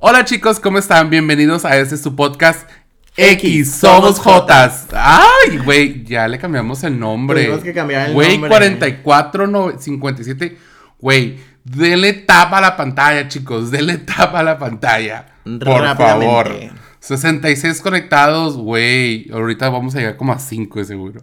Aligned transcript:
Hola 0.00 0.24
chicos, 0.24 0.60
¿cómo 0.60 0.78
están? 0.78 1.10
Bienvenidos 1.10 1.64
a 1.64 1.76
este 1.76 1.96
su 1.96 2.14
podcast 2.14 2.70
X, 3.16 3.72
somos 3.72 4.20
Jotas. 4.20 4.86
Ay, 4.92 5.58
güey, 5.58 6.04
ya 6.04 6.28
le 6.28 6.38
cambiamos 6.38 6.84
el 6.84 6.98
nombre. 7.00 7.44
Tuvimos 7.46 7.64
que 7.64 7.74
cambiar 7.74 8.08
el 8.08 8.14
Güey, 8.14 8.32
nombre. 8.34 8.48
44, 8.48 9.46
no, 9.48 9.76
57. 9.76 10.56
Güey, 11.00 11.40
denle 11.64 12.12
tapa 12.12 12.58
a 12.58 12.60
la 12.60 12.76
pantalla, 12.76 13.26
chicos. 13.26 13.72
Denle 13.72 13.98
tapa 13.98 14.38
a 14.38 14.42
la 14.44 14.56
pantalla. 14.56 15.26
Por 15.42 15.64
favor. 15.96 16.46
Rápidamente. 16.46 16.72
66 17.00 17.80
conectados, 17.80 18.56
güey. 18.56 19.28
Ahorita 19.32 19.68
vamos 19.68 19.96
a 19.96 19.98
llegar 19.98 20.16
como 20.16 20.32
a 20.32 20.38
5 20.38 20.78
de 20.78 20.84
seguro. 20.84 21.22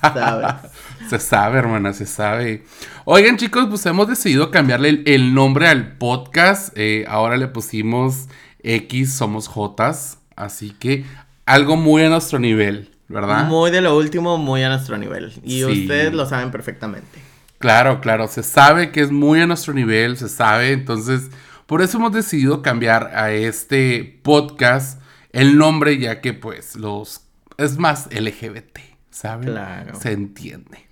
¿Sabes? 0.00 0.70
Se 1.08 1.18
sabe, 1.18 1.58
hermana, 1.58 1.92
se 1.92 2.06
sabe. 2.06 2.64
Oigan, 3.04 3.36
chicos, 3.36 3.66
pues 3.68 3.84
hemos 3.86 4.06
decidido 4.06 4.52
cambiarle 4.52 4.90
el, 4.90 5.02
el 5.06 5.34
nombre 5.34 5.66
al 5.66 5.96
podcast. 5.96 6.72
Eh, 6.76 7.04
ahora 7.08 7.36
le 7.36 7.48
pusimos 7.48 8.28
X 8.62 9.14
Somos 9.14 9.48
Jotas. 9.48 10.18
Así 10.36 10.70
que 10.70 11.04
algo 11.46 11.76
muy 11.76 12.04
a 12.04 12.08
nuestro 12.10 12.38
nivel, 12.38 12.90
¿verdad? 13.08 13.44
Muy 13.46 13.72
de 13.72 13.80
lo 13.80 13.96
último, 13.96 14.38
muy 14.38 14.62
a 14.62 14.68
nuestro 14.68 14.96
nivel. 14.98 15.32
Y 15.42 15.58
Sí. 15.58 15.64
ustedes 15.64 16.12
lo 16.12 16.26
saben 16.26 16.52
perfectamente. 16.52 17.18
Claro, 17.58 18.00
claro, 18.00 18.28
se 18.28 18.42
sabe 18.44 18.92
que 18.92 19.00
es 19.00 19.10
muy 19.10 19.40
a 19.40 19.46
nuestro 19.46 19.74
nivel, 19.74 20.16
se 20.16 20.28
sabe, 20.28 20.72
entonces 20.72 21.28
por 21.66 21.82
eso 21.82 21.98
hemos 21.98 22.12
decidido 22.12 22.62
cambiar 22.62 23.10
a 23.16 23.32
este 23.32 24.20
podcast 24.22 25.00
el 25.32 25.58
nombre 25.58 25.98
ya 25.98 26.20
que 26.20 26.32
pues 26.34 26.76
los 26.76 27.22
es 27.58 27.76
más 27.78 28.06
LGBT, 28.12 28.78
¿saben? 29.10 29.48
Claro. 29.50 29.98
Se 30.00 30.12
entiende. 30.12 30.86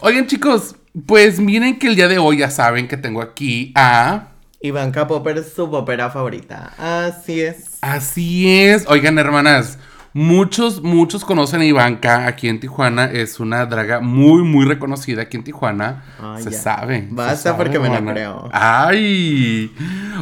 Oigan 0.00 0.26
chicos, 0.26 0.76
pues 1.06 1.38
miren 1.40 1.78
que 1.78 1.88
el 1.88 1.96
día 1.96 2.08
de 2.08 2.18
hoy 2.18 2.38
ya 2.38 2.50
saben 2.50 2.88
que 2.88 2.96
tengo 2.96 3.22
aquí 3.22 3.72
a... 3.74 4.28
Ivanka 4.60 5.06
Popper 5.06 5.38
es 5.38 5.52
su 5.52 5.70
popera 5.70 6.10
favorita. 6.10 6.72
Así 6.78 7.40
es. 7.40 7.78
Así 7.80 8.48
es, 8.48 8.86
oigan 8.88 9.18
hermanas, 9.18 9.78
muchos, 10.12 10.82
muchos 10.82 11.24
conocen 11.24 11.60
a 11.60 11.64
Ivanka 11.66 12.26
aquí 12.26 12.48
en 12.48 12.58
Tijuana, 12.58 13.04
es 13.04 13.38
una 13.38 13.66
draga 13.66 14.00
muy, 14.00 14.42
muy 14.42 14.64
reconocida 14.64 15.22
aquí 15.22 15.36
en 15.36 15.44
Tijuana, 15.44 16.04
se 16.42 16.52
sabe. 16.52 17.06
se 17.08 17.14
Basta 17.14 17.36
sabe, 17.36 17.56
porque 17.56 17.78
me 17.78 17.88
la 17.88 18.00
creo. 18.12 18.48
Ay, 18.52 19.72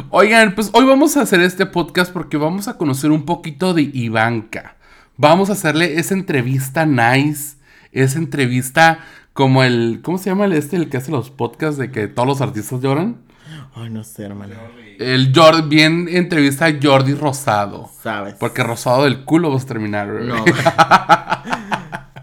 oigan, 0.09 0.53
pues 0.53 0.69
hoy 0.73 0.85
vamos 0.85 1.15
a 1.15 1.21
hacer 1.21 1.39
este 1.39 1.65
podcast 1.65 2.11
porque 2.11 2.37
vamos 2.37 2.67
a 2.67 2.77
conocer 2.77 3.11
un 3.11 3.23
poquito 3.23 3.73
de 3.73 3.83
Ivanka, 3.83 4.75
vamos 5.17 5.49
a 5.49 5.53
hacerle 5.53 5.99
esa 5.99 6.13
entrevista 6.13 6.85
nice, 6.85 7.57
esa 7.91 8.17
entrevista 8.17 8.99
como 9.33 9.63
el, 9.63 9.99
¿cómo 10.03 10.17
se 10.17 10.29
llama 10.29 10.45
el 10.45 10.53
este, 10.53 10.77
el 10.77 10.89
que 10.89 10.97
hace 10.97 11.11
los 11.11 11.29
podcasts 11.29 11.77
de 11.77 11.91
que 11.91 12.07
todos 12.07 12.27
los 12.27 12.41
artistas 12.41 12.81
lloran? 12.81 13.17
Ay, 13.75 13.89
no 13.89 14.03
sé, 14.03 14.23
hermano. 14.23 14.55
El 14.97 15.33
Jordi, 15.35 15.67
bien 15.67 16.07
entrevista 16.09 16.67
a 16.67 16.73
Jordi 16.81 17.13
Rosado. 17.13 17.89
¿Sabes? 18.01 18.35
Porque 18.35 18.63
rosado 18.63 19.03
del 19.03 19.25
culo 19.25 19.51
vas 19.51 19.63
a 19.63 19.67
terminar. 19.67 20.07
No. 20.07 20.45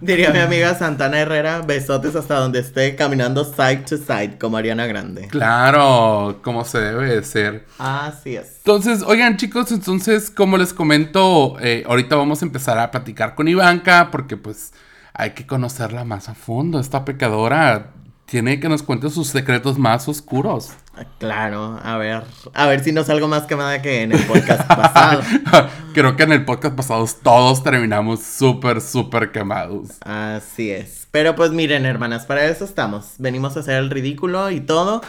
Diría 0.03 0.33
mi 0.33 0.41
amiga 0.41 0.75
Santana 0.75 1.21
Herrera, 1.21 1.63
besotes 1.63 2.17
hasta 2.17 2.35
donde 2.35 2.59
esté 2.59 2.97
caminando 2.97 3.45
side 3.45 3.85
to 3.89 3.97
side 3.97 4.37
como 4.37 4.57
Ariana 4.57 4.87
Grande. 4.87 5.29
Claro, 5.29 6.41
como 6.43 6.65
se 6.65 6.81
debe 6.81 7.15
de 7.15 7.23
ser. 7.23 7.67
Así 7.79 8.35
es. 8.35 8.57
Entonces, 8.59 9.05
oigan 9.07 9.37
chicos, 9.37 9.71
entonces, 9.71 10.29
como 10.29 10.59
les 10.59 10.75
comento, 10.75 11.57
eh, 11.61 11.85
ahorita 11.87 12.17
vamos 12.17 12.43
a 12.43 12.47
empezar 12.47 12.81
a 12.81 12.91
platicar 12.91 13.37
con 13.37 13.47
Ivanka 13.47 14.11
porque 14.11 14.37
pues 14.37 14.73
hay 15.15 15.31
que 15.31 15.47
conocerla 15.47 16.05
más 16.05 16.29
a 16.29 16.35
fondo. 16.35 16.81
Esta 16.81 17.05
pecadora 17.05 17.93
tiene 18.33 18.59
que 18.59 18.67
nos 18.71 18.83
cuente 18.83 19.11
sus 19.11 19.29
secretos 19.29 19.77
más 19.79 20.09
oscuros. 20.09 20.71
Ah, 20.97 21.05
Claro, 21.19 21.79
a 21.85 21.99
ver, 21.99 22.23
a 22.55 22.67
ver 22.67 22.83
si 22.83 22.91
no 22.91 23.05
salgo 23.05 23.29
más 23.29 23.43
quemada 23.43 23.83
que 23.83 24.01
en 24.01 24.13
el 24.13 24.25
podcast 24.25 24.67
pasado. 24.67 25.23
Creo 25.93 26.17
que 26.17 26.23
en 26.23 26.33
el 26.33 26.47
podcast 26.47 26.75
pasado 26.75 27.07
todos 27.23 27.63
terminamos 27.63 28.23
súper, 28.23 28.81
súper 28.81 29.33
quemados. 29.33 29.99
Así 30.01 30.71
es. 30.71 31.07
Pero 31.11 31.37
pues 31.37 31.51
miren, 31.51 31.85
hermanas, 31.85 32.25
para 32.25 32.47
eso 32.47 32.65
estamos. 32.65 33.17
Venimos 33.19 33.55
a 33.59 33.61
hacer 33.61 33.75
el 33.75 33.91
ridículo 33.91 34.51
y 34.51 34.61
todo. 34.61 35.03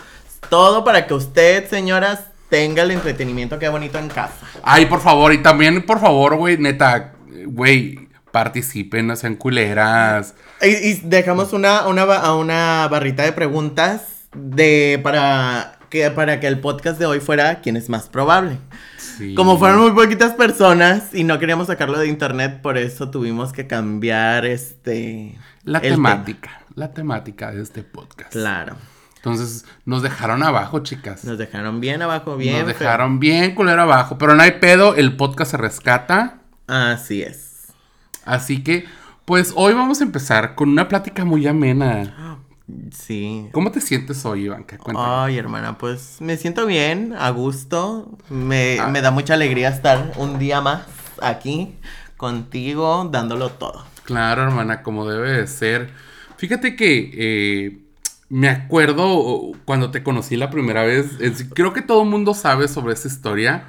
Todo 0.50 0.84
para 0.84 1.08
que 1.08 1.14
usted, 1.14 1.70
señoras, 1.70 2.26
tenga 2.50 2.84
el 2.84 2.92
entretenimiento 2.92 3.58
que 3.58 3.70
bonito 3.70 4.00
en 4.00 4.10
casa. 4.10 4.36
Ay, 4.64 4.88
por 4.88 5.00
favor, 5.00 5.32
y 5.32 5.42
también, 5.42 5.86
por 5.86 6.02
favor, 6.02 6.36
güey, 6.36 6.58
neta, 6.58 7.14
güey, 7.46 8.10
participen, 8.34 9.08
no 9.08 9.16
sean 9.16 9.36
culeras. 9.38 10.36
Y, 10.64 10.68
y 10.68 11.02
dejamos 11.04 11.54
una, 11.54 11.88
una, 11.88 12.34
una 12.36 12.88
barrita 12.90 13.24
de 13.24 13.34
preguntas 13.34 14.28
de 14.34 15.00
para 15.04 15.78
que, 15.90 16.10
para 16.10 16.40
que 16.40 16.48
el 16.48 16.60
podcast 16.60 16.98
de 16.98 17.06
hoy 17.06 17.20
fuera 17.20 17.62
quién 17.62 17.78
es 17.78 17.90
más 17.90 18.10
probable. 18.10 18.58
Sí. 18.98 19.36
Como 19.36 19.60
fueron 19.60 19.82
muy 19.82 19.92
poquitas 19.92 20.34
personas 20.34 21.14
y 21.14 21.24
no 21.24 21.38
queríamos 21.38 21.68
sacarlo 21.68 22.00
de 22.00 22.08
internet, 22.08 22.62
por 22.62 22.78
eso 22.78 23.12
tuvimos 23.12 23.54
que 23.54 23.68
cambiar 23.68 24.46
este 24.46 25.38
La 25.64 25.82
temática, 25.82 26.62
la 26.76 26.92
temática 26.94 27.52
de 27.52 27.62
este 27.62 27.84
podcast. 27.84 28.32
Claro. 28.32 28.76
Entonces, 29.18 29.66
nos 29.86 30.02
dejaron 30.02 30.44
abajo, 30.44 30.80
chicas. 30.80 31.24
Nos 31.24 31.38
dejaron 31.38 31.80
bien 31.80 32.02
abajo, 32.02 32.36
bien. 32.36 32.58
nos 32.58 32.68
dejaron 32.68 33.20
bien 33.20 33.56
culero 33.56 33.84
abajo, 33.84 34.18
pero 34.18 34.36
no 34.36 34.44
hay 34.44 34.54
pedo, 34.60 34.96
el 34.96 35.16
podcast 35.16 35.52
se 35.52 35.58
rescata. 35.58 36.40
Así 36.68 37.22
es. 37.22 37.68
Así 38.26 38.64
que, 38.64 38.86
pues 39.26 39.54
hoy 39.56 39.74
vamos 39.74 40.02
a 40.02 40.04
empezar 40.04 40.56
con 40.56 40.70
una 40.70 40.88
plática 40.88 41.26
muy 41.26 41.48
amena. 41.48 42.40
Sí. 42.92 43.48
¿Cómo 43.52 43.72
te 43.72 43.82
sientes 43.82 44.26
hoy, 44.26 44.46
Ivanka? 44.46 44.78
Cuéntame. 44.78 45.08
Ay, 45.10 45.38
hermana, 45.38 45.78
pues 45.78 46.18
me 46.20 46.38
siento 46.38 46.66
bien, 46.66 47.14
a 47.18 47.30
gusto. 47.30 48.10
Me, 48.30 48.80
Ah. 48.80 48.88
me 48.88 49.02
da 49.02 49.12
mucha 49.12 49.34
alegría 49.34 49.70
estar 49.70 50.14
un 50.18 50.40
día 50.40 50.62
más 50.62 50.84
aquí 51.22 51.76
contigo, 52.18 53.10
dándolo 53.12 53.50
todo. 53.50 53.86
Claro, 54.04 54.44
hermana, 54.44 54.82
como 54.82 55.06
debe 55.08 55.32
de 55.32 55.48
ser. 55.48 55.92
Fíjate 56.38 56.76
que 56.76 57.12
eh, 57.14 57.80
me 58.30 58.50
acuerdo 58.50 59.52
cuando 59.66 59.92
te 59.92 60.04
conocí 60.04 60.36
la 60.38 60.50
primera 60.50 60.84
vez. 60.84 61.20
es- 61.20 61.46
creo 61.54 61.74
que 61.74 61.82
todo 61.82 62.04
el 62.04 62.10
mundo 62.10 62.34
sabe 62.34 62.68
sobre 62.68 62.94
esa 62.94 63.08
historia. 63.08 63.66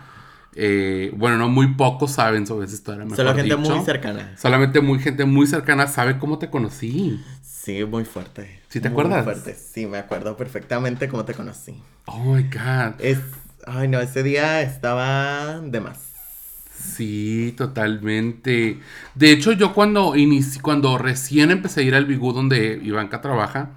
Eh, 0.56 1.12
bueno, 1.16 1.36
no 1.36 1.48
muy 1.48 1.74
pocos 1.74 2.12
saben 2.12 2.46
sobre 2.46 2.66
esa 2.66 2.74
historia. 2.76 3.04
mejor 3.04 3.16
Solo 3.16 3.34
gente 3.34 3.56
dicho. 3.56 3.76
muy 3.76 3.84
cercana. 3.84 4.34
Solamente 4.38 4.80
muy 4.80 4.98
gente 5.00 5.24
muy 5.24 5.46
cercana 5.46 5.86
sabe 5.88 6.18
cómo 6.18 6.38
te 6.38 6.48
conocí. 6.50 7.20
Sí, 7.42 7.84
muy 7.84 8.04
fuerte. 8.04 8.60
¿Sí 8.68 8.80
te 8.80 8.88
Muy 8.88 8.92
acuerdas? 8.92 9.24
fuerte. 9.24 9.54
Sí, 9.54 9.86
me 9.86 9.98
acuerdo 9.98 10.36
perfectamente 10.36 11.08
cómo 11.08 11.24
te 11.24 11.34
conocí. 11.34 11.74
Oh 12.06 12.34
my 12.34 12.42
god. 12.44 13.00
Es. 13.00 13.18
Ay, 13.66 13.88
no, 13.88 13.98
ese 14.00 14.22
día 14.22 14.60
estaba 14.62 15.60
de 15.60 15.80
más. 15.80 15.98
Sí, 16.76 17.54
totalmente. 17.56 18.78
De 19.14 19.30
hecho, 19.30 19.52
yo 19.52 19.72
cuando 19.72 20.14
inici- 20.14 20.60
cuando 20.60 20.98
recién 20.98 21.50
empecé 21.50 21.80
a 21.80 21.82
ir 21.84 21.94
al 21.94 22.04
Bigú 22.04 22.32
donde 22.32 22.78
Ivanka 22.82 23.20
trabaja, 23.20 23.70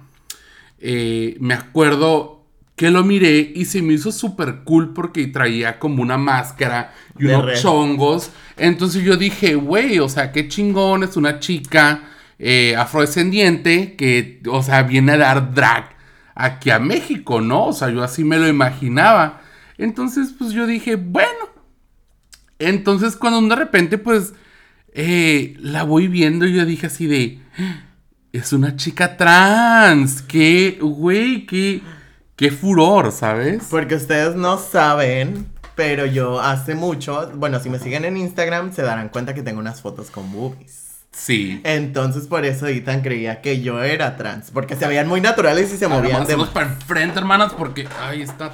eh, 0.80 1.36
me 1.40 1.54
acuerdo 1.54 2.37
que 2.78 2.90
lo 2.90 3.04
miré 3.04 3.52
y 3.54 3.66
se 3.66 3.82
me 3.82 3.92
hizo 3.92 4.10
súper 4.10 4.60
cool 4.64 4.94
porque 4.94 5.26
traía 5.26 5.78
como 5.78 6.00
una 6.02 6.16
máscara 6.16 6.94
y 7.18 7.24
De 7.24 7.34
unos 7.34 7.44
re- 7.46 7.60
chongos. 7.60 8.30
Entonces 8.56 9.02
yo 9.04 9.18
dije, 9.18 9.54
güey, 9.56 9.98
o 9.98 10.08
sea, 10.08 10.32
qué 10.32 10.48
chingón, 10.48 11.02
es 11.02 11.16
una 11.18 11.40
chica 11.40 12.04
eh, 12.38 12.74
afrodescendiente 12.76 13.96
que, 13.96 14.40
o 14.50 14.62
sea, 14.62 14.84
viene 14.84 15.12
a 15.12 15.16
dar 15.18 15.52
drag 15.52 15.90
aquí 16.34 16.70
a 16.70 16.78
México, 16.78 17.40
¿no? 17.42 17.66
O 17.66 17.72
sea, 17.74 17.90
yo 17.90 18.02
así 18.02 18.24
me 18.24 18.38
lo 18.38 18.48
imaginaba. 18.48 19.42
Entonces, 19.76 20.32
pues 20.38 20.52
yo 20.52 20.66
dije, 20.66 20.96
bueno. 20.96 21.28
Entonces, 22.58 23.16
cuando 23.16 23.40
de 23.54 23.56
repente, 23.56 23.98
pues, 23.98 24.34
eh, 24.92 25.54
la 25.60 25.82
voy 25.84 26.08
viendo, 26.08 26.46
yo 26.46 26.64
dije 26.64 26.86
así 26.86 27.06
de, 27.06 27.40
"Ah, 27.58 27.82
es 28.32 28.52
una 28.52 28.76
chica 28.76 29.16
trans, 29.16 30.22
qué, 30.22 30.78
güey, 30.80 31.46
qué, 31.46 31.80
qué 32.38 32.50
furor, 32.52 33.12
¿sabes? 33.12 33.66
Porque 33.68 33.96
ustedes 33.96 34.36
no 34.36 34.58
saben, 34.58 35.48
pero 35.74 36.06
yo 36.06 36.40
hace 36.40 36.74
mucho, 36.74 37.30
bueno, 37.34 37.60
si 37.60 37.68
me 37.68 37.78
siguen 37.78 38.06
en 38.06 38.16
Instagram 38.16 38.72
se 38.72 38.82
darán 38.82 39.10
cuenta 39.10 39.34
que 39.34 39.42
tengo 39.42 39.58
unas 39.58 39.82
fotos 39.82 40.10
con 40.10 40.32
boobies. 40.32 40.86
Sí. 41.10 41.60
Entonces 41.64 42.28
por 42.28 42.44
eso 42.44 42.68
Ethan 42.68 43.02
creía 43.02 43.42
que 43.42 43.60
yo 43.60 43.82
era 43.82 44.16
trans, 44.16 44.52
porque 44.52 44.76
se 44.76 44.86
veían 44.86 45.08
muy 45.08 45.20
naturales 45.20 45.72
y 45.74 45.76
se 45.76 45.88
movían 45.88 46.26
de 46.26 46.36
para 46.54 46.68
enfrente, 46.68 47.18
hermanas, 47.18 47.52
porque, 47.58 47.88
ay, 48.00 48.22
esta, 48.22 48.52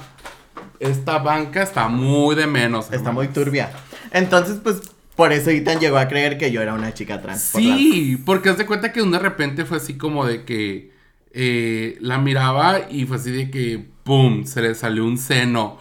esta 0.79 1.19
banca 1.19 1.61
está 1.61 1.87
muy 1.87 2.35
de 2.35 2.47
menos. 2.47 2.91
Está 2.91 3.11
muy 3.11 3.27
turbia. 3.27 3.69
Entonces, 4.11 4.57
pues, 4.63 4.81
por 5.15 5.31
eso 5.31 5.51
Ethan 5.51 5.79
llegó 5.79 5.97
a 5.99 6.07
creer 6.07 6.39
que 6.39 6.51
yo 6.51 6.59
era 6.63 6.73
una 6.73 6.91
chica 6.95 7.21
trans. 7.21 7.51
por 7.51 7.61
Sí, 7.61 8.19
porque 8.25 8.49
haz 8.49 8.57
de 8.57 8.65
cuenta 8.65 8.91
que 8.91 9.03
de 9.03 9.19
repente 9.19 9.63
fue 9.63 9.77
así 9.77 9.95
como 9.95 10.25
de 10.25 10.43
que 10.43 10.94
eh, 11.37 11.97
la 11.99 12.17
miraba 12.17 12.89
y 12.89 13.05
fue 13.05 13.17
así 13.17 13.29
de 13.31 13.51
que, 13.51 13.85
¡pum!, 14.03 14.45
se 14.45 14.61
le 14.61 14.73
salió 14.73 15.05
un 15.05 15.17
seno. 15.17 15.77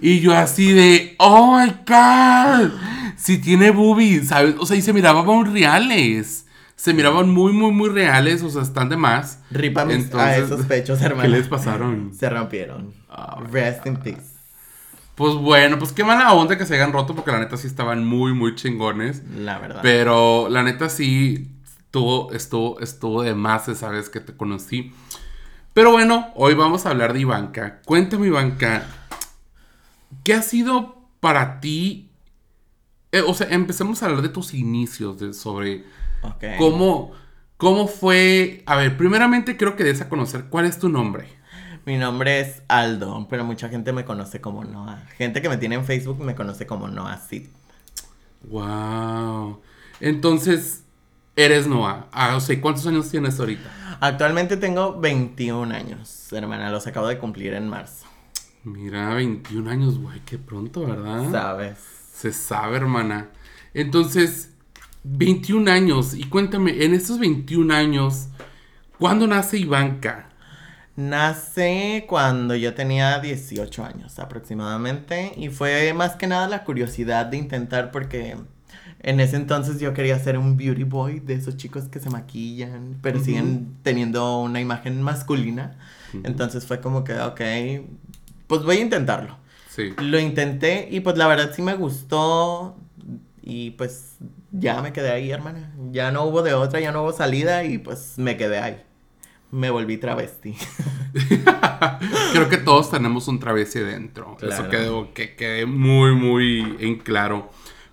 Y 0.00 0.20
yo 0.20 0.34
así 0.36 0.72
de, 0.72 1.14
¡oh, 1.18 1.58
my 1.58 1.72
God! 1.86 2.70
Si 3.16 3.38
tiene 3.38 3.70
boobies, 3.70 4.28
¿sabes? 4.28 4.56
O 4.58 4.66
sea, 4.66 4.76
y 4.76 4.82
se 4.82 4.92
miraban 4.92 5.52
reales. 5.52 6.46
Se 6.74 6.92
miraban 6.94 7.28
muy, 7.30 7.52
muy, 7.52 7.70
muy 7.72 7.90
reales, 7.90 8.42
o 8.42 8.50
sea, 8.50 8.62
están 8.62 8.88
de 8.88 8.96
más. 8.96 9.40
Ripa 9.50 9.84
mis- 9.84 10.12
a 10.14 10.36
esos 10.38 10.64
pechos, 10.66 11.00
hermano. 11.02 11.22
¿Qué 11.22 11.28
les 11.28 11.46
pasaron? 11.46 12.12
Se 12.18 12.28
rompieron. 12.30 12.94
Rest 13.52 13.86
in 13.86 13.96
peace. 13.98 14.22
Pues 15.14 15.34
bueno, 15.34 15.78
pues 15.78 15.92
qué 15.92 16.02
mala 16.02 16.32
onda 16.32 16.56
que 16.56 16.64
se 16.64 16.74
hayan 16.76 16.94
roto 16.94 17.14
porque 17.14 17.30
la 17.30 17.38
neta 17.40 17.58
sí 17.58 17.66
estaban 17.66 18.06
muy, 18.06 18.32
muy 18.32 18.54
chingones. 18.54 19.22
La 19.36 19.58
verdad. 19.58 19.80
Pero 19.82 20.48
la 20.48 20.62
neta 20.62 20.88
sí 20.88 21.48
estuvo, 21.90 22.30
estuvo, 22.32 22.78
estuvo 22.78 23.22
de 23.24 23.34
más 23.34 23.66
esa 23.68 23.88
vez 23.88 24.08
que 24.08 24.20
te 24.20 24.36
conocí. 24.36 24.92
Pero 25.74 25.90
bueno, 25.90 26.28
hoy 26.36 26.54
vamos 26.54 26.86
a 26.86 26.90
hablar 26.90 27.12
de 27.12 27.18
Ivanka. 27.18 27.80
Cuéntame, 27.84 28.28
Ivanka, 28.28 28.86
¿qué 30.22 30.34
ha 30.34 30.42
sido 30.42 30.94
para 31.18 31.58
ti? 31.58 32.08
Eh, 33.10 33.22
o 33.26 33.34
sea, 33.34 33.48
empecemos 33.50 34.00
a 34.02 34.06
hablar 34.06 34.22
de 34.22 34.28
tus 34.28 34.54
inicios, 34.54 35.18
de, 35.18 35.34
sobre 35.34 35.84
Ok. 36.22 36.44
cómo, 36.58 37.10
cómo 37.56 37.88
fue. 37.88 38.62
A 38.66 38.76
ver, 38.76 38.96
primeramente 38.96 39.56
creo 39.56 39.74
que 39.74 39.82
des 39.82 40.00
a 40.00 40.08
conocer 40.08 40.44
cuál 40.44 40.66
es 40.66 40.78
tu 40.78 40.88
nombre. 40.88 41.26
Mi 41.86 41.96
nombre 41.96 42.38
es 42.38 42.62
Aldo, 42.68 43.26
pero 43.28 43.42
mucha 43.44 43.68
gente 43.68 43.92
me 43.92 44.04
conoce 44.04 44.40
como 44.40 44.62
Noah. 44.62 45.02
Gente 45.16 45.42
que 45.42 45.48
me 45.48 45.56
tiene 45.56 45.74
en 45.74 45.84
Facebook 45.84 46.20
me 46.22 46.36
conoce 46.36 46.68
como 46.68 46.86
Noah 46.86 47.18
Sid. 47.18 47.48
Wow. 48.44 49.60
Entonces, 49.98 50.84
eres 51.36 51.66
Noah. 51.66 52.06
Ah, 52.12 52.36
o 52.36 52.40
sea, 52.40 52.60
¿cuántos 52.60 52.86
años 52.86 53.10
tienes 53.10 53.38
ahorita? 53.38 53.98
Actualmente 54.00 54.56
tengo 54.56 54.98
21 54.98 55.74
años, 55.74 56.32
hermana. 56.32 56.70
Los 56.70 56.86
acabo 56.86 57.06
de 57.06 57.18
cumplir 57.18 57.54
en 57.54 57.68
marzo. 57.68 58.06
Mira, 58.64 59.14
21 59.14 59.70
años, 59.70 59.98
güey, 59.98 60.20
qué 60.20 60.38
pronto, 60.38 60.86
¿verdad? 60.86 61.30
¿Sabes? 61.30 61.78
Se 62.12 62.32
sabe, 62.32 62.76
hermana. 62.76 63.28
Entonces, 63.74 64.50
21 65.04 65.70
años. 65.70 66.14
Y 66.14 66.24
cuéntame, 66.24 66.84
en 66.84 66.94
estos 66.94 67.18
21 67.18 67.72
años, 67.72 68.28
¿cuándo 68.98 69.26
nace 69.26 69.58
Ivanka? 69.58 70.28
Nace 70.96 72.04
cuando 72.08 72.54
yo 72.54 72.74
tenía 72.74 73.20
18 73.20 73.84
años 73.84 74.18
aproximadamente 74.18 75.32
y 75.36 75.48
fue 75.48 75.94
más 75.94 76.16
que 76.16 76.26
nada 76.26 76.48
la 76.48 76.64
curiosidad 76.64 77.26
de 77.26 77.38
intentar 77.38 77.90
porque 77.90 78.36
en 79.02 79.18
ese 79.20 79.36
entonces 79.36 79.80
yo 79.80 79.94
quería 79.94 80.18
ser 80.18 80.36
un 80.38 80.56
beauty 80.56 80.84
boy 80.84 81.20
de 81.20 81.34
esos 81.34 81.56
chicos 81.56 81.84
que 81.84 82.00
se 82.00 82.10
maquillan 82.10 82.98
pero 83.02 83.16
Ujú. 83.16 83.24
siguen 83.24 83.76
teniendo 83.82 84.40
una 84.40 84.60
imagen 84.60 85.00
masculina. 85.02 85.78
Ujú. 86.12 86.22
Entonces 86.24 86.66
fue 86.66 86.80
como 86.80 87.02
que, 87.04 87.18
ok, 87.18 87.40
pues 88.46 88.62
voy 88.62 88.76
a 88.78 88.80
intentarlo. 88.80 89.36
Sí. 89.70 89.94
Lo 90.02 90.18
intenté 90.18 90.88
y 90.90 91.00
pues 91.00 91.16
la 91.16 91.26
verdad 91.28 91.52
sí 91.54 91.62
me 91.62 91.74
gustó 91.74 92.76
y 93.42 93.70
pues 93.72 94.16
ya 94.52 94.82
me 94.82 94.92
quedé 94.92 95.10
ahí, 95.10 95.30
hermana. 95.30 95.72
Ya 95.92 96.10
no 96.10 96.24
hubo 96.24 96.42
de 96.42 96.54
otra, 96.54 96.80
ya 96.80 96.92
no 96.92 97.02
hubo 97.02 97.12
salida 97.12 97.64
y 97.64 97.78
pues 97.78 98.14
me 98.18 98.36
quedé 98.36 98.58
ahí. 98.58 98.82
Me 99.52 99.70
volví 99.70 99.96
travesti. 99.96 100.54
Creo 102.32 102.48
que 102.48 102.58
todos 102.58 102.90
tenemos 102.90 103.26
un 103.28 103.38
travesti 103.40 103.80
dentro. 103.80 104.36
Eso 104.40 104.48
Claro. 104.48 104.70
quedó 104.70 105.14
que 105.14 105.34
quede 105.36 105.66
muy, 105.66 106.14
muy 106.14 106.76
en 106.80 106.98
claro. 106.98 107.50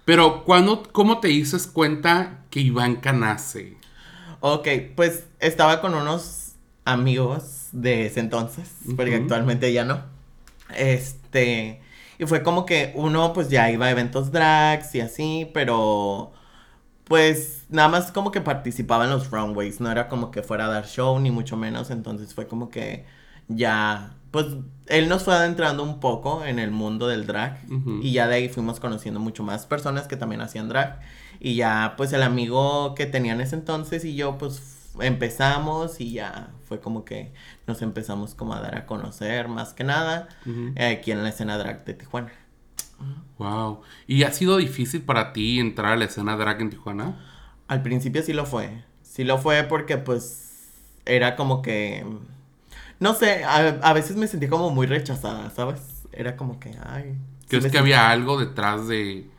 Pero, 0.07 0.45
¿cuándo, 0.45 0.83
¿cómo 0.93 1.19
te 1.19 1.27
dices 1.27 1.67
cuenta 1.67 2.45
que 2.49 2.61
Ivanka 2.61 3.11
nace? 3.11 3.75
Ok, 4.39 4.65
pues 4.95 5.25
estaba 5.41 5.81
con 5.81 5.95
unos 5.95 6.53
amigos 6.85 7.67
de 7.73 8.05
ese 8.05 8.21
entonces, 8.21 8.71
porque 8.95 9.15
Ujú. 9.15 9.23
actualmente 9.23 9.73
ya 9.73 9.83
no. 9.83 10.01
Este, 10.73 11.81
y 12.17 12.25
fue 12.25 12.41
como 12.41 12.65
que 12.65 12.93
uno 12.95 13.33
pues 13.33 13.49
ya 13.49 13.69
iba 13.69 13.87
a 13.87 13.91
eventos 13.91 14.31
drags 14.31 14.95
y 14.95 15.01
así, 15.01 15.51
pero 15.53 16.31
pues 17.03 17.65
nada 17.69 17.89
más 17.89 18.13
como 18.13 18.31
que 18.31 18.39
participaba 18.39 19.03
en 19.03 19.11
los 19.11 19.29
runways, 19.29 19.81
no 19.81 19.91
era 19.91 20.07
como 20.07 20.31
que 20.31 20.41
fuera 20.41 20.67
a 20.67 20.69
dar 20.69 20.87
show 20.87 21.19
ni 21.19 21.31
mucho 21.31 21.57
menos, 21.57 21.91
entonces 21.91 22.33
fue 22.33 22.47
como 22.47 22.69
que 22.69 23.05
ya, 23.49 24.16
pues 24.31 24.45
él 24.87 25.09
nos 25.09 25.23
fue 25.23 25.35
adentrando 25.35 25.83
un 25.83 25.99
poco 25.99 26.45
en 26.45 26.59
el 26.59 26.71
mundo 26.71 27.07
del 27.07 27.25
drag 27.25 27.59
y 28.01 28.11
ya 28.11 28.27
de 28.27 28.35
ahí 28.35 28.49
fuimos 28.49 28.79
conociendo 28.79 29.19
mucho 29.19 29.43
más 29.43 29.65
personas 29.65 30.07
que 30.07 30.17
también 30.17 30.41
hacían 30.41 30.69
drag 30.69 30.99
y 31.39 31.55
ya 31.55 31.93
pues 31.97 32.13
el 32.13 32.23
amigo 32.23 32.95
que 32.95 33.05
tenía 33.05 33.33
en 33.33 33.41
ese 33.41 33.55
entonces 33.55 34.05
y 34.05 34.15
yo 34.15 34.37
pues 34.37 34.93
empezamos 34.99 35.99
y 36.01 36.13
ya 36.13 36.51
fue 36.65 36.79
como 36.79 37.05
que 37.05 37.33
nos 37.67 37.81
empezamos 37.81 38.35
como 38.35 38.53
a 38.53 38.61
dar 38.61 38.75
a 38.75 38.85
conocer 38.85 39.47
más 39.47 39.73
que 39.73 39.83
nada 39.83 40.27
eh, 40.75 40.97
aquí 40.97 41.11
en 41.11 41.23
la 41.23 41.29
escena 41.29 41.57
drag 41.57 41.85
de 41.85 41.93
Tijuana. 41.93 42.31
Wow. 43.37 43.81
¿Y 44.07 44.23
ha 44.23 44.31
sido 44.31 44.57
difícil 44.57 45.01
para 45.03 45.31
ti 45.33 45.59
entrar 45.59 45.93
a 45.93 45.95
la 45.95 46.05
escena 46.05 46.35
drag 46.35 46.61
en 46.61 46.69
Tijuana? 46.71 47.23
Al 47.67 47.83
principio 47.83 48.23
sí 48.23 48.33
lo 48.33 48.45
fue. 48.45 48.83
Sí 49.03 49.23
lo 49.23 49.37
fue 49.37 49.63
porque 49.63 49.97
pues 49.97 50.71
era 51.05 51.35
como 51.35 51.61
que... 51.61 52.05
No 52.99 53.13
sé, 53.13 53.43
a, 53.43 53.77
a 53.81 53.93
veces 53.93 54.15
me 54.15 54.27
sentí 54.27 54.47
como 54.47 54.69
muy 54.69 54.87
rechazada, 54.87 55.49
¿sabes? 55.55 55.81
Era 56.11 56.35
como 56.35 56.59
que, 56.59 56.71
ay... 56.85 57.15
sí 57.41 57.47
¿Crees 57.47 57.63
me 57.63 57.69
que 57.71 57.77
sentí- 57.77 57.81
había 57.81 58.09
algo 58.09 58.39
detrás 58.39 58.87
de... 58.87 59.29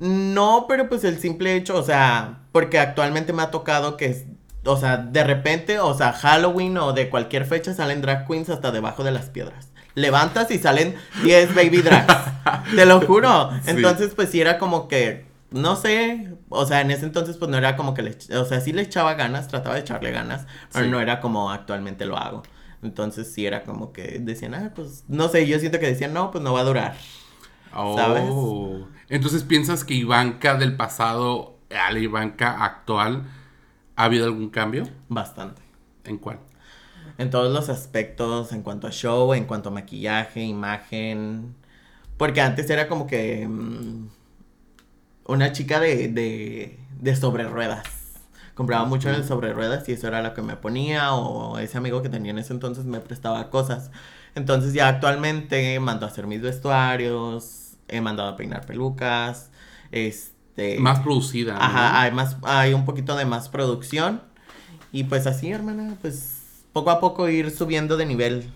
No, 0.00 0.64
pero 0.68 0.88
pues 0.88 1.04
el 1.04 1.18
simple 1.18 1.56
hecho, 1.56 1.76
o 1.76 1.82
sea, 1.82 2.40
porque 2.52 2.78
actualmente 2.78 3.32
me 3.32 3.42
ha 3.42 3.50
tocado 3.50 3.96
que, 3.96 4.26
o 4.64 4.76
sea, 4.76 4.96
de 4.96 5.22
repente, 5.24 5.78
o 5.78 5.94
sea, 5.94 6.12
Halloween 6.12 6.78
o 6.78 6.92
de 6.92 7.10
cualquier 7.10 7.44
fecha 7.44 7.74
salen 7.74 8.00
drag 8.00 8.26
queens 8.26 8.48
hasta 8.48 8.70
debajo 8.72 9.04
de 9.04 9.10
las 9.12 9.26
piedras. 9.30 9.68
Levantas 9.94 10.50
y 10.50 10.58
salen 10.58 10.96
10 11.22 11.54
baby 11.54 11.82
drags. 11.82 12.16
Te 12.74 12.84
lo 12.86 13.00
juro. 13.02 13.50
Sí. 13.64 13.70
Entonces, 13.70 14.12
pues 14.16 14.30
sí 14.30 14.40
era 14.40 14.58
como 14.58 14.88
que, 14.88 15.26
no 15.50 15.76
sé, 15.76 16.30
o 16.48 16.64
sea, 16.66 16.80
en 16.80 16.90
ese 16.90 17.04
entonces 17.04 17.36
pues 17.36 17.50
no 17.50 17.56
era 17.58 17.76
como 17.76 17.94
que 17.94 18.02
le, 18.02 18.16
o 18.36 18.44
sea, 18.44 18.60
sí 18.60 18.72
le 18.72 18.82
echaba 18.82 19.14
ganas, 19.14 19.46
trataba 19.48 19.74
de 19.76 19.82
echarle 19.82 20.10
ganas, 20.10 20.46
pero 20.72 20.86
Sí. 20.86 20.90
no 20.90 21.00
era 21.00 21.20
como 21.20 21.50
actualmente 21.52 22.06
lo 22.06 22.16
hago. 22.16 22.42
Entonces 22.84 23.32
sí 23.32 23.46
era 23.46 23.64
como 23.64 23.92
que 23.92 24.18
decían, 24.20 24.54
ah, 24.54 24.72
pues, 24.74 25.04
no 25.08 25.28
sé, 25.28 25.46
yo 25.46 25.58
siento 25.58 25.80
que 25.80 25.86
decían, 25.86 26.12
no, 26.12 26.30
pues 26.30 26.44
no 26.44 26.52
va 26.52 26.60
a 26.60 26.64
durar. 26.64 26.96
¿Sabes? 27.72 28.24
Oh. 28.30 28.86
Entonces, 29.08 29.42
¿piensas 29.42 29.84
que 29.84 29.94
Ivanka 29.94 30.54
del 30.54 30.76
pasado 30.76 31.56
a 31.74 31.90
la 31.90 31.98
Ivanka 31.98 32.62
actual 32.64 33.24
ha 33.96 34.04
habido 34.04 34.26
algún 34.26 34.50
cambio? 34.50 34.86
Bastante. 35.08 35.62
¿En 36.04 36.18
cuál? 36.18 36.38
En 37.16 37.30
todos 37.30 37.52
los 37.52 37.68
aspectos, 37.70 38.52
en 38.52 38.62
cuanto 38.62 38.86
a 38.86 38.90
show, 38.90 39.32
en 39.34 39.46
cuanto 39.46 39.70
a 39.70 39.72
maquillaje, 39.72 40.42
imagen. 40.42 41.54
Porque 42.16 42.42
antes 42.42 42.68
era 42.70 42.86
como 42.86 43.06
que 43.06 43.48
mm, 43.48 44.08
una 45.26 45.52
chica 45.52 45.80
de, 45.80 46.08
de, 46.08 46.78
de 47.00 47.16
sobre 47.16 47.44
ruedas. 47.44 48.03
Compraba 48.54 48.84
mucho 48.84 49.08
en 49.08 49.16
el 49.16 49.24
sobre 49.24 49.52
ruedas 49.52 49.88
y 49.88 49.92
eso 49.92 50.06
era 50.06 50.22
lo 50.22 50.32
que 50.32 50.42
me 50.42 50.56
ponía 50.56 51.12
o 51.14 51.58
ese 51.58 51.76
amigo 51.76 52.02
que 52.02 52.08
tenía 52.08 52.30
en 52.30 52.38
ese 52.38 52.52
entonces 52.52 52.84
me 52.84 53.00
prestaba 53.00 53.50
cosas. 53.50 53.90
Entonces 54.36 54.72
ya 54.72 54.88
actualmente 54.88 55.78
mando 55.80 56.06
a 56.06 56.08
hacer 56.08 56.26
mis 56.26 56.40
vestuarios, 56.40 57.72
he 57.88 58.00
mandado 58.00 58.30
a 58.30 58.36
peinar 58.36 58.64
pelucas, 58.64 59.50
este... 59.90 60.78
Más 60.78 61.00
producida. 61.00 61.54
¿no? 61.54 61.60
Ajá, 61.60 62.00
hay 62.00 62.12
más, 62.12 62.36
hay 62.42 62.74
un 62.74 62.84
poquito 62.84 63.16
de 63.16 63.24
más 63.24 63.48
producción. 63.48 64.22
Y 64.92 65.04
pues 65.04 65.26
así, 65.26 65.50
hermana, 65.50 65.96
pues 66.00 66.64
poco 66.72 66.90
a 66.90 67.00
poco 67.00 67.28
ir 67.28 67.50
subiendo 67.50 67.96
de 67.96 68.06
nivel. 68.06 68.52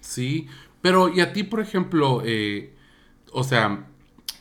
Sí, 0.00 0.46
pero 0.82 1.08
y 1.08 1.20
a 1.20 1.32
ti, 1.32 1.42
por 1.42 1.60
ejemplo, 1.60 2.22
eh, 2.24 2.74
o 3.32 3.44
sea, 3.44 3.86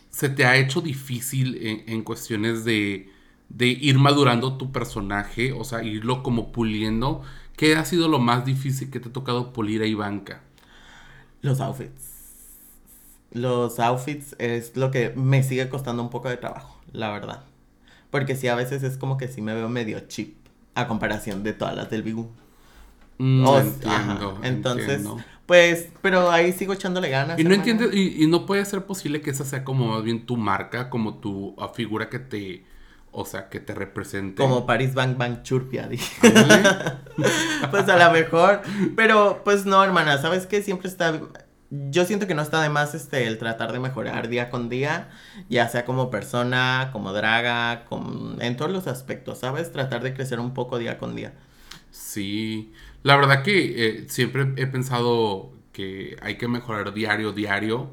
¿se 0.09 0.27
te 0.27 0.45
ha 0.45 0.57
hecho 0.57 0.81
difícil 0.81 1.57
en, 1.65 1.83
en 1.87 2.03
cuestiones 2.03 2.65
de, 2.65 3.09
de 3.49 3.67
ir 3.67 3.97
madurando 3.99 4.57
tu 4.57 4.71
personaje? 4.71 5.51
O 5.53 5.63
sea, 5.63 5.83
irlo 5.83 6.23
como 6.23 6.51
puliendo. 6.51 7.21
¿Qué 7.57 7.75
ha 7.75 7.85
sido 7.85 8.07
lo 8.07 8.19
más 8.19 8.45
difícil 8.45 8.89
que 8.91 8.99
te 8.99 9.09
ha 9.09 9.13
tocado 9.13 9.53
pulir 9.53 9.81
a 9.81 9.87
Ivanka? 9.87 10.43
Los 11.41 11.59
outfits. 11.61 12.19
Los 13.31 13.79
outfits 13.79 14.35
es 14.39 14.75
lo 14.75 14.91
que 14.91 15.11
me 15.15 15.43
sigue 15.43 15.69
costando 15.69 16.01
un 16.03 16.09
poco 16.09 16.29
de 16.29 16.37
trabajo, 16.37 16.79
la 16.93 17.11
verdad. 17.11 17.43
Porque 18.11 18.35
sí, 18.35 18.47
a 18.47 18.55
veces 18.55 18.83
es 18.83 18.97
como 18.97 19.17
que 19.17 19.27
sí 19.27 19.41
me 19.41 19.53
veo 19.55 19.69
medio 19.69 19.99
cheap 20.01 20.35
a 20.75 20.87
comparación 20.87 21.43
de 21.43 21.53
todas 21.53 21.75
las 21.75 21.89
del 21.89 22.03
Bigu. 22.03 22.29
Mm, 23.19 23.53
O- 23.53 23.57
entiendo, 23.57 23.85
ajá, 23.85 24.43
Entonces, 24.43 25.13
entiendo. 25.13 25.25
pues, 25.45 25.89
pero 26.01 26.31
ahí 26.31 26.53
sigo 26.53 26.73
echándole 26.73 27.09
ganas. 27.09 27.41
Y 27.41 27.43
no 27.45 27.53
entiendes, 27.55 27.93
y, 27.93 28.23
y 28.23 28.27
no 28.27 28.45
puede 28.45 28.65
ser 28.65 28.85
posible 28.85 29.21
que 29.21 29.29
esa 29.29 29.45
sea 29.45 29.63
como 29.63 29.87
más 29.93 30.03
bien 30.03 30.25
tu 30.25 30.35
marca, 30.37 30.89
como 30.89 31.19
tu 31.19 31.55
figura 31.73 32.09
que 32.09 32.19
te, 32.19 32.65
o 33.11 33.25
sea, 33.25 33.49
que 33.49 33.59
te 33.59 33.73
represente. 33.73 34.41
Como 34.41 34.65
Paris 34.65 34.93
Bang 34.93 35.17
Bang 35.17 35.43
Churpia, 35.43 35.87
dije. 35.87 36.15
Pues 37.71 37.89
a 37.89 37.97
lo 37.97 38.13
mejor. 38.13 38.61
Pero 38.95 39.41
pues 39.43 39.65
no, 39.65 39.83
hermana, 39.83 40.17
¿sabes 40.19 40.45
qué? 40.45 40.61
Siempre 40.61 40.87
está. 40.87 41.19
Yo 41.69 42.05
siento 42.05 42.27
que 42.27 42.33
no 42.33 42.41
está 42.41 42.61
de 42.61 42.69
más 42.69 42.95
este 42.95 43.27
el 43.27 43.37
tratar 43.37 43.73
de 43.73 43.79
mejorar 43.79 44.29
día 44.29 44.49
con 44.49 44.69
día, 44.69 45.09
ya 45.49 45.67
sea 45.67 45.85
como 45.85 46.09
persona, 46.09 46.89
como 46.93 47.13
draga, 47.13 47.85
como, 47.85 48.41
en 48.41 48.55
todos 48.55 48.71
los 48.71 48.87
aspectos, 48.87 49.39
¿sabes? 49.39 49.71
Tratar 49.71 50.01
de 50.01 50.13
crecer 50.13 50.39
un 50.39 50.53
poco 50.53 50.79
día 50.79 50.97
con 50.97 51.15
día. 51.15 51.33
Sí, 51.91 52.73
la 53.03 53.17
verdad 53.17 53.43
que 53.43 53.87
eh, 53.87 54.05
siempre 54.07 54.53
he 54.55 54.65
pensado 54.65 55.51
que 55.73 56.17
hay 56.21 56.37
que 56.37 56.47
mejorar 56.47 56.93
diario, 56.93 57.33
diario, 57.33 57.91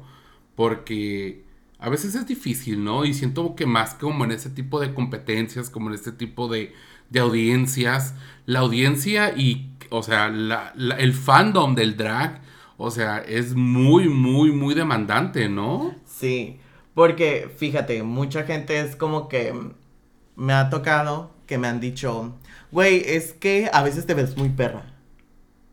porque 0.55 1.45
a 1.79 1.89
veces 1.89 2.15
es 2.15 2.25
difícil, 2.27 2.83
¿no? 2.83 3.05
Y 3.05 3.13
siento 3.13 3.55
que 3.55 3.65
más 3.65 3.93
como 3.95 4.25
en 4.25 4.31
ese 4.31 4.49
tipo 4.49 4.79
de 4.79 4.93
competencias, 4.93 5.69
como 5.69 5.89
en 5.89 5.95
este 5.95 6.11
tipo 6.11 6.47
de, 6.47 6.73
de 7.09 7.19
audiencias, 7.19 8.15
la 8.45 8.59
audiencia 8.59 9.33
y, 9.37 9.71
o 9.89 10.03
sea, 10.03 10.29
la- 10.29 10.73
la- 10.75 10.95
el 10.97 11.13
fandom 11.13 11.75
del 11.75 11.97
drag, 11.97 12.41
o 12.77 12.91
sea, 12.91 13.19
es 13.19 13.55
muy, 13.55 14.09
muy, 14.09 14.51
muy 14.51 14.73
demandante, 14.75 15.49
¿no? 15.49 15.95
Sí, 16.05 16.59
porque 16.93 17.51
fíjate, 17.57 18.03
mucha 18.03 18.43
gente 18.43 18.79
es 18.79 18.95
como 18.95 19.27
que 19.29 19.53
me 20.35 20.53
ha 20.53 20.69
tocado 20.69 21.31
que 21.45 21.57
me 21.57 21.67
han 21.67 21.79
dicho, 21.79 22.35
güey, 22.71 23.03
es 23.05 23.33
que 23.33 23.69
a 23.73 23.83
veces 23.83 24.05
te 24.05 24.13
ves 24.13 24.37
muy 24.37 24.49
perra. 24.49 24.93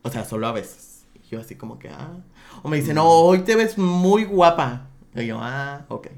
O 0.02 0.10
sea, 0.10 0.24
solo 0.24 0.46
a 0.46 0.52
veces. 0.52 1.06
Y 1.14 1.28
yo 1.30 1.40
así 1.40 1.54
como 1.56 1.78
que, 1.78 1.88
ah. 1.88 2.18
O 2.62 2.68
me 2.68 2.76
dicen, 2.78 2.96
no, 2.96 3.06
hoy 3.08 3.40
te 3.40 3.56
ves 3.56 3.78
muy 3.78 4.24
guapa. 4.24 4.88
Y 5.14 5.26
yo, 5.26 5.38
ah, 5.40 5.84
ok. 5.88 6.08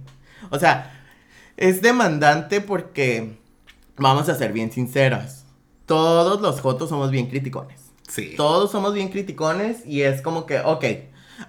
O 0.50 0.58
sea, 0.58 0.92
es 1.56 1.82
demandante 1.82 2.60
porque, 2.60 3.38
vamos 3.96 4.28
a 4.28 4.34
ser 4.34 4.52
bien 4.52 4.70
sinceras, 4.72 5.44
todos 5.86 6.40
los 6.40 6.60
jotos 6.60 6.88
somos 6.88 7.10
bien 7.10 7.28
criticones. 7.28 7.80
Sí. 8.08 8.34
Todos 8.36 8.70
somos 8.70 8.94
bien 8.94 9.08
criticones 9.08 9.84
y 9.86 10.02
es 10.02 10.22
como 10.22 10.46
que, 10.46 10.60
ok, 10.60 10.84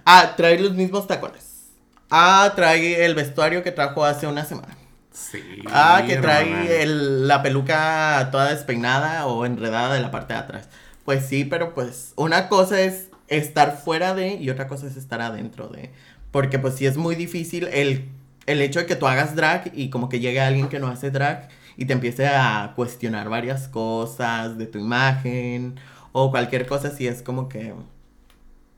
ah, 0.04 0.34
trae 0.36 0.58
los 0.58 0.74
mismos 0.74 1.06
tacones. 1.06 1.68
Ah, 2.10 2.52
trae 2.56 3.04
el 3.04 3.14
vestuario 3.14 3.62
que 3.62 3.70
trajo 3.72 4.04
hace 4.04 4.26
una 4.26 4.44
semana. 4.44 4.76
Sí. 5.12 5.42
Ah, 5.70 6.04
que 6.06 6.16
trae 6.16 6.82
el- 6.82 7.26
la 7.28 7.42
peluca 7.42 8.28
toda 8.30 8.50
despeinada 8.50 9.26
o 9.26 9.44
enredada 9.44 9.94
de 9.94 10.00
la 10.00 10.10
parte 10.10 10.32
de 10.32 10.38
atrás. 10.38 10.68
Pues 11.04 11.26
sí, 11.26 11.44
pero 11.44 11.74
pues 11.74 12.12
una 12.16 12.48
cosa 12.48 12.80
es 12.80 13.08
estar 13.28 13.76
fuera 13.78 14.14
de 14.14 14.34
y 14.34 14.48
otra 14.50 14.68
cosa 14.68 14.86
es 14.86 14.96
estar 14.96 15.20
adentro 15.20 15.68
de. 15.68 15.92
Porque 16.30 16.58
pues 16.58 16.74
sí 16.74 16.86
es 16.86 16.96
muy 16.96 17.14
difícil 17.14 17.68
el, 17.68 18.08
el 18.46 18.60
hecho 18.60 18.80
de 18.80 18.86
que 18.86 18.96
tú 18.96 19.06
hagas 19.06 19.34
drag 19.34 19.72
y 19.74 19.90
como 19.90 20.08
que 20.08 20.20
llegue 20.20 20.40
alguien 20.40 20.68
que 20.68 20.78
no 20.78 20.88
hace 20.88 21.10
drag 21.10 21.48
y 21.76 21.86
te 21.86 21.92
empiece 21.92 22.26
a 22.26 22.72
cuestionar 22.76 23.28
varias 23.28 23.68
cosas 23.68 24.58
de 24.58 24.66
tu 24.66 24.78
imagen 24.78 25.76
o 26.12 26.30
cualquier 26.30 26.66
cosa 26.66 26.88
así 26.88 27.06
es 27.06 27.22
como 27.22 27.48
que 27.48 27.72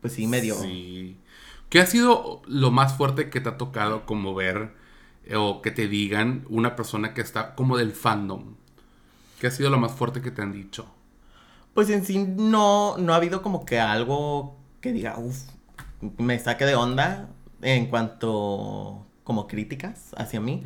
pues 0.00 0.12
sí 0.12 0.26
medio 0.26 0.54
Sí. 0.56 1.16
¿Qué 1.70 1.80
ha 1.80 1.86
sido 1.86 2.42
lo 2.46 2.70
más 2.72 2.96
fuerte 2.96 3.30
que 3.30 3.40
te 3.40 3.48
ha 3.48 3.56
tocado 3.56 4.04
como 4.04 4.34
ver 4.34 4.74
eh, 5.24 5.36
o 5.36 5.62
que 5.62 5.70
te 5.70 5.86
digan 5.86 6.44
una 6.48 6.74
persona 6.74 7.14
que 7.14 7.20
está 7.20 7.54
como 7.54 7.76
del 7.76 7.92
fandom? 7.92 8.56
¿Qué 9.40 9.46
ha 9.46 9.50
sido 9.50 9.70
lo 9.70 9.78
más 9.78 9.92
fuerte 9.92 10.20
que 10.20 10.30
te 10.30 10.42
han 10.42 10.52
dicho? 10.52 10.86
Pues 11.72 11.88
en 11.90 12.04
sí 12.04 12.18
no, 12.18 12.98
no 12.98 13.12
ha 13.12 13.16
habido 13.16 13.40
como 13.40 13.64
que 13.64 13.78
algo 13.78 14.58
que 14.80 14.92
diga, 14.92 15.16
uff, 15.18 15.44
me 16.18 16.38
saque 16.38 16.66
de 16.66 16.74
onda 16.74 17.28
en 17.62 17.86
cuanto 17.86 19.06
como 19.24 19.46
críticas 19.46 20.14
hacia 20.16 20.40
mí, 20.40 20.64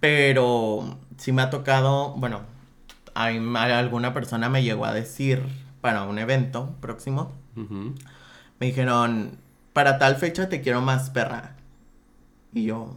pero 0.00 0.98
sí 1.16 1.32
me 1.32 1.42
ha 1.42 1.50
tocado, 1.50 2.14
bueno, 2.16 2.40
hay, 3.14 3.38
alguna 3.72 4.14
persona 4.14 4.48
me 4.48 4.62
llegó 4.62 4.84
a 4.84 4.92
decir 4.92 5.42
para 5.80 6.04
un 6.04 6.18
evento 6.18 6.74
próximo, 6.80 7.32
me 7.54 8.66
dijeron, 8.66 9.38
para 9.72 9.98
tal 9.98 10.16
fecha 10.16 10.48
te 10.48 10.62
quiero 10.62 10.80
más 10.80 11.10
perra. 11.10 11.56
Y 12.54 12.64
yo, 12.64 12.96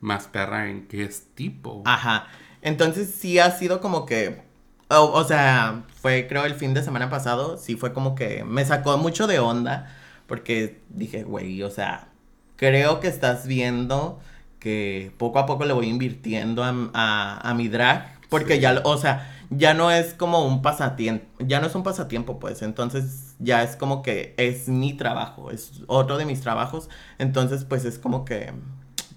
Más 0.00 0.26
perra 0.26 0.70
en 0.70 0.88
qué 0.88 1.04
es 1.04 1.26
tipo. 1.34 1.82
Ajá. 1.84 2.26
Entonces 2.62 3.14
sí 3.14 3.38
ha 3.38 3.50
sido 3.50 3.82
como 3.82 4.06
que. 4.06 4.42
O, 4.88 5.12
o 5.12 5.24
sea, 5.24 5.84
fue 6.00 6.26
creo 6.26 6.46
el 6.46 6.54
fin 6.54 6.72
de 6.72 6.82
semana 6.82 7.10
pasado. 7.10 7.58
Sí 7.58 7.76
fue 7.76 7.92
como 7.92 8.14
que 8.14 8.44
me 8.44 8.64
sacó 8.64 8.96
mucho 8.96 9.26
de 9.26 9.38
onda. 9.38 9.94
Porque 10.26 10.80
dije, 10.88 11.24
güey, 11.24 11.62
o 11.62 11.70
sea, 11.70 12.08
creo 12.56 13.00
que 13.00 13.08
estás 13.08 13.46
viendo 13.46 14.20
que 14.58 15.12
poco 15.18 15.38
a 15.38 15.46
poco 15.46 15.64
le 15.64 15.72
voy 15.72 15.88
invirtiendo 15.88 16.62
a, 16.62 16.72
a- 16.94 17.48
a 17.50 17.54
mi 17.54 17.68
drag. 17.68 18.20
Porque 18.28 18.54
Sí. 18.54 18.60
ya, 18.60 18.80
o 18.84 18.96
sea, 18.96 19.28
ya 19.50 19.74
no 19.74 19.90
es 19.90 20.14
como 20.14 20.46
un 20.46 20.62
pasatiempo. 20.62 21.26
Ya 21.40 21.60
no 21.60 21.66
es 21.66 21.74
un 21.74 21.82
pasatiempo, 21.82 22.38
pues. 22.38 22.62
Entonces 22.62 23.34
ya 23.38 23.62
es 23.62 23.76
como 23.76 24.02
que 24.02 24.34
es 24.38 24.68
mi 24.68 24.94
trabajo. 24.94 25.50
Es 25.50 25.82
otro 25.88 26.16
de 26.16 26.24
mis 26.24 26.40
trabajos. 26.40 26.88
Entonces, 27.18 27.64
pues 27.64 27.84
es 27.84 27.98
como 27.98 28.24
que. 28.24 28.52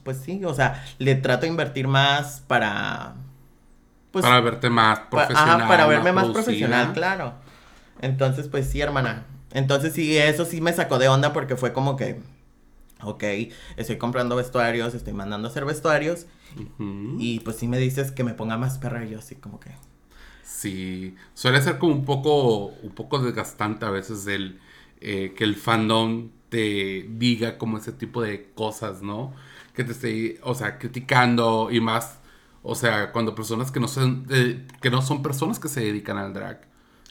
Pues 0.03 0.17
sí, 0.17 0.43
o 0.45 0.53
sea, 0.53 0.83
le 0.99 1.15
trato 1.15 1.41
de 1.43 1.47
invertir 1.47 1.87
más 1.87 2.41
para. 2.47 3.13
Pues, 4.11 4.23
para 4.25 4.39
verte 4.41 4.69
más 4.69 4.99
profesional. 5.11 5.59
ajá, 5.61 5.67
para 5.67 5.87
verme 5.87 6.11
más 6.11 6.27
profesional, 6.27 6.93
claro. 6.93 7.33
Entonces, 8.01 8.47
pues 8.49 8.69
sí, 8.69 8.81
hermana. 8.81 9.25
Entonces 9.53 9.93
sí, 9.93 10.17
eso 10.17 10.43
sí 10.45 10.59
me 10.61 10.73
sacó 10.73 10.99
de 10.99 11.07
onda 11.07 11.31
porque 11.33 11.55
fue 11.55 11.71
como 11.73 11.95
que. 11.95 12.19
Ok, 13.01 13.23
estoy 13.77 13.97
comprando 13.97 14.35
vestuarios, 14.35 14.93
estoy 14.93 15.13
mandando 15.13 15.47
a 15.47 15.51
hacer 15.51 15.65
vestuarios. 15.65 16.27
Y 17.19 17.41
pues 17.41 17.57
sí 17.57 17.67
me 17.67 17.77
dices 17.77 18.11
que 18.11 18.23
me 18.23 18.33
ponga 18.33 18.57
más 18.57 18.77
perra 18.77 19.03
y 19.05 19.11
yo 19.11 19.19
así 19.19 19.35
como 19.35 19.59
que. 19.59 19.71
Sí, 20.43 21.15
suele 21.33 21.61
ser 21.61 21.77
como 21.77 21.93
un 21.93 22.05
poco, 22.05 22.67
un 22.67 22.91
poco 22.95 23.19
desgastante 23.19 23.85
a 23.85 23.89
veces 23.89 24.25
el 24.27 24.59
eh, 25.01 25.33
que 25.35 25.43
el 25.43 25.55
fandom 25.55 26.29
te 26.49 27.05
diga 27.09 27.57
como 27.57 27.77
ese 27.77 27.91
tipo 27.91 28.21
de 28.21 28.51
cosas, 28.55 29.01
¿no? 29.01 29.33
Que 29.73 29.83
te 29.83 29.91
esté, 29.91 30.39
o 30.41 30.55
sea, 30.55 30.79
criticando 30.79 31.69
y 31.69 31.81
más, 31.81 32.19
o 32.63 32.75
sea, 32.75 33.11
cuando 33.11 33.35
personas 33.35 33.71
que 33.71 33.79
no 33.79 33.87
son, 33.87 34.25
eh, 34.29 34.65
que 34.81 34.89
no 34.89 35.01
son 35.01 35.21
personas 35.21 35.59
que 35.59 35.67
se 35.67 35.81
dedican 35.81 36.17
al 36.17 36.33
drag. 36.33 36.61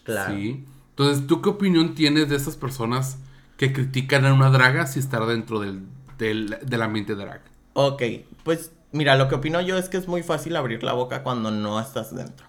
Claro. 0.04 0.34
Sí. 0.34 0.64
Entonces, 0.90 1.26
¿tú 1.26 1.42
qué 1.42 1.50
opinión 1.50 1.94
tienes 1.94 2.28
de 2.28 2.36
esas 2.36 2.56
personas 2.56 3.18
que 3.56 3.72
critican 3.72 4.24
a 4.26 4.34
una 4.34 4.50
draga 4.50 4.86
si 4.86 4.98
estar 5.00 5.26
dentro 5.26 5.60
del, 5.60 5.86
del, 6.18 6.58
del 6.62 6.82
ambiente 6.82 7.14
drag? 7.14 7.42
Ok, 7.72 8.02
pues 8.44 8.72
mira, 8.92 9.16
lo 9.16 9.28
que 9.28 9.34
opino 9.36 9.60
yo 9.60 9.76
es 9.78 9.88
que 9.88 9.96
es 9.96 10.06
muy 10.08 10.22
fácil 10.22 10.56
abrir 10.56 10.82
la 10.84 10.92
boca 10.92 11.22
cuando 11.22 11.50
no 11.50 11.80
estás 11.80 12.14
dentro. 12.14 12.46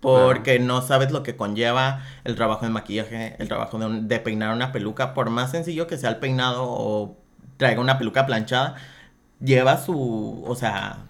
Porque 0.00 0.58
no 0.60 0.82
sabes 0.82 1.10
lo 1.10 1.22
que 1.22 1.36
conlleva 1.36 2.04
el 2.24 2.36
trabajo 2.36 2.64
de 2.66 2.70
maquillaje, 2.72 3.36
el 3.38 3.48
trabajo 3.48 3.78
de, 3.78 3.86
un- 3.86 4.08
de 4.08 4.20
peinar 4.20 4.54
una 4.54 4.70
peluca. 4.72 5.14
Por 5.14 5.30
más 5.30 5.50
sencillo 5.52 5.86
que 5.86 5.96
sea 5.98 6.10
el 6.10 6.18
peinado 6.18 6.64
o 6.68 7.16
traiga 7.56 7.80
una 7.80 7.98
peluca 7.98 8.26
planchada, 8.26 8.76
lleva 9.40 9.78
su, 9.78 10.44
o 10.46 10.54
sea, 10.56 11.06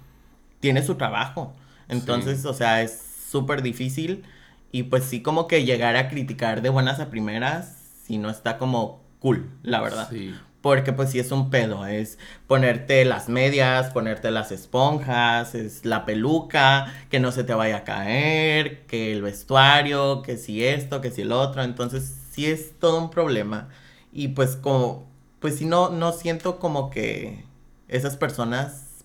tiene 0.60 0.82
su 0.82 0.96
trabajo. 0.96 1.54
Entonces, 1.88 2.44
Sí. 2.44 2.46
o 2.46 2.54
sea, 2.54 2.82
es 2.82 3.00
súper 3.30 3.62
difícil. 3.62 4.24
Y 4.72 4.84
pues 4.84 5.04
sí, 5.04 5.22
como 5.22 5.46
que 5.48 5.64
llegar 5.64 5.96
a 5.96 6.08
criticar 6.08 6.62
de 6.62 6.68
buenas 6.70 7.00
a 7.00 7.10
primeras, 7.10 7.76
si 8.04 8.18
no 8.18 8.30
está 8.30 8.58
como 8.58 9.00
cool, 9.26 9.50
la 9.64 9.80
verdad. 9.80 10.08
Sí. 10.08 10.32
Porque 10.60 10.92
pues 10.92 11.10
sí 11.10 11.18
es 11.18 11.32
un 11.32 11.50
pedo, 11.50 11.84
es 11.84 12.16
ponerte 12.46 13.04
las 13.04 13.28
medias, 13.28 13.92
ponerte 13.92 14.30
las 14.30 14.52
esponjas, 14.52 15.56
es 15.56 15.84
la 15.84 16.04
peluca, 16.04 16.92
que 17.10 17.18
no 17.18 17.32
se 17.32 17.42
te 17.42 17.52
vaya 17.52 17.78
a 17.78 17.84
caer, 17.84 18.82
que 18.86 19.12
el 19.12 19.22
vestuario, 19.22 20.22
que 20.22 20.36
si 20.36 20.64
esto, 20.64 21.00
que 21.00 21.10
si 21.10 21.22
el 21.22 21.32
otro, 21.32 21.64
entonces 21.64 22.16
sí 22.30 22.46
es 22.46 22.78
todo 22.78 22.98
un 23.00 23.10
problema. 23.10 23.68
Y 24.12 24.28
pues 24.28 24.54
como, 24.54 25.08
pues 25.40 25.56
sí 25.56 25.66
no, 25.66 25.90
no 25.90 26.12
siento 26.12 26.60
como 26.60 26.90
que 26.90 27.44
esas 27.88 28.16
personas 28.16 29.04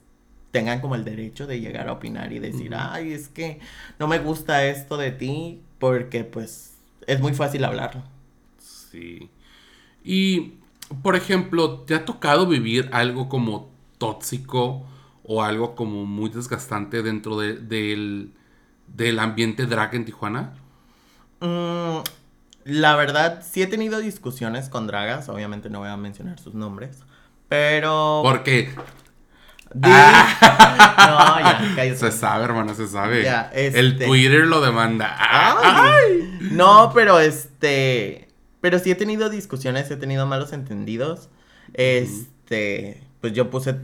tengan 0.51 0.81
como 0.81 0.93
el 0.93 1.03
derecho 1.03 1.47
de 1.47 1.61
llegar 1.61 1.89
a 1.89 1.93
opinar 1.93 2.31
y 2.31 2.37
decir, 2.37 2.75
ay, 2.75 3.11
es 3.11 3.27
que 3.27 3.59
no 3.97 4.07
me 4.07 4.19
gusta 4.19 4.65
esto 4.65 4.97
de 4.97 5.11
ti, 5.11 5.61
porque 5.79 6.23
pues 6.23 6.75
es 7.07 7.19
muy 7.21 7.33
fácil 7.33 7.63
hablarlo. 7.63 8.03
Sí. 8.59 9.31
Y, 10.03 10.53
por 11.03 11.15
ejemplo, 11.15 11.79
¿te 11.81 11.95
ha 11.95 12.05
tocado 12.05 12.47
vivir 12.47 12.89
algo 12.91 13.29
como 13.29 13.69
tóxico 13.97 14.85
o 15.23 15.43
algo 15.43 15.75
como 15.75 16.05
muy 16.05 16.29
desgastante 16.29 17.03
dentro 17.03 17.37
de- 17.37 17.53
del, 17.55 18.33
del 18.87 19.19
ambiente 19.19 19.65
drag 19.67 19.93
en 19.95 20.05
Tijuana? 20.05 20.53
Mm, 21.39 21.99
la 22.65 22.95
verdad, 22.95 23.43
sí 23.47 23.61
he 23.61 23.67
tenido 23.67 23.99
discusiones 23.99 24.69
con 24.69 24.87
dragas, 24.87 25.29
obviamente 25.29 25.69
no 25.69 25.79
voy 25.79 25.89
a 25.89 25.97
mencionar 25.97 26.39
sus 26.39 26.53
nombres, 26.53 26.99
pero... 27.47 28.21
Porque 28.23 28.69
Di- 29.73 29.89
No, 29.89 31.39
ya, 31.39 31.71
cállate. 31.75 31.95
se 31.95 32.11
sabe, 32.11 32.43
hermano, 32.43 32.73
se 32.75 32.87
sabe. 32.87 33.23
Ya, 33.23 33.49
El 33.53 33.93
este- 33.93 34.05
Twitter 34.07 34.45
lo 34.45 34.59
demanda. 34.61 35.15
Ay. 35.17 36.37
No, 36.51 36.91
pero 36.93 37.19
este... 37.19 38.27
Pero 38.61 38.79
sí 38.79 38.91
he 38.91 38.95
tenido 38.95 39.29
discusiones, 39.29 39.91
he 39.91 39.97
tenido 39.97 40.25
malos 40.25 40.53
entendidos. 40.53 41.29
Este... 41.73 43.03
Pues 43.19 43.33
yo 43.33 43.51
puse 43.51 43.75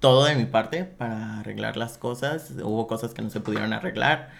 todo 0.00 0.24
de 0.24 0.34
mi 0.34 0.44
parte 0.44 0.84
para 0.84 1.40
arreglar 1.40 1.76
las 1.76 1.98
cosas. 1.98 2.50
Hubo 2.62 2.86
cosas 2.88 3.14
que 3.14 3.22
no 3.22 3.30
se 3.30 3.40
pudieron 3.40 3.72
arreglar. 3.72 4.30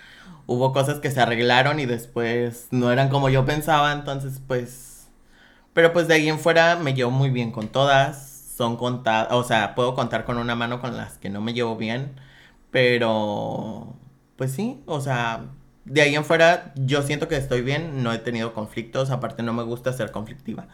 Hubo 0.46 0.72
cosas 0.72 0.98
que 0.98 1.10
se 1.10 1.20
arreglaron 1.20 1.78
y 1.78 1.86
después 1.86 2.68
no 2.72 2.90
eran 2.90 3.08
como 3.08 3.28
yo 3.28 3.44
pensaba. 3.44 3.92
Entonces, 3.92 4.40
pues... 4.46 5.08
Pero 5.72 5.92
pues 5.92 6.08
de 6.08 6.14
ahí 6.14 6.28
en 6.28 6.40
fuera 6.40 6.76
me 6.76 6.94
llevo 6.94 7.12
muy 7.12 7.30
bien 7.30 7.52
con 7.52 7.68
todas. 7.68 8.26
Son 8.56 8.76
contadas, 8.76 9.28
o 9.30 9.44
sea, 9.44 9.74
puedo 9.74 9.94
contar 9.94 10.24
con 10.24 10.36
una 10.36 10.54
mano 10.54 10.80
con 10.80 10.96
las 10.96 11.16
que 11.18 11.30
no 11.30 11.40
me 11.40 11.54
llevo 11.54 11.76
bien. 11.76 12.12
Pero, 12.70 13.94
pues 14.36 14.52
sí, 14.52 14.82
o 14.86 15.00
sea, 15.00 15.44
de 15.90 16.00
ahí 16.02 16.14
en 16.14 16.24
fuera 16.24 16.72
yo 16.76 17.02
siento 17.02 17.26
que 17.28 17.36
estoy 17.36 17.60
bien. 17.62 18.02
No 18.02 18.12
he 18.12 18.18
tenido 18.18 18.54
conflictos. 18.54 19.10
Aparte 19.10 19.42
no 19.42 19.52
me 19.52 19.62
gusta 19.64 19.92
ser 19.92 20.10
conflictiva. 20.12 20.66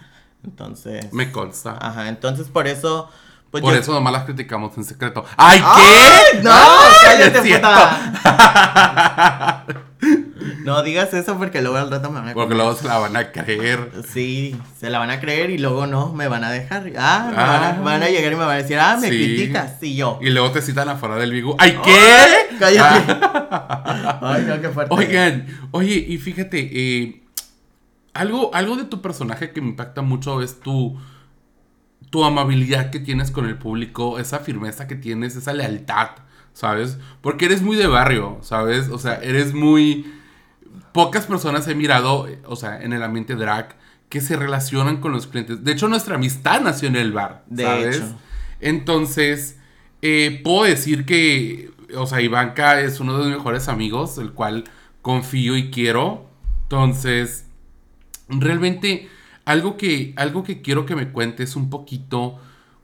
Entonces... 0.44 1.12
Me 1.12 1.32
consta. 1.32 1.76
Ajá, 1.80 2.08
entonces 2.08 2.48
por 2.48 2.66
eso... 2.68 3.08
Pues 3.50 3.62
Por 3.62 3.72
yo- 3.74 3.80
eso 3.80 3.92
nomás 3.92 4.12
las 4.12 4.24
criticamos 4.24 4.76
en 4.76 4.84
secreto. 4.84 5.24
¡Ay, 5.36 5.60
¡Ay! 5.64 5.84
qué! 6.32 6.42
¡No! 6.42 6.50
¡Ay, 6.54 7.30
¡Cállate, 7.32 7.54
puta! 7.54 8.02
No 10.64 10.82
digas 10.82 11.12
eso 11.14 11.38
porque 11.38 11.62
luego 11.62 11.76
al 11.76 11.90
rato 11.90 12.10
me 12.10 12.20
van 12.20 12.28
a 12.30 12.34
Porque 12.34 12.54
luego 12.54 12.74
se 12.74 12.86
la 12.86 12.98
van 12.98 13.16
a 13.16 13.32
creer. 13.32 13.90
Sí, 14.08 14.56
se 14.78 14.90
la 14.90 14.98
van 14.98 15.10
a 15.10 15.20
creer 15.20 15.50
y 15.50 15.58
luego 15.58 15.86
no, 15.86 16.12
me 16.12 16.28
van 16.28 16.44
a 16.44 16.50
dejar. 16.50 16.90
Ah, 16.98 17.26
me 17.30 17.36
van, 17.36 17.62
a, 17.62 17.68
ah. 17.70 17.80
van, 17.82 18.02
a, 18.02 18.08
llegar 18.08 18.32
y 18.32 18.36
me 18.36 18.44
van 18.44 18.56
a 18.56 18.62
decir, 18.62 18.78
ah, 18.78 18.98
me 19.00 19.08
criticas, 19.08 19.76
sí 19.80 19.96
yo. 19.96 20.18
Y 20.20 20.30
luego 20.30 20.50
te 20.50 20.62
citan 20.62 20.88
afuera 20.88 21.16
del 21.16 21.32
Vigo. 21.32 21.56
¡Ay, 21.58 21.78
qué! 21.84 22.56
cállate. 22.58 23.12
Ah. 23.20 24.18
Ay, 24.22 24.44
no, 24.46 24.60
qué 24.60 24.68
fuerte. 24.70 24.94
Oigan, 24.94 25.46
oye, 25.70 25.94
y 25.94 26.18
fíjate, 26.18 26.70
eh, 26.72 27.22
algo, 28.14 28.54
algo 28.54 28.76
de 28.76 28.84
tu 28.84 29.02
personaje 29.02 29.52
que 29.52 29.60
me 29.60 29.68
impacta 29.68 30.02
mucho 30.02 30.42
es 30.42 30.60
tu, 30.60 30.98
tu 32.10 32.24
amabilidad 32.24 32.90
que 32.90 33.00
tienes 33.00 33.30
con 33.30 33.46
el 33.46 33.56
público, 33.56 34.18
esa 34.18 34.40
firmeza 34.40 34.86
que 34.86 34.96
tienes, 34.96 35.36
esa 35.36 35.52
lealtad, 35.52 36.10
¿sabes? 36.52 36.98
Porque 37.20 37.46
eres 37.46 37.62
muy 37.62 37.76
de 37.76 37.86
barrio, 37.86 38.38
¿sabes? 38.42 38.88
O 38.88 38.98
sea, 38.98 39.16
eres 39.16 39.54
muy... 39.54 40.12
Pocas 40.96 41.26
personas 41.26 41.68
he 41.68 41.74
mirado, 41.74 42.26
o 42.46 42.56
sea, 42.56 42.80
en 42.80 42.94
el 42.94 43.02
ambiente 43.02 43.34
drag, 43.34 43.76
que 44.08 44.22
se 44.22 44.34
relacionan 44.34 44.96
con 44.96 45.12
los 45.12 45.26
clientes. 45.26 45.62
De 45.62 45.72
hecho, 45.72 45.88
nuestra 45.88 46.14
amistad 46.14 46.62
nació 46.62 46.88
en 46.88 46.96
el 46.96 47.12
bar, 47.12 47.44
¿sabes? 47.54 48.00
De 48.00 48.16
Entonces, 48.60 49.58
eh, 50.00 50.40
puedo 50.42 50.64
decir 50.64 51.04
que, 51.04 51.70
o 51.94 52.06
sea, 52.06 52.22
Ivanka 52.22 52.80
es 52.80 52.98
uno 52.98 53.18
de 53.18 53.26
mis 53.26 53.36
mejores 53.36 53.68
amigos, 53.68 54.16
el 54.16 54.32
cual 54.32 54.64
confío 55.02 55.56
y 55.58 55.70
quiero. 55.70 56.30
Entonces, 56.62 57.44
realmente 58.30 59.10
algo 59.44 59.76
que, 59.76 60.14
algo 60.16 60.44
que 60.44 60.62
quiero 60.62 60.86
que 60.86 60.96
me 60.96 61.10
cuentes 61.10 61.56
un 61.56 61.68
poquito, 61.68 62.40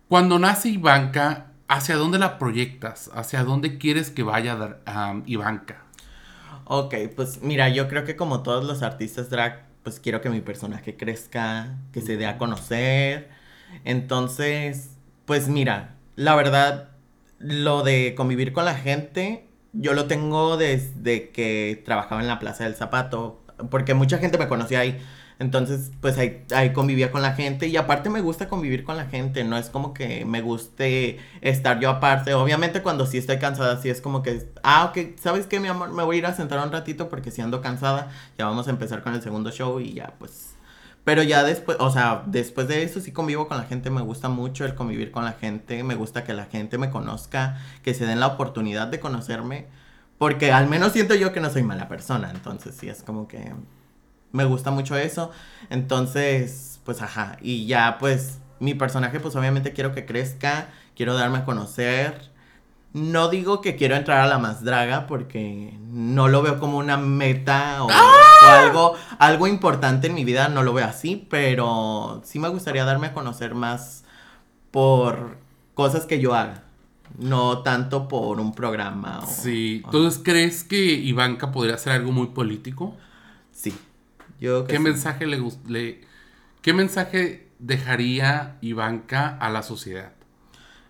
cuando 0.09 0.39
nace 0.39 0.69
Ivanka, 0.69 1.53
¿hacia 1.67 1.97
dónde 1.97 2.19
la 2.19 2.39
proyectas? 2.39 3.11
¿Hacia 3.15 3.43
dónde 3.43 3.79
quieres 3.79 4.11
que 4.11 4.23
vaya 4.23 4.79
um, 4.87 5.23
Ivanka? 5.25 5.83
Ok, 6.65 6.95
pues 7.17 7.43
mira, 7.43 7.69
yo 7.69 7.89
creo 7.89 8.05
que 8.05 8.17
como 8.17 8.43
todos 8.43 8.65
los 8.65 8.83
artistas 8.83 9.31
drag, 9.31 9.67
pues 9.83 10.01
quiero 10.01 10.21
que 10.21 10.31
mi 10.31 10.41
personaje 10.41 10.97
crezca, 10.97 11.77
que 11.93 12.01
se 12.01 12.17
dé 12.17 12.27
a 12.27 12.39
conocer. 12.39 13.31
Entonces, 13.85 14.91
pues 15.25 15.49
mira, 15.49 15.97
la 16.17 16.35
verdad, 16.35 16.91
lo 17.39 17.83
de 17.83 18.15
convivir 18.17 18.53
con 18.53 18.65
la 18.65 18.75
gente, 18.75 19.49
yo 19.73 19.95
lo 19.95 20.07
tengo 20.07 20.57
desde 20.57 21.31
que 21.31 21.83
trabajaba 21.85 22.21
en 22.21 22.29
la 22.29 22.39
Plaza 22.39 22.65
del 22.65 22.75
Zapato, 22.75 23.43
porque 23.71 23.95
mucha 23.95 24.19
gente 24.19 24.39
me 24.39 24.49
conocía 24.49 24.81
ahí. 24.81 25.01
Entonces, 25.39 25.91
pues 26.01 26.19
ahí, 26.19 26.45
ahí, 26.55 26.73
convivía 26.73 27.11
con 27.11 27.23
la 27.23 27.35
gente. 27.35 27.69
Y 27.69 27.77
aparte 27.77 28.11
me 28.11 28.21
gusta 28.21 28.49
convivir 28.49 28.85
con 28.85 28.97
la 28.97 29.07
gente, 29.07 29.45
no 29.45 29.57
es 29.57 29.71
como 29.71 29.93
que 29.95 30.25
me 30.25 30.41
guste 30.41 31.19
estar 31.41 31.81
yo 31.81 31.91
aparte. 31.91 32.35
Obviamente 32.35 32.83
cuando 32.83 33.07
sí 33.07 33.19
estoy 33.19 33.39
cansada, 33.39 33.81
sí 33.81 33.89
es 33.89 34.01
como 34.01 34.23
que, 34.23 34.49
ah, 34.63 34.85
ok, 34.85 35.19
¿sabes 35.21 35.47
qué, 35.47 35.61
mi 35.61 35.69
amor? 35.69 35.91
Me 35.93 36.03
voy 36.03 36.17
a 36.17 36.19
ir 36.21 36.27
a 36.27 36.35
sentar 36.35 36.65
un 36.65 36.73
ratito 36.73 37.09
porque 37.09 37.31
si 37.31 37.41
ando 37.43 37.61
cansada, 37.61 38.11
ya 38.39 38.47
vamos 38.47 38.69
a 38.69 38.71
empezar 38.71 39.03
con 39.03 39.15
el 39.15 39.23
segundo 39.23 39.51
show 39.51 39.81
y 39.81 39.95
ya, 39.95 40.15
pues... 40.19 40.55
Pero 41.05 41.25
ya 41.25 41.43
después, 41.43 41.79
o 41.81 41.91
sea, 41.91 42.23
después 42.27 42.69
de 42.69 42.85
eso 42.85 43.01
sí 43.01 43.11
convivo 43.11 43.49
con 43.49 43.57
la 43.57 43.65
gente, 43.65 43.91
me 43.91 44.03
gusta 44.03 44.29
mucho 44.29 44.65
el 44.65 44.77
convivir 44.77 45.11
con 45.11 45.25
la 45.25 45.33
gente, 45.33 45.83
me 45.83 45.97
gusta 45.97 46.23
que 46.23 46.33
la 46.33 46.45
gente 46.45 46.79
me 46.79 46.91
conozca, 46.91 47.59
que 47.83 47.93
se 47.93 48.07
den 48.07 48.21
la 48.21 48.29
oportunidad 48.29 48.87
de 48.87 49.01
conocerme, 49.01 49.67
porque 50.19 50.53
al 50.53 50.69
menos 50.69 50.93
siento 50.93 51.17
yo 51.17 51.33
que 51.33 51.41
no 51.41 51.51
soy 51.51 51.65
mala 51.65 51.89
persona, 51.89 52.31
entonces 52.31 52.77
sí 52.79 52.89
es 52.89 53.03
como 53.03 53.27
que 53.27 53.53
me 54.33 54.45
gusta 54.45 54.71
mucho 54.71 54.97
eso. 54.97 55.31
Entonces, 55.71 56.81
pues 56.85 57.03
ajá. 57.03 57.37
Y 57.41 57.67
ya 57.67 57.99
pues 57.99 58.39
mi 58.61 58.75
personaje 58.75 59.21
pues 59.21 59.37
obviamente 59.37 59.73
quiero 59.73 59.93
que 59.93 60.07
crezca, 60.07 60.69
quiero 60.97 61.15
darme 61.15 61.39
a 61.39 61.45
conocer. 61.45 62.31
No 62.93 63.29
digo 63.29 63.63
que 63.63 63.77
quiero 63.77 63.97
entrar 63.97 64.21
a 64.21 64.27
la 64.27 64.39
más 64.39 64.63
draga 64.65 65.07
porque 65.07 65.79
no 65.81 66.29
lo 66.29 66.43
veo 66.43 66.59
como 66.59 66.77
una 66.77 66.99
meta 66.99 67.83
o, 67.83 67.89
¡Ah! 67.91 68.65
algo, 68.65 68.95
algo 69.19 69.47
importante 69.47 70.09
en 70.09 70.15
mi 70.15 70.25
vida, 70.25 70.49
no 70.49 70.63
lo 70.63 70.75
veo 70.75 70.85
así, 70.85 71.27
pero 71.31 72.21
sí 72.25 72.39
me 72.39 72.49
gustaría 72.49 72.85
darme 72.85 73.09
a 73.09 73.15
conocer 73.15 73.55
más 73.55 74.05
por 74.71 75.39
cosas 75.73 76.05
que 76.05 76.21
yo 76.21 76.35
haga, 76.35 76.65
no 77.19 77.63
tanto 77.63 78.09
por 78.09 78.41
un 78.41 78.55
programa. 78.55 79.21
O, 79.21 79.27
sí, 79.27 79.81
¿entonces 79.85 80.21
crees 80.23 80.63
que 80.63 80.77
Ivanka 80.77 81.51
podría 81.51 81.77
hacer 81.77 81.95
algo 81.95 82.13
muy 82.13 82.27
político? 82.29 82.95
Sí. 83.53 83.75
¿Qué 84.69 84.79
mensaje 84.79 85.27
le, 85.27 85.41
le 85.69 86.01
qué 86.63 86.73
mensaje 86.73 87.49
dejaría 87.59 88.57
Ivanka 88.61 89.29
a 89.29 89.51
la 89.51 89.63
sociedad? 89.63 90.13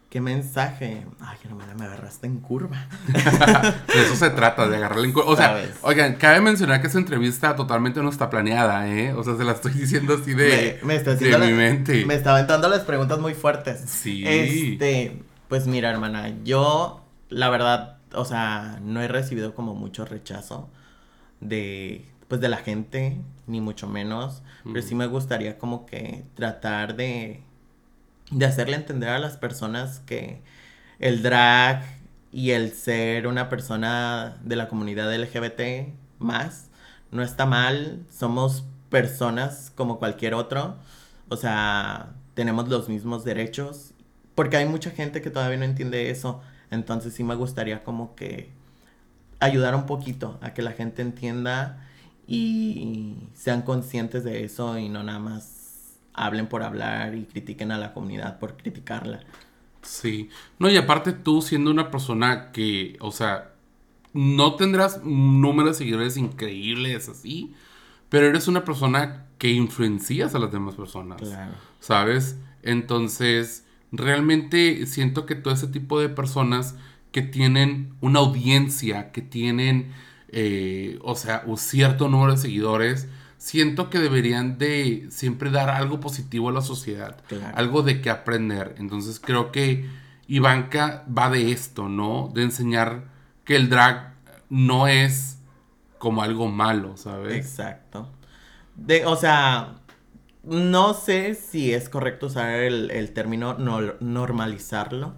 ¿Qué 0.09 0.21
mensaje? 0.21 1.07
Ay, 1.21 1.39
que 1.41 1.49
no 1.49 1.57
me, 1.57 1.65
me 1.75 1.87
agarraste 1.87 2.27
en 2.27 2.41
curva. 2.41 2.87
de 3.07 4.03
eso 4.03 4.15
se 4.15 4.29
trata, 4.29 4.69
de 4.69 4.77
agarrarle 4.77 5.07
en 5.07 5.13
curva. 5.13 5.31
O 5.31 5.37
sea, 5.37 5.65
oigan, 5.81 6.17
cabe 6.17 6.43
mencionar 6.43 6.83
que 6.83 6.89
esa 6.89 6.99
entrevista 6.99 7.57
totalmente 7.57 8.03
no 8.03 8.11
está 8.11 8.29
planeada, 8.29 8.89
¿eh? 8.89 9.15
O 9.15 9.25
sea, 9.25 9.37
se 9.37 9.45
la 9.45 9.53
estoy 9.53 9.73
diciendo 9.73 10.19
así 10.21 10.35
de, 10.35 10.81
me, 10.83 10.97
está 10.97 11.15
de 11.15 11.39
mi 11.39 11.53
mente. 11.53 12.05
Me 12.05 12.15
estaba 12.15 12.37
aventando 12.37 12.69
las 12.69 12.81
preguntas 12.81 13.21
muy 13.21 13.33
fuertes. 13.33 13.81
Sí. 13.87 14.23
Este, 14.27 15.23
pues 15.49 15.67
mira, 15.67 15.91
hermana, 15.91 16.35
yo, 16.45 17.07
la 17.31 17.49
verdad, 17.49 17.99
o 18.13 18.27
sea, 18.27 18.81
no 18.83 19.01
he 19.01 19.09
recibido 19.09 19.55
como 19.55 19.75
mucho 19.75 20.05
rechazo 20.05 20.69
de 21.41 22.12
pues 22.33 22.41
de 22.41 22.49
la 22.49 22.57
gente, 22.57 23.19
ni 23.47 23.61
mucho 23.61 23.87
menos, 23.87 24.43
pero 24.65 24.81
sí 24.81 24.95
me 24.95 25.07
gustaría 25.07 25.59
como 25.59 25.85
que 25.85 26.25
tratar 26.35 26.97
de, 26.97 27.43
de 28.31 28.47
hacerle 28.47 28.77
entender 28.77 29.11
a 29.11 29.19
las 29.19 29.37
personas 29.37 30.01
que 30.07 30.41
el 30.99 31.23
drag 31.23 31.85
y 32.33 32.53
el 32.53 32.73
ser 32.73 33.27
una 33.27 33.51
persona 33.51 34.39
de 34.43 34.57
la 34.57 34.69
comunidad 34.69 35.15
LGBT 35.15 35.93
más 36.21 36.71
no 37.11 37.23
está 37.23 37.45
mal, 37.45 38.03
somos 38.09 38.65
personas 38.89 39.71
como 39.75 39.99
cualquier 39.99 40.33
otro, 40.33 40.79
o 41.29 41.37
sea, 41.37 42.15
tenemos 42.33 42.67
los 42.71 42.89
mismos 42.89 43.25
derechos, 43.25 43.93
porque 44.35 44.57
hay 44.57 44.65
mucha 44.65 44.91
gente 44.91 45.21
que 45.21 45.29
todavía 45.29 45.59
no 45.59 45.67
entiende 45.67 46.09
eso, 46.09 46.41
entonces 46.71 47.13
sí 47.13 47.25
me 47.25 47.35
gustaría 47.35 47.85
como 47.85 48.15
que 48.15 48.49
ayudar 49.39 49.75
un 49.75 49.85
poquito 49.85 50.39
a 50.41 50.55
que 50.55 50.63
la 50.63 50.73
gente 50.73 51.03
entienda 51.03 51.91
y 52.27 53.17
sean 53.35 53.63
conscientes 53.63 54.25
de 54.25 54.45
eso 54.45 54.79
y 54.79 54.89
no 54.89 55.03
nada 55.03 55.19
más 55.19 55.99
hablen 56.15 56.47
por 56.47 56.63
hablar 56.63 57.15
y 57.15 57.25
critiquen 57.25 57.73
a 57.73 57.79
la 57.79 57.93
comunidad 57.93 58.39
por 58.39 58.57
criticarla. 58.57 59.21
Sí, 59.83 60.31
no, 60.59 60.71
y 60.71 60.77
aparte 60.77 61.13
tú 61.13 61.43
siendo 61.43 61.71
una 61.71 61.91
persona 61.91 62.53
que, 62.53 62.97
o 63.01 63.11
sea, 63.11 63.53
no 64.13 64.55
tendrás 64.55 65.01
un 65.03 65.41
número 65.41 65.71
de 65.71 65.75
seguidores 65.75 66.17
increíbles 66.17 67.09
así, 67.09 67.55
pero 68.09 68.27
eres 68.27 68.47
una 68.47 68.65
persona 68.65 69.27
que 69.39 69.51
influencias 69.51 70.35
a 70.35 70.39
las 70.39 70.53
demás 70.53 70.75
personas, 70.75 71.21
claro. 71.21 71.53
¿sabes? 71.81 72.39
Entonces, 72.63 73.65
realmente 73.91 74.87
siento 74.87 75.27
que 75.27 75.35
todo 75.35 75.55
ese 75.55 75.67
tipo 75.67 75.99
de 75.99 76.09
personas 76.09 76.77
que 77.11 77.23
tienen 77.23 77.95
una 78.01 78.21
audiencia, 78.21 79.13
que 79.13 79.23
tienen 79.23 79.93
eh, 80.33 80.99
o 81.03 81.15
sea, 81.15 81.43
un 81.47 81.59
cierto 81.59 82.09
número 82.09 82.33
de 82.33 82.39
seguidores, 82.39 83.07
siento 83.37 83.91
que 83.91 83.99
deberían 83.99 84.57
de 84.57 85.07
siempre 85.11 85.51
dar 85.51 85.69
algo 85.69 86.01
positivo 86.01 86.49
a 86.49 86.53
la 86.53 86.63
sociedad, 86.63 87.19
algo 87.55 87.83
de 87.83 88.01
que 88.01 88.09
aprender. 88.09 88.75
Entonces 88.79 89.21
creo 89.21 89.53
que 89.53 89.89
Ivanka 90.27 91.05
va 91.07 91.29
de 91.29 91.53
esto, 91.53 91.89
¿no? 91.89 92.31
De 92.33 92.43
enseñar 92.43 93.05
que 93.45 93.57
el 93.57 93.69
drag 93.69 94.15
no 94.49 94.87
es 94.87 95.39
como 95.99 96.23
algo 96.23 96.49
malo, 96.49 96.97
¿sabes? 96.97 97.35
Exacto. 97.35 98.09
De, 98.75 99.05
o 99.05 99.17
sea, 99.17 99.75
no 100.45 100.95
sé 100.95 101.35
si 101.35 101.73
es 101.73 101.89
correcto 101.89 102.27
usar 102.27 102.55
el, 102.55 103.13
término 103.13 103.57
normalizarlo, 104.01 105.15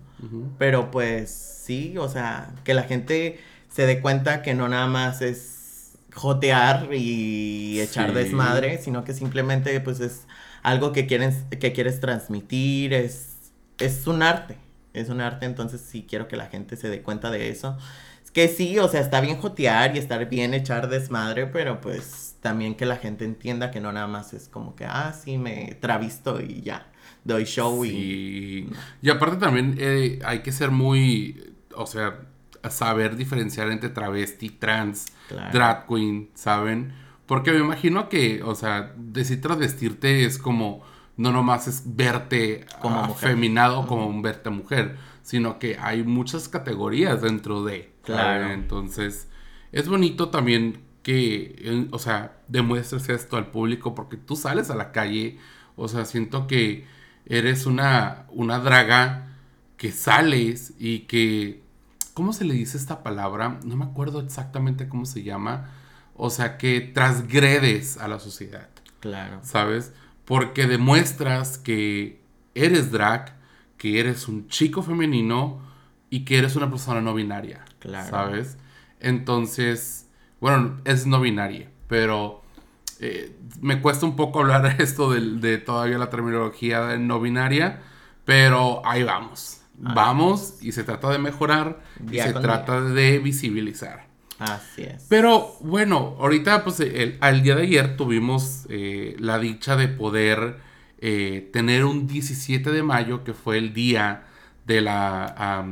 pero 0.59 0.90
pues 0.90 1.31
sí, 1.31 1.96
o 1.98 2.09
sea, 2.09 2.55
que 2.64 2.74
la 2.74 2.83
gente 2.83 3.38
se 3.74 3.87
dé 3.87 4.00
cuenta 4.00 4.40
que 4.42 4.54
no 4.54 4.68
nada 4.68 4.87
más 4.87 5.20
es 5.20 5.94
jotear 6.12 6.94
y 6.94 7.80
echar 7.80 8.14
desmadre, 8.14 8.78
sino 8.78 9.02
que 9.02 9.12
simplemente 9.12 9.80
pues 9.80 9.98
es 9.98 10.28
algo 10.62 10.92
que 10.92 11.08
quieres, 11.08 11.42
que 11.58 11.72
quieres 11.72 11.98
transmitir, 11.98 12.94
es, 12.94 13.52
es 13.78 14.06
un 14.06 14.22
arte, 14.22 14.58
es 14.92 15.08
un 15.08 15.20
arte, 15.20 15.46
entonces 15.46 15.80
sí 15.80 16.06
quiero 16.08 16.28
que 16.28 16.37
la 16.37 16.46
gente 16.46 16.76
se 16.76 16.88
dé 16.88 17.02
cuenta 17.02 17.32
de 17.32 17.48
eso. 17.48 17.76
Es 18.24 18.30
que 18.30 18.46
sí, 18.46 18.78
o 18.78 18.87
sea, 18.87 19.00
está 19.00 19.20
bien 19.20 19.38
jotear 19.38 19.96
y 19.96 19.98
estar 19.98 20.28
bien 20.28 20.54
echar 20.54 20.88
desmadre, 20.88 21.48
pero 21.48 21.80
pues 21.80 22.37
también 22.40 22.76
que 22.76 22.87
la 22.87 22.96
gente 22.96 23.24
entienda 23.24 23.72
que 23.72 23.80
no 23.80 23.90
nada 23.90 24.06
más 24.06 24.34
es 24.34 24.46
como 24.46 24.76
que, 24.76 24.84
ah, 24.84 25.12
sí, 25.20 25.37
me 25.37 25.76
travisto 25.80 26.40
y 26.40 26.62
ya, 26.62 26.87
doy 27.24 27.42
show 27.42 27.84
y... 27.84 28.70
Y 29.02 29.10
aparte 29.10 29.38
también 29.38 29.74
eh, 29.80 30.20
hay 30.24 30.42
que 30.44 30.52
ser 30.52 30.70
muy, 30.70 31.54
o 31.74 31.88
sea, 31.88 32.20
saber 32.70 33.16
diferenciar 33.16 33.70
entre 33.70 33.90
travesti, 33.90 34.50
trans, 34.50 35.07
drag 35.53 35.87
queen, 35.87 36.31
¿saben? 36.35 36.92
Porque 37.27 37.53
me 37.53 37.59
imagino 37.59 38.09
que, 38.09 38.42
o 38.42 38.55
sea, 38.55 38.92
decir 38.96 39.40
travestirte 39.40 40.24
es 40.24 40.38
como, 40.38 40.83
no 41.16 41.33
nomás 41.33 41.68
es 41.68 41.83
verte 41.87 42.66
como 42.81 43.00
afeminado, 43.00 43.87
como 43.87 44.07
un 44.07 44.22
verte 44.22 44.50
mujer, 44.50 44.96
sino 45.22 45.59
que 45.59 45.79
hay 45.81 46.03
muchas 46.03 46.48
categorías 46.48 47.22
dentro 47.22 47.64
de. 47.64 47.92
Claro. 48.03 48.50
Entonces, 48.50 49.29
es 49.72 49.88
bonito 49.88 50.29
también 50.29 50.83
que, 51.03 51.88
o 51.90 51.98
sea, 51.98 52.38
demuestres 52.48 53.09
esto 53.09 53.37
al 53.37 53.50
público 53.50 53.94
porque 53.94 54.16
tú 54.16 54.37
sales 54.37 54.70
a 54.70 54.74
la 54.74 54.92
calle, 54.92 55.38
o 55.77 55.88
sea, 55.88 56.05
siento 56.05 56.46
que 56.46 56.87
eres 57.27 57.66
una, 57.66 58.27
una 58.31 58.59
draga 58.59 59.29
que 59.77 59.92
sales 59.92 60.74
y 60.79 61.00
que, 61.00 61.63
¿cómo 62.14 62.33
se 62.33 62.44
le 62.44 62.55
dice 62.55 62.79
esta 62.79 63.03
palabra? 63.03 63.59
No 63.64 63.77
me 63.77 63.85
acuerdo 63.85 64.20
exactamente 64.20 64.88
cómo 64.88 65.05
se 65.05 65.22
llama, 65.22 65.70
o 66.16 66.31
sea, 66.31 66.57
que 66.57 66.81
transgredes 66.81 67.98
a 67.98 68.09
la 68.09 68.18
sociedad. 68.18 68.68
Claro. 69.00 69.40
¿Sabes? 69.42 69.92
Porque 70.24 70.66
demuestras 70.66 71.59
que 71.59 72.22
eres 72.55 72.90
drag, 72.90 73.37
que 73.77 74.00
eres 74.00 74.29
un 74.29 74.48
chico 74.48 74.83
femenino 74.83 75.61
y 76.09 76.24
que 76.24 76.38
eres 76.38 76.57
una 76.57 76.70
persona 76.70 77.00
no 77.03 77.12
binaria. 77.12 77.64
Claro. 77.81 78.09
¿Sabes? 78.09 78.57
Entonces, 79.00 80.09
bueno, 80.40 80.81
es 80.85 81.07
no 81.07 81.20
binaria, 81.20 81.68
pero 81.88 82.42
eh, 83.00 83.37
me 83.61 83.83
cuesta 83.83 84.07
un 84.07 84.16
poco 84.16 84.40
hablar 84.40 84.77
esto 84.81 85.11
de, 85.11 85.20
de 85.20 85.59
todavía 85.59 85.98
la 85.98 86.09
terminología 86.09 86.83
de 86.87 86.98
no 86.98 87.20
binaria, 87.20 87.83
pero 88.24 88.81
ahí 88.87 89.03
vamos. 89.03 89.63
Vamos 89.78 90.58
y 90.62 90.72
se 90.72 90.84
trata 90.84 91.10
de 91.10 91.18
mejorar 91.18 91.80
y 92.10 92.14
se 92.18 92.32
trata 92.42 92.80
de 92.80 93.18
visibilizar. 93.18 94.06
Así 94.38 94.82
es. 94.82 95.06
Pero 95.08 95.56
bueno, 95.60 96.16
ahorita 96.18 96.64
pues 96.64 96.80
el- 96.80 97.18
al 97.20 97.42
día 97.42 97.54
de 97.54 97.62
ayer 97.62 97.96
tuvimos 97.96 98.66
eh, 98.68 99.16
la 99.18 99.38
dicha 99.38 99.76
de 99.76 99.88
poder 99.88 100.58
eh, 100.98 101.50
tener 101.52 101.84
un 101.84 102.06
17 102.06 102.70
de 102.70 102.82
mayo 102.82 103.24
que 103.24 103.34
fue 103.34 103.58
el 103.58 103.74
día 103.74 104.24
de 104.66 104.80
la 104.80 105.66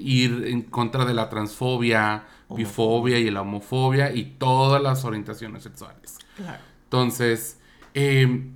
ir 0.00 0.44
en 0.46 0.62
contra 0.62 1.04
de 1.04 1.14
la 1.14 1.28
transfobia, 1.28 2.24
bifobia 2.50 3.18
y 3.18 3.30
la 3.30 3.42
homofobia 3.42 4.14
y 4.14 4.24
todas 4.38 4.82
las 4.82 5.04
orientaciones 5.04 5.62
sexuales. 5.62 6.18
Claro. 6.36 6.62
Entonces, 6.84 7.58
eh, 7.94 8.50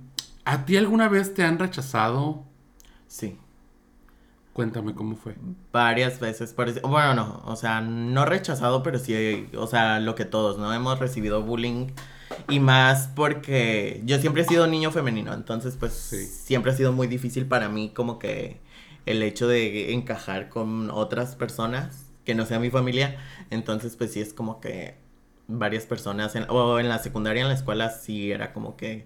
¿a 0.45 0.65
ti 0.65 0.77
alguna 0.77 1.07
vez 1.09 1.33
te 1.33 1.43
han 1.43 1.59
rechazado? 1.59 2.43
Sí. 3.07 3.37
Cuéntame 4.57 4.95
cómo 4.95 5.15
fue. 5.15 5.35
Varias 5.71 6.19
veces. 6.19 6.55
Bueno, 6.81 7.13
no. 7.13 7.43
O 7.45 7.55
sea, 7.55 7.79
no 7.79 8.25
rechazado, 8.25 8.81
pero 8.81 8.97
sí. 8.97 9.47
O 9.55 9.67
sea, 9.67 9.99
lo 9.99 10.15
que 10.15 10.25
todos, 10.25 10.57
¿no? 10.57 10.73
Hemos 10.73 10.97
recibido 10.97 11.43
bullying. 11.43 11.89
Y 12.49 12.59
más 12.59 13.07
porque 13.15 14.01
yo 14.03 14.17
siempre 14.17 14.41
he 14.41 14.45
sido 14.45 14.65
niño 14.65 14.89
femenino. 14.89 15.31
Entonces, 15.35 15.77
pues 15.79 15.93
Sí. 15.93 16.25
siempre 16.25 16.71
ha 16.71 16.75
sido 16.75 16.91
muy 16.91 17.05
difícil 17.05 17.45
para 17.45 17.69
mí 17.69 17.91
como 17.93 18.17
que 18.17 18.59
el 19.05 19.21
hecho 19.21 19.47
de 19.47 19.93
encajar 19.93 20.49
con 20.49 20.89
otras 20.89 21.35
personas 21.35 22.07
que 22.25 22.33
no 22.33 22.47
sea 22.47 22.57
mi 22.57 22.71
familia. 22.71 23.15
Entonces, 23.51 23.95
pues 23.95 24.11
sí 24.11 24.21
es 24.21 24.33
como 24.33 24.59
que 24.59 24.95
varias 25.47 25.85
personas, 25.85 26.35
en- 26.35 26.47
o 26.49 26.79
en 26.79 26.89
la 26.89 26.97
secundaria, 26.97 27.43
en 27.43 27.47
la 27.47 27.53
escuela, 27.53 27.91
sí 27.91 28.31
era 28.31 28.53
como 28.53 28.75
que 28.75 29.05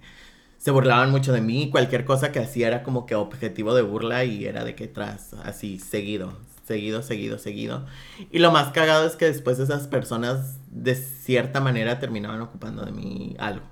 se 0.62 0.70
burlaban 0.70 1.10
mucho 1.10 1.34
de 1.34 1.42
mí. 1.42 1.72
Cualquier 1.72 2.06
cosa 2.06 2.32
que 2.32 2.38
hacía 2.40 2.68
era 2.68 2.84
como 2.84 3.08
que 3.08 3.16
objetivo 3.16 3.74
de 3.74 3.82
burla 3.82 4.26
y 4.26 4.46
era 4.46 4.64
de 4.64 4.76
que 4.76 4.88
tras, 4.88 5.34
así, 5.44 5.80
seguido, 5.80 6.34
seguido, 6.66 7.02
seguido, 7.02 7.40
seguido. 7.40 7.88
Y 8.32 8.38
lo 8.38 8.52
más 8.52 8.72
cagado 8.72 9.08
es 9.08 9.16
que 9.16 9.26
después 9.26 9.58
esas 9.58 9.88
personas, 9.88 10.60
de 10.70 10.94
cierta 10.94 11.62
manera, 11.62 12.00
terminaban 12.00 12.42
ocupando 12.42 12.86
de 12.86 12.92
mí 12.92 13.36
algo. 13.40 13.66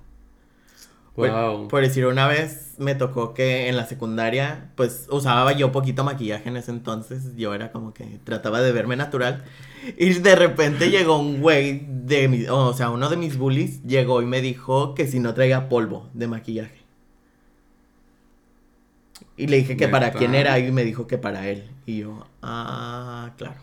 Por- 1.16 1.30
Wow. 1.30 1.68
Por, 1.68 1.82
decir, 1.82 2.06
una 2.08 2.28
vez 2.28 2.76
me 2.78 2.96
tocó 2.96 3.34
que 3.34 3.68
en 3.68 3.76
la 3.76 3.86
secundaria, 3.86 4.72
pues 4.76 5.08
usaba 5.12 5.52
yo 5.52 5.72
poquito 5.72 6.04
maquillaje 6.04 6.50
en 6.50 6.58
ese 6.58 6.72
entonces. 6.72 7.36
Yo 7.36 7.54
era 7.54 7.72
como 7.72 7.94
que 7.94 8.20
trataba 8.24 8.62
de 8.62 8.72
verme 8.72 8.96
natural. 8.96 9.44
Y 9.98 10.14
de 10.14 10.36
repente 10.36 10.90
llegó 10.92 11.20
un 11.20 11.42
güey 11.42 11.86
de 11.90 12.28
mi, 12.30 12.46
o 12.48 12.74
sea, 12.74 12.90
uno 12.90 13.10
de 13.10 13.18
mis 13.18 13.38
bullies 13.38 13.84
llegó 13.84 14.22
y 14.22 14.26
me 14.26 14.42
dijo 14.42 14.96
que 14.96 15.08
si 15.08 15.20
no 15.20 15.34
traía 15.34 15.70
polvo 15.70 16.10
de 16.14 16.28
maquillaje. 16.28 16.79
Y 19.40 19.48
le 19.48 19.58
dije 19.58 19.78
que 19.78 19.88
para 19.88 20.12
quién 20.12 20.36
era 20.36 20.60
y 20.60 20.70
me 20.72 20.84
dijo 20.84 21.08
que 21.08 21.18
para 21.18 21.48
él. 21.48 21.70
Y 21.86 22.00
yo, 22.00 22.28
ah, 22.42 23.32
claro. 23.38 23.62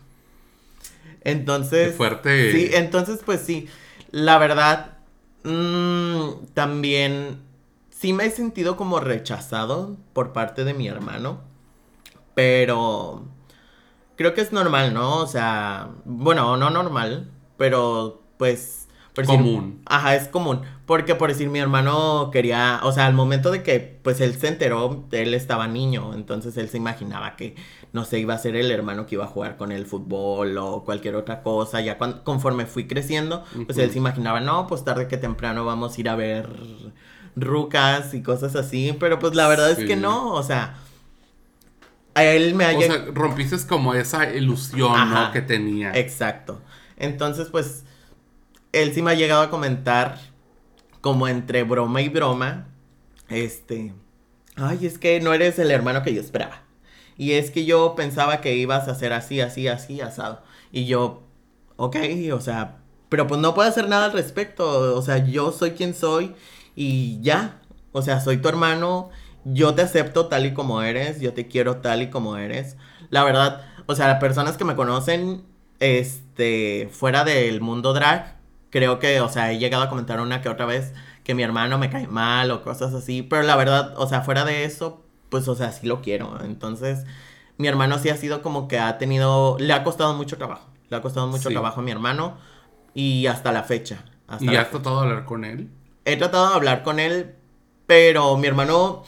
Entonces. 1.23 1.89
Qué 1.89 1.95
fuerte. 1.95 2.53
Sí, 2.53 2.71
entonces, 2.73 3.21
pues 3.25 3.41
sí. 3.41 3.69
La 4.11 4.39
verdad, 4.39 4.97
mm, 5.45 6.47
también 6.55 7.41
sí 7.91 8.15
me 8.15 8.25
he 8.25 8.31
sentido 8.31 8.77
como 8.77 9.01
rechazado 9.01 9.97
por 10.15 10.33
parte 10.33 10.65
de 10.65 10.73
mi 10.73 10.89
hermano. 10.89 11.41
Pero 12.35 13.27
creo 14.17 14.33
que 14.35 14.41
es 14.41 14.53
normal, 14.53 14.95
¿no? 14.95 15.19
O 15.19 15.27
sea, 15.27 15.91
bueno, 16.05 16.57
no 16.57 16.71
normal, 16.71 17.31
pero 17.57 18.23
pues... 18.39 18.89
por 19.15 19.27
decir- 19.27 19.37
Común. 19.39 19.83
Ajá, 19.87 20.15
es 20.17 20.29
común. 20.29 20.63
Porque 20.87 21.17
por 21.17 21.31
decir, 21.31 21.49
mi 21.49 21.59
hermano 21.59 22.31
quería, 22.33 22.79
o 22.85 22.93
sea, 22.93 23.07
al 23.07 23.15
momento 23.15 23.51
de 23.51 23.65
que 23.65 23.99
pues 24.03 24.21
él 24.21 24.35
se 24.37 24.47
enteró, 24.49 25.05
él 25.11 25.35
estaba 25.35 25.67
niño, 25.67 26.15
entonces 26.15 26.57
él 26.57 26.69
se 26.69 26.77
imaginaba 26.77 27.35
que, 27.35 27.57
no 27.93 28.05
sé, 28.05 28.21
iba 28.21 28.35
a 28.35 28.39
ser 28.39 28.55
el 28.55 28.71
hermano 28.71 29.05
que 29.07 29.17
iba 29.17 29.25
a 29.25 29.29
jugar 29.29 29.57
con 29.57 29.73
el 29.73 29.85
fútbol 29.85 30.57
o 30.59 30.85
cualquier 30.85 31.17
otra 31.17 31.43
cosa. 31.43 31.81
Ya 31.81 31.99
cuan- 31.99 32.21
conforme 32.23 32.67
fui 32.67 32.87
creciendo, 32.87 33.45
pues 33.67 33.79
él 33.79 33.91
se 33.91 33.99
imaginaba, 33.99 34.41
no, 34.41 34.69
pues 34.69 34.85
tarde 34.85 35.09
que 35.09 35.17
temprano 35.17 35.65
vamos 35.65 35.97
a 35.97 36.01
ir 36.01 36.09
a 36.09 36.15
ver 36.15 36.49
rucas 37.35 38.15
y 38.15 38.23
cosas 38.23 38.55
así, 38.55 38.97
pero 38.99 39.19
pues 39.19 39.35
la 39.35 39.49
verdad 39.49 39.71
es 39.73 39.85
que 39.85 39.97
no, 39.97 40.33
o 40.33 40.43
sea, 40.45 40.77
a 42.15 42.25
él 42.25 42.55
me 42.55 42.65
ha 42.65 42.77
O 42.77 42.81
sea, 42.81 43.07
rompiste 43.13 43.57
como 43.69 43.93
esa 43.93 44.33
ilusión, 44.33 44.93
Ajá. 44.95 45.27
¿no? 45.27 45.33
Que 45.33 45.43
tenía. 45.43 45.93
Exacto. 45.93 46.63
Entonces, 46.97 47.49
pues, 47.51 47.85
él 48.73 48.95
sí 48.95 49.03
me 49.03 49.11
ha 49.11 49.15
llegado 49.15 49.43
a 49.43 49.51
comentar, 49.51 50.19
como 51.07 51.29
entre 51.29 51.63
broma 51.63 52.03
y 52.03 52.09
broma, 52.09 52.67
este, 53.29 53.95
ay, 54.57 54.87
es 54.87 54.99
que 54.99 55.21
no 55.21 55.33
eres 55.33 55.57
el 55.61 55.71
hermano 55.71 56.03
que 56.03 56.13
yo 56.13 56.21
esperaba. 56.21 56.63
Y 57.17 57.35
es 57.35 57.53
que 57.53 57.65
yo 57.65 57.95
pensaba 57.95 58.41
que 58.41 58.57
ibas 58.57 58.89
a 58.89 58.97
ser 58.97 59.13
así, 59.13 59.41
así, 59.41 59.69
así, 59.69 60.01
asado. 60.01 60.43
Y 60.73 60.87
yo, 60.87 61.23
ok, 61.77 61.95
o 62.33 62.41
sea, 62.41 62.79
pero 63.09 63.29
pues 63.29 63.41
no 63.41 63.55
puedo 63.55 63.69
hacer 63.69 63.89
nada 63.89 64.07
al 64.07 64.15
respecto. 64.15 64.97
O 64.97 65.01
sea, 65.01 65.25
yo 65.25 65.53
soy 65.53 65.71
quien 65.71 65.95
soy 65.95 66.35
y 66.75 67.21
ya. 67.21 67.61
O 67.93 68.03
sea, 68.03 68.19
soy 68.19 68.39
tu 68.39 68.49
hermano, 68.49 69.11
yo 69.45 69.77
te 69.77 69.83
acepto 69.83 70.27
tal 70.27 70.45
y 70.45 70.55
como 70.55 70.83
eres, 70.83 71.21
yo 71.21 71.35
te 71.35 71.47
quiero 71.47 71.77
tal 71.77 72.03
y 72.03 72.11
como 72.11 72.37
eres. 72.37 72.77
La 73.11 73.23
verdad, 73.23 73.65
o 73.87 73.95
sea, 73.95 74.09
las 74.09 74.19
personas 74.19 74.57
que 74.57 74.65
me 74.65 74.75
conocen, 74.75 75.45
este, 75.79 76.89
fuera 76.91 77.23
del 77.23 77.61
mundo 77.61 77.93
drag, 77.93 78.36
creo 78.71 78.99
que, 78.99 79.21
o 79.21 79.29
sea, 79.29 79.53
he 79.53 79.59
llegado 79.59 79.83
a 79.85 79.89
comentar 79.89 80.21
una 80.21 80.41
que 80.43 80.49
otra 80.49 80.67
vez 80.67 80.93
que 81.25 81.35
mi 81.35 81.43
hermano 81.43 81.79
me 81.79 81.91
cae 81.91 82.07
mal 82.07 82.51
o 82.51 82.63
cosas 82.63 82.95
así, 82.95 83.23
pero 83.23 83.43
la 83.43 83.57
verdad, 83.57 83.95
o 83.97 84.07
sea, 84.07 84.21
fuera 84.23 84.45
de 84.45 84.65
eso, 84.65 85.03
pues, 85.29 85.49
o 85.49 85.55
sea, 85.55 85.73
sí 85.73 85.87
lo 85.87 86.01
quiero. 86.03 86.39
Entonces, 86.45 87.05
mi 87.59 87.67
hermano 87.69 87.99
sí 87.99 88.11
ha 88.11 88.17
sido 88.17 88.43
como 88.43 88.69
que 88.69 88.79
ha 88.79 88.99
tenido, 88.99 89.57
le 89.59 89.73
ha 89.73 89.83
costado 89.83 90.15
mucho 90.15 90.37
trabajo, 90.37 90.69
le 90.89 90.97
ha 90.97 91.03
costado 91.03 91.27
mucho 91.27 91.49
Sí. 91.49 91.55
trabajo 91.55 91.81
a 91.81 91.83
mi 91.83 91.91
hermano 91.91 92.37
y 92.95 93.27
hasta 93.27 93.51
la 93.53 93.63
fecha. 93.65 94.05
Hasta 94.29 94.45
¿Y 94.45 94.49
la 94.49 94.63
has 94.63 94.71
tratado 94.71 95.01
de 95.03 95.09
hablar 95.09 95.25
con 95.25 95.45
él? 95.45 95.71
he 96.05 96.17
tratado 96.17 96.49
de 96.51 96.55
hablar 96.55 96.83
con 96.85 97.01
él, 97.01 97.35
pero 97.87 98.37
mi 98.37 98.47
hermano, 98.47 99.03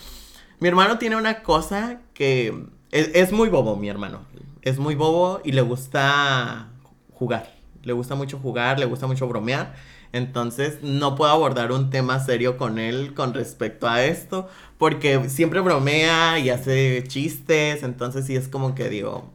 mi 0.61 0.69
hermano 0.69 0.99
tiene 0.99 1.15
una 1.17 1.43
cosa 1.43 2.01
que 2.15 2.67
es, 2.91 3.11
es 3.15 3.33
muy 3.33 3.49
bobo, 3.49 3.77
mi 3.77 3.89
hermano. 3.89 4.21
Es 4.63 4.79
muy 4.79 4.97
bobo 4.97 5.41
y 5.45 5.53
le 5.53 5.61
gusta 5.63 6.69
jugar. 7.15 7.55
Le 7.89 7.95
gusta 7.95 8.15
mucho 8.15 8.39
jugar, 8.39 8.79
le 8.79 8.87
gusta 8.87 9.07
mucho 9.07 9.27
bromear. 9.27 9.75
Entonces 10.13 10.79
no 10.83 11.17
puedo 11.17 11.33
abordar 11.33 11.73
un 11.73 11.91
tema 11.91 12.21
serio 12.21 12.57
con 12.57 12.79
él 12.79 13.15
con 13.15 13.35
respecto 13.35 13.89
a 13.89 14.05
esto, 14.05 14.49
porque 14.79 15.29
siempre 15.29 15.61
bromea 15.61 16.39
y 16.39 16.51
hace 16.51 17.05
chistes, 17.09 17.83
entonces 17.83 18.27
sí 18.27 18.37
es 18.37 18.49
como 18.49 18.75
que 18.75 18.89
digo, 18.89 19.31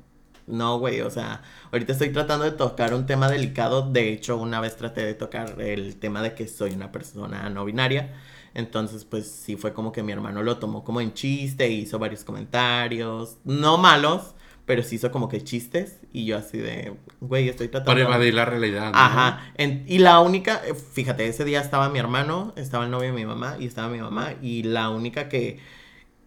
no, 0.48 0.80
güey, 0.80 1.02
o 1.02 1.10
sea, 1.10 1.42
ahorita 1.72 1.94
estoy 1.94 2.10
tratando 2.12 2.46
de 2.46 2.52
tocar 2.52 2.94
un 2.94 3.06
tema 3.06 3.30
delicado. 3.30 3.89
De 3.92 4.12
hecho, 4.13 4.38
una 4.38 4.60
vez 4.60 4.76
traté 4.78 5.06
de 5.06 5.13
tocar 5.13 5.60
el 5.62 5.96
tema 5.98 6.22
de 6.22 6.34
que 6.36 6.48
soy 6.48 6.72
una 6.74 6.92
persona 6.92 7.50
no 7.50 7.66
binaria. 7.66 8.13
Entonces, 8.54 9.06
pues 9.06 9.30
sí 9.32 9.56
fue 9.56 9.74
como 9.74 9.92
que 9.92 10.04
mi 10.04 10.12
hermano 10.12 10.44
lo 10.44 10.58
tomó 10.58 10.84
como 10.84 11.02
en 11.02 11.13
chiste, 11.13 11.70
hizo 11.70 11.98
varios 12.00 12.24
comentarios, 12.24 13.38
no 13.46 13.78
malos, 13.78 14.36
pero 14.65 14.84
sí 14.84 14.95
hizo 14.95 15.12
como 15.12 15.30
que 15.30 15.43
chistes. 15.43 15.99
Y 16.12 16.26
yo 16.26 16.38
así 16.38 16.58
de, 16.58 16.93
güey, 17.21 17.49
estoy 17.49 17.67
tratando... 17.67 17.91
Para 17.91 18.02
evadir 18.15 18.34
la 18.34 18.45
realidad. 18.45 18.91
¿no? 18.91 18.97
Ajá. 18.97 19.52
en- 19.58 19.84
y 19.88 19.99
la 19.99 20.19
única, 20.19 20.62
fíjate, 20.93 21.28
ese 21.28 21.43
día 21.45 21.62
estaba 21.62 21.89
mi 21.89 21.99
hermano, 21.99 22.54
estaba 22.56 22.86
el 22.86 22.91
novio 22.91 23.08
de 23.10 23.15
mi 23.15 23.26
mamá 23.26 23.58
y 23.60 23.65
estaba 23.65 23.89
mi 23.89 23.99
mamá. 23.99 24.34
Y 24.41 24.63
la 24.63 24.89
única 24.89 25.30
que 25.30 25.60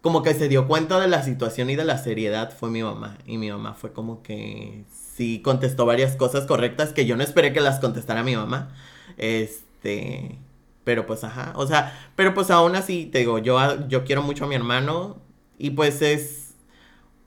como 0.01 0.21
que 0.23 0.33
se 0.33 0.47
dio 0.47 0.67
cuenta 0.67 0.99
de 0.99 1.07
la 1.07 1.23
situación 1.23 1.69
y 1.69 1.75
de 1.75 1.83
la 1.83 1.97
seriedad 1.97 2.55
fue 2.57 2.69
mi 2.69 2.83
mamá. 2.83 3.17
Y 3.25 3.37
mi 3.37 3.49
mamá 3.51 3.73
fue 3.73 3.91
como 3.91 4.21
que 4.23 4.83
sí 5.15 5.41
contestó 5.43 5.85
varias 5.85 6.15
cosas 6.15 6.45
correctas 6.45 6.93
que 6.93 7.05
yo 7.05 7.17
no 7.17 7.23
esperé 7.23 7.51
que 7.51 7.59
las 7.61 7.79
contestara 7.79 8.23
mi 8.23 8.35
mamá. 8.35 8.69
Este, 9.17 10.37
pero 10.83 11.05
pues 11.05 11.23
ajá, 11.23 11.53
o 11.55 11.67
sea, 11.67 12.09
pero 12.15 12.33
pues 12.33 12.49
aún 12.51 12.75
así 12.75 13.05
te 13.07 13.19
digo, 13.19 13.39
yo 13.39 13.87
yo 13.89 14.05
quiero 14.05 14.21
mucho 14.21 14.45
a 14.45 14.47
mi 14.47 14.55
hermano 14.55 15.17
y 15.57 15.71
pues 15.71 16.01
es 16.01 16.46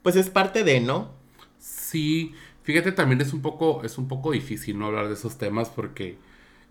pues 0.03 0.17
es 0.17 0.31
parte 0.31 0.65
de, 0.65 0.81
¿no? 0.81 1.13
Sí, 1.59 2.35
fíjate, 2.63 2.93
también 2.93 3.21
es 3.21 3.33
un 3.33 3.43
poco, 3.43 3.85
es 3.85 3.99
un 3.99 4.09
poco 4.09 4.33
difícil 4.33 4.79
no 4.79 4.87
hablar 4.87 5.09
de 5.09 5.15
esos 5.15 5.39
temas 5.39 5.69
porque 5.69 6.19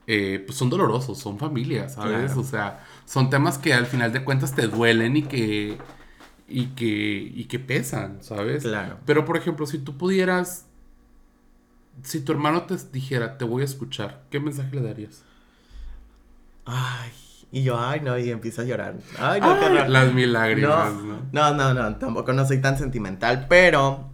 eh, 0.08 0.44
pues 0.46 0.58
son 0.58 0.70
dolorosos, 0.70 1.20
son 1.20 1.38
familias, 1.38 1.94
¿sabes? 1.94 2.32
Claro. 2.32 2.42
O 2.42 2.44
sea, 2.44 2.86
son 3.06 3.30
temas 3.30 3.58
que 3.58 3.74
al 3.74 3.86
final 3.86 4.12
de 4.12 4.24
cuentas 4.24 4.56
te 4.56 4.68
duelen 4.68 5.18
y 5.18 5.24
que, 5.24 5.78
y 6.48 6.66
que, 6.68 6.86
y 7.36 7.46
que 7.46 7.60
pesan, 7.60 8.24
¿sabes? 8.24 8.64
Claro. 8.64 8.98
Pero, 9.06 9.26
por 9.26 9.38
ejemplo, 9.38 9.68
si 9.68 9.78
tú 9.78 9.98
pudieras, 9.98 10.66
si 12.02 12.22
tu 12.22 12.32
hermano 12.32 12.64
te 12.64 12.76
dijera, 12.92 13.38
te 13.38 13.46
voy 13.46 13.62
a 13.62 13.66
escuchar, 13.66 14.24
¿qué 14.32 14.40
mensaje 14.40 14.76
le 14.76 14.82
darías? 14.82 15.24
Ay, 16.66 17.12
y 17.52 17.64
yo, 17.64 17.80
ay, 17.80 18.02
no, 18.02 18.18
y 18.18 18.30
empiezo 18.30 18.62
a 18.62 18.66
llorar. 18.66 18.96
Ay, 19.18 19.42
no, 19.42 19.60
qué 19.60 19.66
Ay, 19.66 19.90
las 19.90 20.14
mil 20.14 20.34
lágrimas, 20.34 20.94
no, 20.94 21.04
¿no? 21.04 21.54
no, 21.54 21.54
no, 21.54 21.74
no, 21.74 21.96
tampoco 21.98 22.34
no 22.34 22.46
soy 22.46 22.62
tan 22.62 22.78
sentimental, 22.78 23.48
pero 23.50 24.10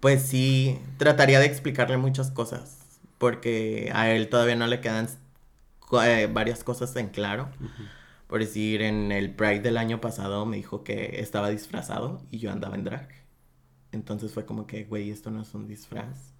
pues 0.00 0.22
sí, 0.22 0.78
trataría 0.96 1.40
de 1.40 1.46
explicarle 1.46 1.96
muchas 1.96 2.30
cosas, 2.30 2.78
porque 3.18 3.90
a 3.94 4.10
él 4.10 4.28
todavía 4.28 4.56
no 4.56 4.66
le 4.66 4.80
quedan 4.80 5.08
eh, 6.04 6.28
varias 6.32 6.64
cosas 6.64 6.94
en 6.96 7.08
claro. 7.08 7.48
Por 8.26 8.40
decir, 8.40 8.82
en 8.82 9.10
el 9.10 9.34
Pride 9.34 9.60
del 9.60 9.76
año 9.76 10.00
pasado 10.00 10.46
me 10.46 10.56
dijo 10.56 10.84
que 10.84 11.20
estaba 11.20 11.50
disfrazado 11.50 12.22
y 12.30 12.38
yo 12.38 12.52
andaba 12.52 12.76
en 12.76 12.84
drag. 12.84 13.08
Entonces 13.92 14.32
fue 14.32 14.46
como 14.46 14.66
que, 14.66 14.84
güey, 14.84 15.10
esto 15.10 15.30
no 15.30 15.42
es 15.42 15.52
un 15.52 15.66
disfraz. 15.66 16.32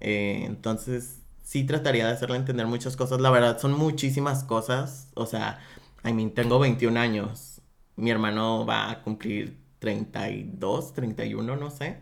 Eh, 0.00 0.42
entonces, 0.44 1.20
sí 1.48 1.64
trataría 1.64 2.06
de 2.06 2.12
hacerle 2.12 2.36
entender 2.36 2.66
muchas 2.66 2.94
cosas. 2.94 3.20
La 3.22 3.30
verdad, 3.30 3.58
son 3.58 3.72
muchísimas 3.72 4.44
cosas. 4.44 5.08
O 5.14 5.24
sea, 5.24 5.58
I 6.04 6.12
mean, 6.12 6.32
tengo 6.32 6.58
21 6.58 6.98
años. 6.98 7.62
Mi 7.96 8.10
hermano 8.10 8.66
va 8.66 8.90
a 8.90 9.02
cumplir 9.02 9.56
32, 9.78 10.92
31, 10.92 11.56
no 11.56 11.70
sé. 11.70 12.00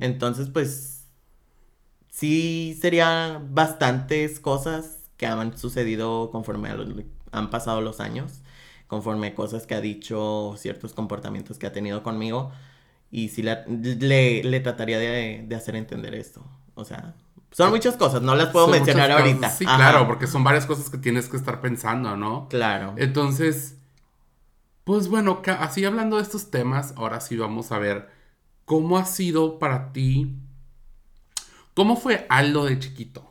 Entonces, 0.00 0.48
pues, 0.50 1.06
sí 2.10 2.76
serían 2.80 3.54
bastantes 3.54 4.40
cosas 4.40 4.98
que 5.16 5.26
han 5.26 5.56
sucedido 5.56 6.30
conforme 6.32 6.68
a 6.70 6.74
lo- 6.74 7.02
han 7.30 7.50
pasado 7.50 7.80
los 7.80 8.00
años, 8.00 8.40
conforme 8.88 9.32
cosas 9.34 9.66
que 9.66 9.74
ha 9.76 9.80
dicho, 9.80 10.54
ciertos 10.58 10.92
comportamientos 10.92 11.58
que 11.58 11.66
ha 11.68 11.72
tenido 11.72 12.02
conmigo. 12.02 12.50
Y 13.10 13.28
sí 13.28 13.42
la- 13.42 13.64
le, 13.68 14.42
le 14.42 14.60
trataría 14.60 14.98
de, 14.98 15.44
de 15.46 15.54
hacer 15.56 15.76
entender 15.76 16.14
esto. 16.14 16.42
O 16.74 16.84
sea, 16.84 17.14
son 17.50 17.70
muchas 17.70 17.96
cosas, 17.96 18.22
no 18.22 18.34
las 18.34 18.48
puedo 18.48 18.66
Son 18.66 18.74
mencionar 18.74 19.10
ahorita. 19.10 19.50
Sí, 19.50 19.64
Ajá. 19.66 19.76
claro, 19.76 20.06
porque 20.06 20.26
son 20.26 20.44
varias 20.44 20.66
cosas 20.66 20.90
que 20.90 20.98
tienes 20.98 21.28
que 21.28 21.36
estar 21.36 21.60
pensando, 21.60 22.16
¿no? 22.16 22.48
Claro. 22.48 22.94
Entonces, 22.96 23.76
pues 24.84 25.08
bueno, 25.08 25.42
así 25.58 25.84
hablando 25.84 26.16
de 26.16 26.22
estos 26.22 26.50
temas, 26.50 26.94
ahora 26.96 27.20
sí 27.20 27.36
vamos 27.36 27.72
a 27.72 27.78
ver 27.78 28.08
cómo 28.64 28.98
ha 28.98 29.04
sido 29.04 29.58
para 29.58 29.92
ti, 29.92 30.34
cómo 31.74 31.96
fue 31.96 32.26
Aldo 32.28 32.64
de 32.66 32.78
chiquito. 32.78 33.24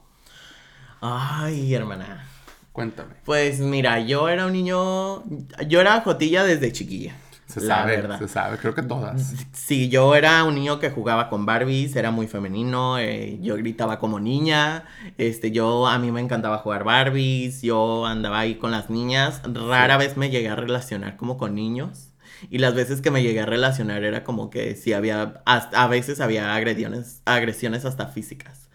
Ay, 0.99 1.73
hermana. 1.73 2.27
Cuéntame. 2.71 3.15
Pues 3.25 3.60
mira, 3.60 3.99
yo 3.99 4.30
era 4.30 4.45
un 4.45 4.53
niño, 4.53 5.23
yo 5.67 5.82
era 5.82 6.01
jotilla 6.01 6.43
desde 6.43 6.71
chiquilla. 6.71 7.15
Se 7.47 7.62
la 7.62 7.77
sabe, 7.77 7.95
verdad. 7.97 8.19
se 8.19 8.27
sabe, 8.27 8.57
creo 8.57 8.75
que 8.75 8.81
todas. 8.83 9.33
Sí, 9.53 9.88
yo 9.89 10.15
era 10.15 10.43
un 10.43 10.55
niño 10.55 10.79
que 10.79 10.89
jugaba 10.89 11.29
con 11.29 11.45
Barbies, 11.45 11.95
era 11.95 12.12
muy 12.12 12.27
femenino, 12.27 12.99
eh, 12.99 13.39
yo 13.41 13.55
gritaba 13.55 13.99
como 13.99 14.19
niña, 14.19 14.83
este, 15.17 15.51
yo, 15.51 15.88
a 15.88 15.97
mí 15.97 16.12
me 16.12 16.19
encantaba 16.21 16.57
jugar 16.60 16.83
Barbies, 16.83 17.62
yo 17.62 18.05
andaba 18.05 18.39
ahí 18.39 18.55
con 18.55 18.71
las 18.71 18.89
niñas, 18.89 19.41
rara 19.45 19.95
vez 19.97 20.17
me 20.17 20.29
llegué 20.29 20.49
a 20.49 20.55
relacionar 20.55 21.15
como 21.15 21.38
con 21.38 21.55
niños, 21.55 22.10
y 22.49 22.57
las 22.60 22.75
veces 22.75 23.01
que 23.01 23.12
me 23.12 23.23
llegué 23.23 23.39
a 23.39 23.45
relacionar 23.45 24.03
era 24.03 24.23
como 24.23 24.49
que 24.49 24.75
sí 24.75 24.93
había, 24.93 25.41
hasta- 25.45 25.81
a 25.83 25.88
veces 25.88 26.19
había 26.19 26.53
agresiones, 26.53 27.21
agresiones 27.25 27.86
hasta 27.86 28.07
físicas. 28.07 28.69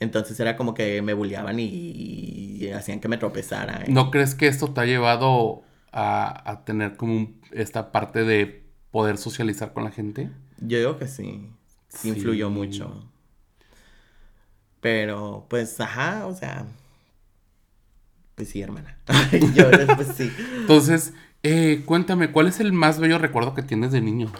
Entonces 0.00 0.38
era 0.40 0.56
como 0.56 0.74
que 0.74 1.00
me 1.02 1.14
bulleaban 1.14 1.60
y, 1.60 1.64
y 1.66 2.70
hacían 2.72 2.98
que 3.00 3.06
me 3.08 3.18
tropezara. 3.18 3.82
eh. 3.82 3.86
¿No 3.88 4.10
crees 4.10 4.34
que 4.34 4.48
esto 4.48 4.72
te 4.72 4.80
ha 4.80 4.84
llevado 4.84 5.62
a, 5.92 6.50
a 6.50 6.64
tener 6.64 6.96
como 6.96 7.14
un- 7.16 7.40
esta 7.52 7.92
parte 7.92 8.24
de 8.24 8.64
poder 8.90 9.18
socializar 9.18 9.72
con 9.72 9.84
la 9.84 9.90
gente? 9.90 10.30
Yo 10.58 10.78
digo 10.78 10.98
que 10.98 11.06
sí. 11.06 11.48
Sí 11.88 12.08
influyó 12.08 12.50
mucho. 12.50 13.04
Pero, 14.80 15.46
pues, 15.48 15.80
ajá, 15.80 16.26
o 16.26 16.34
sea. 16.34 16.66
Pues 18.34 18.48
sí, 18.48 18.60
hermana. 18.62 18.98
Yo, 19.54 19.64
pues 19.96 20.08
sí. 20.16 20.32
Entonces, 20.60 21.12
eh, 21.42 21.82
cuéntame, 21.84 22.32
¿cuál 22.32 22.48
es 22.48 22.60
el 22.60 22.72
más 22.72 22.98
bello 22.98 23.18
recuerdo 23.18 23.54
que 23.54 23.62
tienes 23.62 23.92
de 23.92 24.00
niño? 24.00 24.32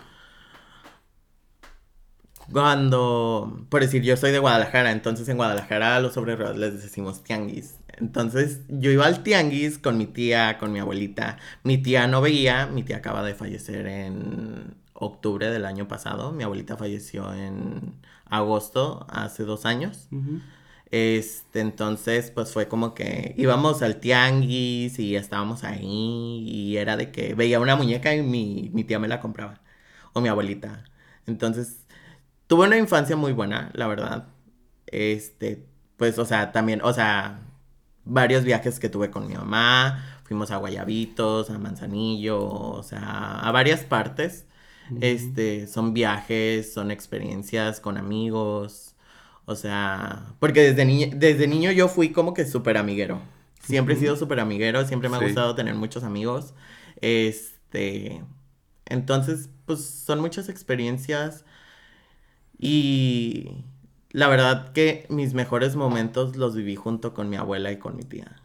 Cuando, 2.51 3.65
por 3.69 3.81
decir, 3.83 4.03
yo 4.03 4.17
soy 4.17 4.33
de 4.33 4.39
Guadalajara, 4.39 4.91
entonces 4.91 5.29
en 5.29 5.37
Guadalajara 5.37 5.97
a 5.97 6.01
los 6.01 6.17
obreros 6.17 6.57
les 6.57 6.83
decimos 6.83 7.23
tianguis. 7.23 7.77
Entonces 7.99 8.61
yo 8.69 8.91
iba 8.91 9.07
al 9.07 9.23
tianguis 9.23 9.79
con 9.79 9.99
mi 9.99 10.07
tía, 10.07 10.59
con 10.59 10.73
mi 10.73 10.79
abuelita. 10.81 11.39
Mi 11.63 11.79
tía 11.79 12.07
no 12.07 12.21
veía, 12.21 12.67
mi 12.67 12.83
tía 12.83 12.99
acaba 12.99 13.23
de 13.23 13.35
fallecer 13.35 13.87
en 13.87 14.77
octubre 14.95 15.51
del 15.51 15.65
año 15.65 15.89
pasado. 15.89 16.33
Mi 16.33 16.45
abuelita 16.45 16.77
falleció 16.77 17.33
en 17.35 17.95
agosto, 18.27 19.07
hace 19.11 19.45
dos 19.45 19.67
años. 19.67 20.09
Este, 20.91 21.61
entonces, 21.61 22.31
pues 22.31 22.53
fue 22.53 22.69
como 22.69 22.95
que 22.95 23.35
íbamos 23.39 23.83
al 23.83 23.99
tianguis 24.01 24.99
y 24.99 25.17
estábamos 25.17 25.65
ahí 25.65 26.45
y 26.47 26.77
era 26.77 26.97
de 26.99 27.11
que 27.11 27.35
veía 27.35 27.61
una 27.61 27.77
muñeca 27.77 28.15
y 28.15 28.23
mi, 28.23 28.71
mi 28.75 28.85
tía 28.85 28.99
me 28.99 29.09
la 29.09 29.21
compraba 29.21 29.63
o 30.13 30.21
mi 30.21 30.29
abuelita. 30.29 30.85
Entonces, 31.27 31.87
tuve 32.47 32.67
una 32.67 32.77
infancia 32.79 33.17
muy 33.17 33.33
buena, 33.33 33.71
la 33.75 33.87
verdad. 33.87 34.29
Este, 34.87 35.67
pues, 35.97 36.19
o 36.19 36.25
sea, 36.27 36.53
también, 36.53 36.83
o 36.83 36.93
sea, 36.93 37.41
varios 38.05 38.45
viajes 38.45 38.79
que 38.81 38.89
tuve 38.89 39.11
con 39.11 39.27
mi 39.29 39.35
mamá, 39.35 40.05
fuimos 40.25 40.51
a 40.51 40.57
Guayabitos, 40.57 41.51
a 41.51 41.59
Manzanillo, 41.59 42.43
o 42.45 42.83
sea, 42.83 43.39
a 43.41 43.53
varias 43.53 43.81
partes. 43.85 44.47
Este, 45.01 45.67
son 45.69 45.95
viajes, 45.95 46.73
son 46.75 46.91
experiencias 46.91 47.81
con 47.81 47.97
amigos. 47.97 48.95
O 49.47 49.55
sea, 49.57 50.27
porque 50.39 50.61
desde 50.63 50.85
niño, 50.85 51.09
desde 51.15 51.47
niño 51.49 51.71
yo 51.73 51.89
fui 51.89 52.11
como 52.13 52.35
que 52.35 52.45
súper 52.47 52.77
amiguero. 52.77 53.21
Siempre 53.61 53.95
he 53.95 53.99
sido 53.99 54.17
súper 54.17 54.41
amiguero, 54.41 54.85
siempre 54.87 55.09
me 55.09 55.17
ha 55.17 55.21
Sí. 55.21 55.27
gustado 55.27 55.55
tener 55.55 55.75
muchos 55.77 56.03
amigos. 56.05 56.53
Este, 57.01 58.23
entonces, 58.87 59.49
pues 59.67 59.85
son 59.85 60.21
muchas 60.21 60.49
experiencias 60.49 61.45
y 62.59 63.65
la 64.13 64.29
verdad 64.29 64.73
que 64.73 65.07
mis 65.09 65.33
mejores 65.35 65.75
momentos 65.75 66.37
los 66.37 66.55
viví 66.55 66.77
junto 66.77 67.15
con 67.15 67.31
mi 67.31 67.37
abuela 67.37 67.73
y 67.73 67.79
con 67.79 67.97
mi 67.97 68.05
tía. 68.05 68.37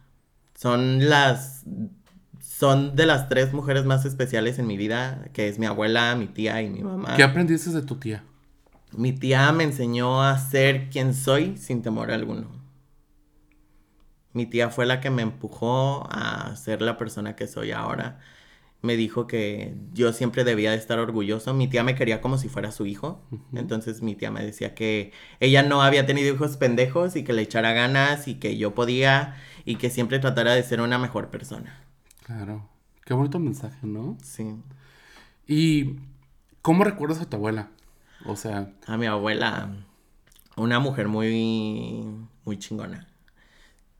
Son 0.54 1.08
las, 1.08 1.64
son 2.40 2.96
de 2.96 3.06
las 3.06 3.28
tres 3.28 3.52
mujeres 3.52 3.84
más 3.84 4.04
especiales 4.04 4.58
en 4.58 4.66
mi 4.66 4.76
vida, 4.76 5.28
que 5.32 5.46
es 5.46 5.58
mi 5.58 5.66
abuela, 5.66 6.14
mi 6.16 6.26
tía 6.26 6.62
y 6.62 6.70
mi 6.70 6.82
mamá. 6.82 7.14
¿Qué 7.16 7.22
aprendiste 7.22 7.70
de 7.70 7.82
tu 7.82 7.96
tía? 7.96 8.24
Mi 8.92 9.12
tía 9.12 9.52
me 9.52 9.64
enseñó 9.64 10.22
a 10.22 10.38
ser 10.38 10.88
quien 10.88 11.12
soy 11.12 11.58
sin 11.58 11.82
temor 11.82 12.10
alguno. 12.10 12.48
Mi 14.32 14.46
tía 14.46 14.70
fue 14.70 14.86
la 14.86 15.00
que 15.00 15.10
me 15.10 15.22
empujó 15.22 16.08
a 16.10 16.56
ser 16.56 16.80
la 16.80 16.96
persona 16.96 17.36
que 17.36 17.46
soy 17.46 17.72
ahora. 17.72 18.20
Me 18.80 18.96
dijo 18.96 19.26
que 19.26 19.74
yo 19.92 20.12
siempre 20.12 20.44
debía 20.44 20.70
de 20.70 20.76
estar 20.76 20.98
orgulloso. 20.98 21.52
Mi 21.52 21.68
tía 21.68 21.82
me 21.82 21.94
quería 21.96 22.20
como 22.20 22.38
si 22.38 22.48
fuera 22.48 22.70
su 22.70 22.86
hijo. 22.86 23.20
Entonces 23.52 24.02
mi 24.02 24.14
tía 24.14 24.30
me 24.30 24.44
decía 24.44 24.74
que 24.74 25.12
ella 25.40 25.62
no 25.62 25.82
había 25.82 26.06
tenido 26.06 26.32
hijos 26.34 26.56
pendejos 26.56 27.16
y 27.16 27.24
que 27.24 27.32
le 27.32 27.42
echara 27.42 27.72
ganas 27.72 28.28
y 28.28 28.36
que 28.36 28.56
yo 28.56 28.74
podía 28.74 29.36
y 29.64 29.76
que 29.76 29.90
siempre 29.90 30.18
tratara 30.20 30.54
de 30.54 30.62
ser 30.62 30.80
una 30.80 30.98
mejor 30.98 31.28
persona. 31.28 31.82
Claro. 32.24 32.68
Qué 33.04 33.14
bonito 33.14 33.38
mensaje, 33.38 33.86
¿no? 33.86 34.16
Sí. 34.22 34.54
¿Y 35.46 35.96
cómo 36.62 36.84
recuerdas 36.84 37.20
a 37.20 37.28
tu 37.28 37.36
abuela? 37.36 37.70
O 38.26 38.36
sea, 38.36 38.72
A 38.86 38.96
mi 38.96 39.06
abuela, 39.06 39.70
una 40.56 40.78
mujer 40.78 41.08
muy, 41.08 42.04
muy 42.44 42.58
chingona. 42.58 43.08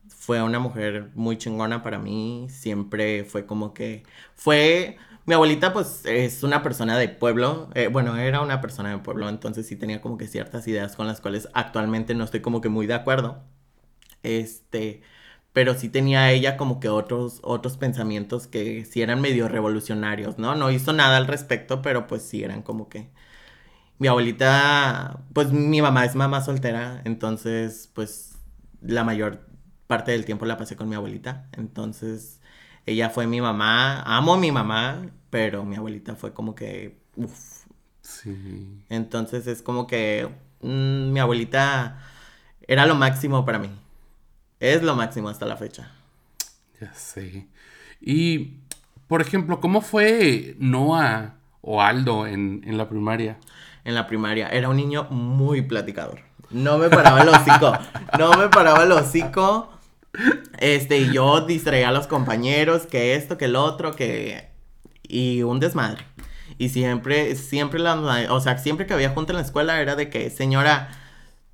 Fue 0.09 0.41
una 0.41 0.59
mujer 0.59 1.11
muy 1.15 1.37
chingona 1.37 1.83
para 1.83 1.99
mí. 1.99 2.47
Siempre 2.49 3.23
fue 3.25 3.45
como 3.45 3.73
que 3.73 4.03
fue. 4.35 4.97
Mi 5.25 5.35
abuelita, 5.35 5.73
pues, 5.73 6.05
es 6.05 6.43
una 6.43 6.63
persona 6.63 6.97
de 6.97 7.09
pueblo. 7.09 7.69
eh, 7.75 7.87
bueno, 7.87 8.17
era 8.17 8.41
una 8.41 8.61
persona 8.61 8.89
de 8.91 8.97
pueblo, 8.99 9.29
entonces 9.29 9.67
sí 9.67 9.75
tenía 9.75 10.01
como 10.01 10.17
que 10.17 10.27
ciertas 10.27 10.67
ideas 10.67 10.95
con 10.95 11.07
las 11.07 11.21
cuales 11.21 11.47
actualmente 11.53 12.15
no 12.15 12.23
estoy 12.23 12.41
como 12.41 12.61
que 12.61 12.69
muy 12.69 12.87
de 12.87 12.95
acuerdo. 12.95 13.43
Este. 14.23 15.01
Pero 15.53 15.75
sí 15.75 15.89
tenía 15.89 16.31
ella 16.31 16.57
como 16.57 16.79
que 16.79 16.89
otros, 16.89 17.39
otros 17.43 17.77
pensamientos 17.77 18.47
que 18.47 18.85
sí 18.85 19.01
eran 19.01 19.21
medio 19.21 19.47
revolucionarios, 19.49 20.37
¿no? 20.39 20.55
No 20.55 20.71
hizo 20.71 20.93
nada 20.93 21.17
al 21.17 21.27
respecto, 21.27 21.81
pero 21.81 22.07
pues 22.07 22.23
sí 22.23 22.43
eran 22.43 22.61
como 22.63 22.89
que 22.89 23.09
mi 23.97 24.07
abuelita, 24.07 25.21
pues 25.33 25.51
mi 25.51 25.81
mamá 25.81 26.05
es 26.05 26.15
mamá 26.15 26.41
soltera, 26.41 27.01
entonces 27.05 27.89
pues 27.93 28.37
la 28.81 29.03
mayor 29.03 29.48
parte 29.89 30.11
del 30.11 30.23
tiempo 30.23 30.45
la 30.45 30.55
pasé 30.55 30.75
con 30.75 30.87
mi 30.87 30.93
abuelita. 30.93 31.47
Entonces 31.53 32.39
ella 32.85 33.09
fue 33.09 33.25
mi 33.25 33.41
mamá, 33.41 34.03
amo 34.03 34.35
a 34.35 34.37
mi 34.37 34.51
mamá, 34.51 35.07
pero 35.31 35.65
mi 35.65 35.77
abuelita 35.77 36.15
fue 36.15 36.31
como 36.31 36.53
que, 36.53 36.99
uff. 37.15 37.65
sí. 38.03 38.85
Entonces 38.89 39.47
es 39.47 39.63
como 39.63 39.87
que 39.87 40.29
mm, 40.61 41.11
mi 41.11 41.19
abuelita 41.19 42.03
era 42.67 42.85
lo 42.85 42.93
máximo 42.93 43.43
para 43.45 43.57
mí. 43.57 43.71
Es 44.59 44.83
lo 44.83 44.95
máximo 44.95 45.27
hasta 45.27 45.47
la 45.47 45.57
fecha. 45.57 45.91
Ya 46.79 46.93
sé. 46.93 47.47
Y, 47.99 48.59
por 49.07 49.21
ejemplo, 49.21 49.59
¿cómo 49.59 49.81
fue 49.81 50.55
Noah 50.59 51.33
o 51.61 51.81
Aldo 51.81 52.27
en, 52.27 52.61
en 52.63 52.77
la 52.77 52.87
primaria? 52.89 53.39
En 53.85 53.95
la 53.95 54.05
primaria 54.05 54.49
era 54.49 54.69
un 54.69 54.77
niño 54.77 55.05
muy 55.05 55.63
platicador. 55.63 56.21
No 56.51 56.77
me 56.77 56.89
paraba 56.89 57.21
el 57.21 57.29
hocico. 57.29 57.73
no 58.19 58.33
me 58.37 58.49
paraba 58.49 58.83
el 58.83 58.91
hocico. 58.91 59.78
Este, 60.59 61.11
yo 61.13 61.41
distraía 61.41 61.89
a 61.89 61.91
los 61.91 62.07
compañeros, 62.07 62.85
que 62.85 63.15
esto, 63.15 63.37
que 63.37 63.45
el 63.45 63.55
otro, 63.55 63.95
que... 63.95 64.49
Y 65.03 65.43
un 65.43 65.59
desmadre. 65.59 66.03
Y 66.57 66.69
siempre, 66.69 67.35
siempre 67.35 67.79
la... 67.79 67.95
O 68.29 68.39
sea, 68.39 68.57
siempre 68.57 68.85
que 68.85 68.93
había 68.93 69.11
junta 69.11 69.33
en 69.33 69.37
la 69.37 69.43
escuela 69.43 69.81
era 69.81 69.95
de 69.95 70.09
que, 70.09 70.29
señora, 70.29 70.89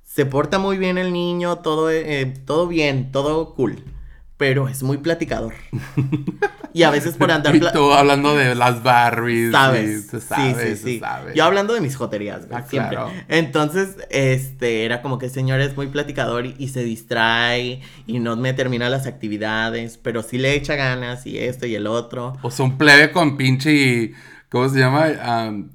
se 0.04 0.26
porta 0.26 0.58
muy 0.58 0.78
bien 0.78 0.98
el 0.98 1.12
niño, 1.12 1.58
todo, 1.58 1.90
eh, 1.90 2.34
todo 2.46 2.66
bien, 2.66 3.12
todo 3.12 3.54
cool 3.54 3.82
pero 4.36 4.68
es 4.68 4.82
muy 4.82 4.98
platicador. 4.98 5.54
y 6.74 6.82
a 6.82 6.90
veces 6.90 7.14
por 7.14 7.30
andar... 7.30 7.56
Y 7.56 7.60
tú 7.60 7.92
hablando 7.92 8.36
de 8.36 8.54
las 8.54 8.82
Barbies. 8.82 9.52
Sabes. 9.52 10.08
Sí, 10.10 10.20
sabes, 10.20 10.56
sí, 10.58 10.76
sí, 10.76 11.00
sí. 11.00 11.02
Yo 11.34 11.44
hablando 11.44 11.72
de 11.72 11.80
mis 11.80 11.96
joterías, 11.96 12.42
ah, 12.52 12.62
siempre. 12.68 12.98
Entonces, 13.28 13.96
este, 14.10 14.84
era 14.84 15.00
como 15.00 15.18
que 15.18 15.26
el 15.26 15.32
señor 15.32 15.60
es 15.60 15.74
muy 15.76 15.86
platicador 15.86 16.44
y, 16.46 16.68
se 16.68 16.84
distrae 16.84 17.80
y 18.06 18.18
no 18.18 18.36
me 18.36 18.52
termina 18.52 18.90
las 18.90 19.06
actividades, 19.06 19.98
pero 20.02 20.22
sí 20.22 20.36
le 20.36 20.54
echa 20.54 20.74
ganas 20.74 21.26
y 21.26 21.38
esto 21.38 21.64
y 21.66 21.74
el 21.74 21.86
otro. 21.86 22.36
O 22.42 22.50
sea, 22.50 22.66
un 22.66 22.76
plebe 22.76 23.12
con 23.12 23.36
pinche 23.36 23.72
y... 23.72 24.14
¿Cómo 24.48 24.68
se 24.68 24.78
llama? 24.78 25.08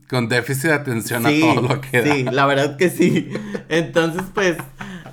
con 0.10 0.30
déficit 0.30 0.70
de 0.70 0.74
atención 0.74 1.26
a 1.26 1.30
todo 1.30 1.62
lo 1.62 1.82
que 1.82 2.02
da. 2.02 2.16
Sí, 2.16 2.24
la 2.24 2.46
verdad 2.46 2.78
que 2.78 2.90
sí. 2.90 3.30
Entonces, 3.68 4.24
pues, 4.34 4.56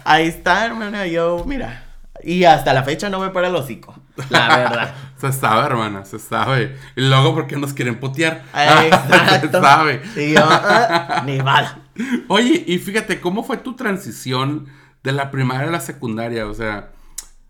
ahí 0.05 0.29
está, 0.29 0.65
hermana. 0.65 1.09
Yo, 1.09 1.45
mira, 1.45 1.88
y 2.23 2.45
hasta 2.45 2.73
la 2.73 2.83
fecha 2.83 3.09
no 3.11 3.21
me 3.21 3.31
para 3.31 3.49
el 3.49 3.55
hocico. 3.55 3.95
La 4.31 4.49
verdad. 4.57 4.95
se 5.17 5.33
sabe, 5.33 5.67
hermana, 5.67 6.05
se 6.05 6.19
sabe. 6.19 6.77
Y 6.97 7.03
luego, 7.03 7.35
¿por 7.35 7.47
qué 7.47 7.57
nos 7.57 7.73
quieren 7.73 8.01
putear? 8.01 8.45
Exacto. 8.55 9.47
se 9.47 9.61
sabe. 9.61 10.03
Y 10.17 10.35
yo, 10.35 10.41
ah, 10.43 11.23
ni 11.25 11.39
mal. 11.43 11.83
Oye, 12.29 12.65
y 12.67 12.79
fíjate, 12.79 13.21
¿cómo 13.21 13.45
fue 13.45 13.59
tu 13.59 13.75
transición 13.75 14.67
de 15.03 15.13
la 15.13 15.31
primaria 15.31 15.69
a 15.69 15.73
la 15.73 15.81
secundaria? 15.81 16.47
O 16.47 16.55
sea, 16.55 16.91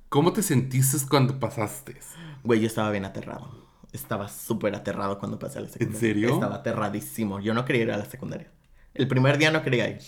¿cómo 0.08 0.32
te 0.32 0.42
sentiste 0.42 0.96
cuando 1.08 1.38
pasaste? 1.38 1.98
Güey, 2.44 2.60
yo 2.60 2.66
estaba 2.66 2.90
bien 2.90 3.04
aterrado. 3.04 3.66
Estaba 3.92 4.28
súper 4.28 4.74
aterrado 4.74 5.18
cuando 5.18 5.38
pasé 5.38 5.58
a 5.58 5.62
la 5.62 5.68
secundaria. 5.68 5.94
¿En 5.94 6.00
serio? 6.00 6.34
Estaba 6.34 6.56
aterradísimo. 6.56 7.40
Yo 7.40 7.54
no 7.54 7.64
quería 7.64 7.82
ir 7.82 7.92
a 7.92 7.96
la 7.96 8.04
secundaria. 8.04 8.50
El 8.98 9.06
primer 9.06 9.38
día 9.38 9.52
no 9.52 9.62
quería 9.62 9.88
ir. 9.88 10.02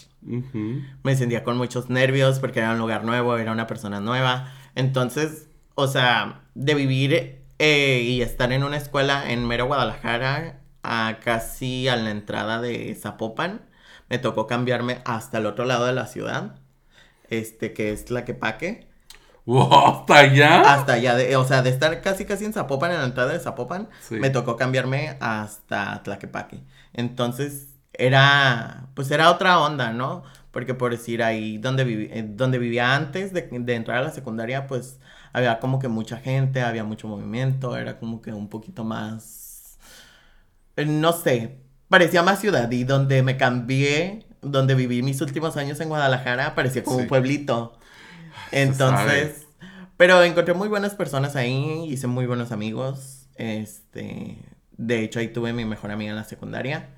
Me 1.04 1.14
sentía 1.14 1.44
con 1.44 1.56
muchos 1.56 1.88
nervios 1.90 2.40
porque 2.40 2.58
era 2.58 2.72
un 2.72 2.78
lugar 2.78 3.04
nuevo, 3.04 3.36
era 3.38 3.52
una 3.52 3.68
persona 3.68 4.00
nueva. 4.00 4.52
Entonces, 4.74 5.46
o 5.76 5.86
sea, 5.86 6.42
de 6.54 6.74
vivir 6.74 7.40
eh, 7.60 8.00
y 8.02 8.20
estar 8.20 8.52
en 8.52 8.64
una 8.64 8.76
escuela 8.76 9.30
en 9.30 9.46
mero 9.46 9.66
Guadalajara, 9.66 10.58
a 10.82 11.18
casi 11.22 11.86
a 11.86 11.94
la 11.94 12.10
entrada 12.10 12.60
de 12.60 12.92
Zapopan, 12.96 13.60
me 14.08 14.18
tocó 14.18 14.48
cambiarme 14.48 15.02
hasta 15.04 15.38
el 15.38 15.46
otro 15.46 15.66
lado 15.66 15.86
de 15.86 15.92
la 15.92 16.06
ciudad, 16.06 16.56
este 17.28 17.72
que 17.72 17.92
es 17.92 18.06
Tlaquepaque. 18.06 18.88
¿Hasta 19.46 20.16
allá? 20.16 20.62
Hasta 20.62 20.94
allá, 20.94 21.38
o 21.38 21.44
sea, 21.44 21.62
de 21.62 21.70
estar 21.70 22.00
casi 22.00 22.24
casi 22.24 22.44
en 22.44 22.52
Zapopan, 22.52 22.90
en 22.90 22.98
la 22.98 23.04
entrada 23.04 23.32
de 23.32 23.38
Zapopan, 23.38 23.88
me 24.10 24.30
tocó 24.30 24.56
cambiarme 24.56 25.16
hasta 25.20 26.02
Tlaquepaque. 26.02 26.60
Entonces, 26.92 27.68
era, 27.94 28.88
pues 28.94 29.10
era 29.10 29.30
otra 29.30 29.60
onda, 29.60 29.92
¿no? 29.92 30.22
Porque 30.50 30.74
por 30.74 30.90
decir 30.90 31.22
ahí 31.22 31.58
donde, 31.58 31.82
eh, 32.12 32.24
donde 32.28 32.58
vivía 32.58 32.94
antes 32.94 33.32
de, 33.32 33.48
entrar 33.50 33.98
a 33.98 34.02
la 34.02 34.10
secundaria, 34.10 34.66
pues 34.66 34.98
había 35.32 35.60
como 35.60 35.78
que 35.78 35.88
mucha 35.88 36.16
gente, 36.16 36.62
había 36.62 36.84
mucho 36.84 37.08
movimiento, 37.08 37.76
era 37.76 37.98
como 37.98 38.20
que 38.22 38.32
un 38.32 38.48
poquito 38.48 38.84
más, 38.84 39.78
eh, 40.76 40.86
no 40.86 41.12
sé, 41.12 41.58
parecía 41.88 42.22
más 42.22 42.40
ciudad 42.40 42.70
y 42.70 42.84
donde 42.84 43.22
me 43.22 43.36
cambié, 43.36 44.26
donde 44.42 44.74
viví 44.74 45.02
mis 45.02 45.20
últimos 45.20 45.56
años 45.56 45.80
en 45.80 45.88
Guadalajara, 45.88 46.54
parecía 46.54 46.82
como 46.82 46.98
un 46.98 47.06
pueblito. 47.06 47.78
Entonces, 48.52 49.46
pero 49.96 50.22
encontré 50.22 50.54
muy 50.54 50.68
buenas 50.68 50.94
personas 50.94 51.36
ahí, 51.36 51.84
hice 51.88 52.06
muy 52.06 52.26
buenos 52.26 52.50
amigos, 52.52 53.28
este, 53.36 54.38
de 54.76 55.04
hecho 55.04 55.20
ahí 55.20 55.28
tuve 55.28 55.52
mi 55.52 55.64
mejor 55.64 55.90
amiga 55.92 56.10
en 56.10 56.16
la 56.16 56.24
secundaria 56.24 56.88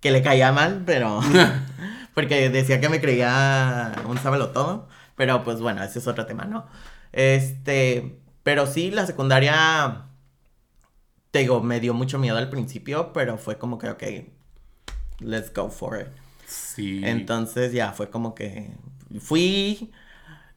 que 0.00 0.10
le 0.10 0.22
caía 0.22 0.52
mal, 0.52 0.82
pero... 0.86 1.20
porque 2.14 2.50
decía 2.50 2.80
que 2.80 2.88
me 2.88 3.00
creía 3.00 3.92
un 4.06 4.18
sábelo 4.18 4.50
todo. 4.50 4.88
Pero 5.16 5.42
pues 5.44 5.60
bueno, 5.60 5.82
ese 5.82 5.98
es 5.98 6.06
otro 6.06 6.26
tema, 6.26 6.44
¿no? 6.44 6.66
Este... 7.12 8.20
Pero 8.42 8.66
sí, 8.66 8.90
la 8.90 9.06
secundaria... 9.06 10.04
Te 11.30 11.40
digo, 11.40 11.62
me 11.62 11.80
dio 11.80 11.92
mucho 11.92 12.18
miedo 12.18 12.38
al 12.38 12.48
principio, 12.48 13.12
pero 13.12 13.36
fue 13.36 13.58
como 13.58 13.76
que, 13.76 13.90
ok, 13.90 14.02
let's 15.20 15.52
go 15.52 15.68
for 15.68 16.00
it. 16.00 16.08
Sí. 16.46 17.02
Entonces 17.04 17.72
ya 17.72 17.92
fue 17.92 18.08
como 18.08 18.34
que 18.34 18.74
fui 19.20 19.92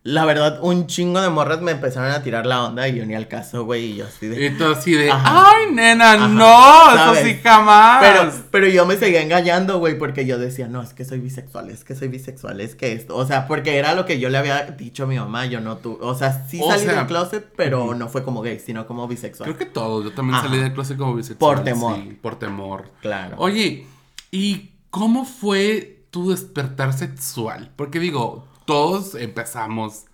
la 0.03 0.25
verdad, 0.25 0.57
un 0.63 0.87
chingo 0.87 1.21
de 1.21 1.29
morras 1.29 1.61
me 1.61 1.71
empezaron 1.71 2.11
a 2.11 2.23
tirar 2.23 2.47
la 2.47 2.63
onda 2.63 2.87
y 2.87 2.95
yo 2.95 3.05
ni 3.05 3.13
al 3.13 3.27
caso, 3.27 3.65
güey, 3.65 3.91
y 3.91 3.95
yo 3.97 4.07
así 4.07 4.25
de... 4.25 4.47
Y 4.47 4.57
tú 4.57 4.65
así 4.65 4.93
de, 4.93 5.11
ay, 5.11 5.71
nena, 5.71 6.27
no, 6.27 7.13
eso 7.13 7.23
sí 7.23 7.39
jamás. 7.43 7.99
Pero, 8.01 8.31
pero 8.49 8.67
yo 8.67 8.87
me 8.87 8.97
seguía 8.97 9.21
engañando, 9.21 9.77
güey, 9.77 9.99
porque 9.99 10.25
yo 10.25 10.39
decía, 10.39 10.67
no, 10.67 10.81
es 10.81 10.95
que 10.95 11.05
soy 11.05 11.19
bisexual, 11.19 11.69
es 11.69 11.83
que 11.83 11.93
soy 11.93 12.07
bisexual, 12.07 12.61
es 12.61 12.73
que 12.73 12.93
esto, 12.93 13.15
o 13.15 13.27
sea, 13.27 13.47
porque 13.47 13.77
era 13.77 13.93
lo 13.93 14.07
que 14.07 14.19
yo 14.19 14.29
le 14.29 14.39
había 14.39 14.63
dicho 14.71 15.03
a 15.03 15.07
mi 15.07 15.19
mamá, 15.19 15.45
yo 15.45 15.61
no 15.61 15.77
tú, 15.77 15.99
o 16.01 16.15
sea, 16.15 16.47
sí 16.47 16.59
salí 16.67 16.85
del 16.85 17.05
closet, 17.05 17.53
pero 17.55 17.93
no 17.93 18.09
fue 18.09 18.23
como 18.23 18.41
gay, 18.41 18.59
sino 18.59 18.87
como 18.87 19.07
bisexual. 19.07 19.53
Creo 19.53 19.57
que 19.59 19.71
todos, 19.71 20.03
yo 20.03 20.13
también 20.13 20.41
salí 20.41 20.57
del 20.57 20.73
closet 20.73 20.97
como 20.97 21.13
bisexual. 21.13 21.57
Por 21.57 21.63
temor. 21.63 21.95
Sí, 21.97 22.17
por 22.19 22.39
temor. 22.39 22.89
Claro. 23.01 23.35
Oye, 23.37 23.85
¿y 24.31 24.71
cómo 24.89 25.25
fue 25.25 26.05
tu 26.09 26.31
despertar 26.31 26.93
sexual? 26.93 27.69
Porque 27.75 27.99
digo, 27.99 28.47
todos 28.71 29.15
empezamos, 29.15 30.05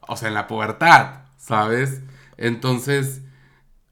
o 0.00 0.16
sea, 0.16 0.28
en 0.28 0.34
la 0.34 0.46
pubertad, 0.46 1.24
¿sabes? 1.36 2.00
Entonces, 2.38 3.20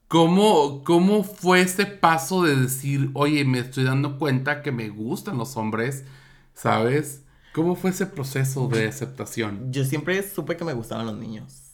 ¿cómo, 0.08 0.82
¿cómo 0.84 1.22
fue 1.22 1.60
ese 1.60 1.84
paso 1.84 2.42
de 2.42 2.56
decir, 2.56 3.10
oye, 3.12 3.44
me 3.44 3.58
estoy 3.58 3.84
dando 3.84 4.18
cuenta 4.18 4.62
que 4.62 4.72
me 4.72 4.88
gustan 4.88 5.36
los 5.36 5.58
hombres, 5.58 6.06
¿sabes? 6.54 7.24
¿Cómo 7.52 7.76
fue 7.76 7.90
ese 7.90 8.06
proceso 8.06 8.68
de 8.68 8.88
aceptación? 8.88 9.70
Yo 9.70 9.84
siempre 9.84 10.26
supe 10.26 10.56
que 10.56 10.64
me 10.64 10.72
gustaban 10.72 11.04
los 11.04 11.18
niños. 11.18 11.65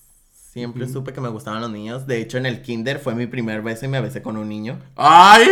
Siempre 0.53 0.87
supe 0.87 1.15
que 1.15 1.21
me 1.23 1.31
gustaban 1.31 1.63
los 1.63 1.71
niños. 1.71 2.07
De 2.07 2.21
hecho, 2.21 2.37
en 2.37 2.45
el 2.45 2.61
kinder 2.61 2.99
fue 2.99 3.15
mi 3.15 3.27
primer 3.27 3.63
beso 3.63 3.87
y 3.87 3.89
me 3.89 4.03
besé 4.03 4.21
con 4.21 4.37
un 4.37 4.51
niño. 4.51 4.79
¡Ay! 4.97 5.47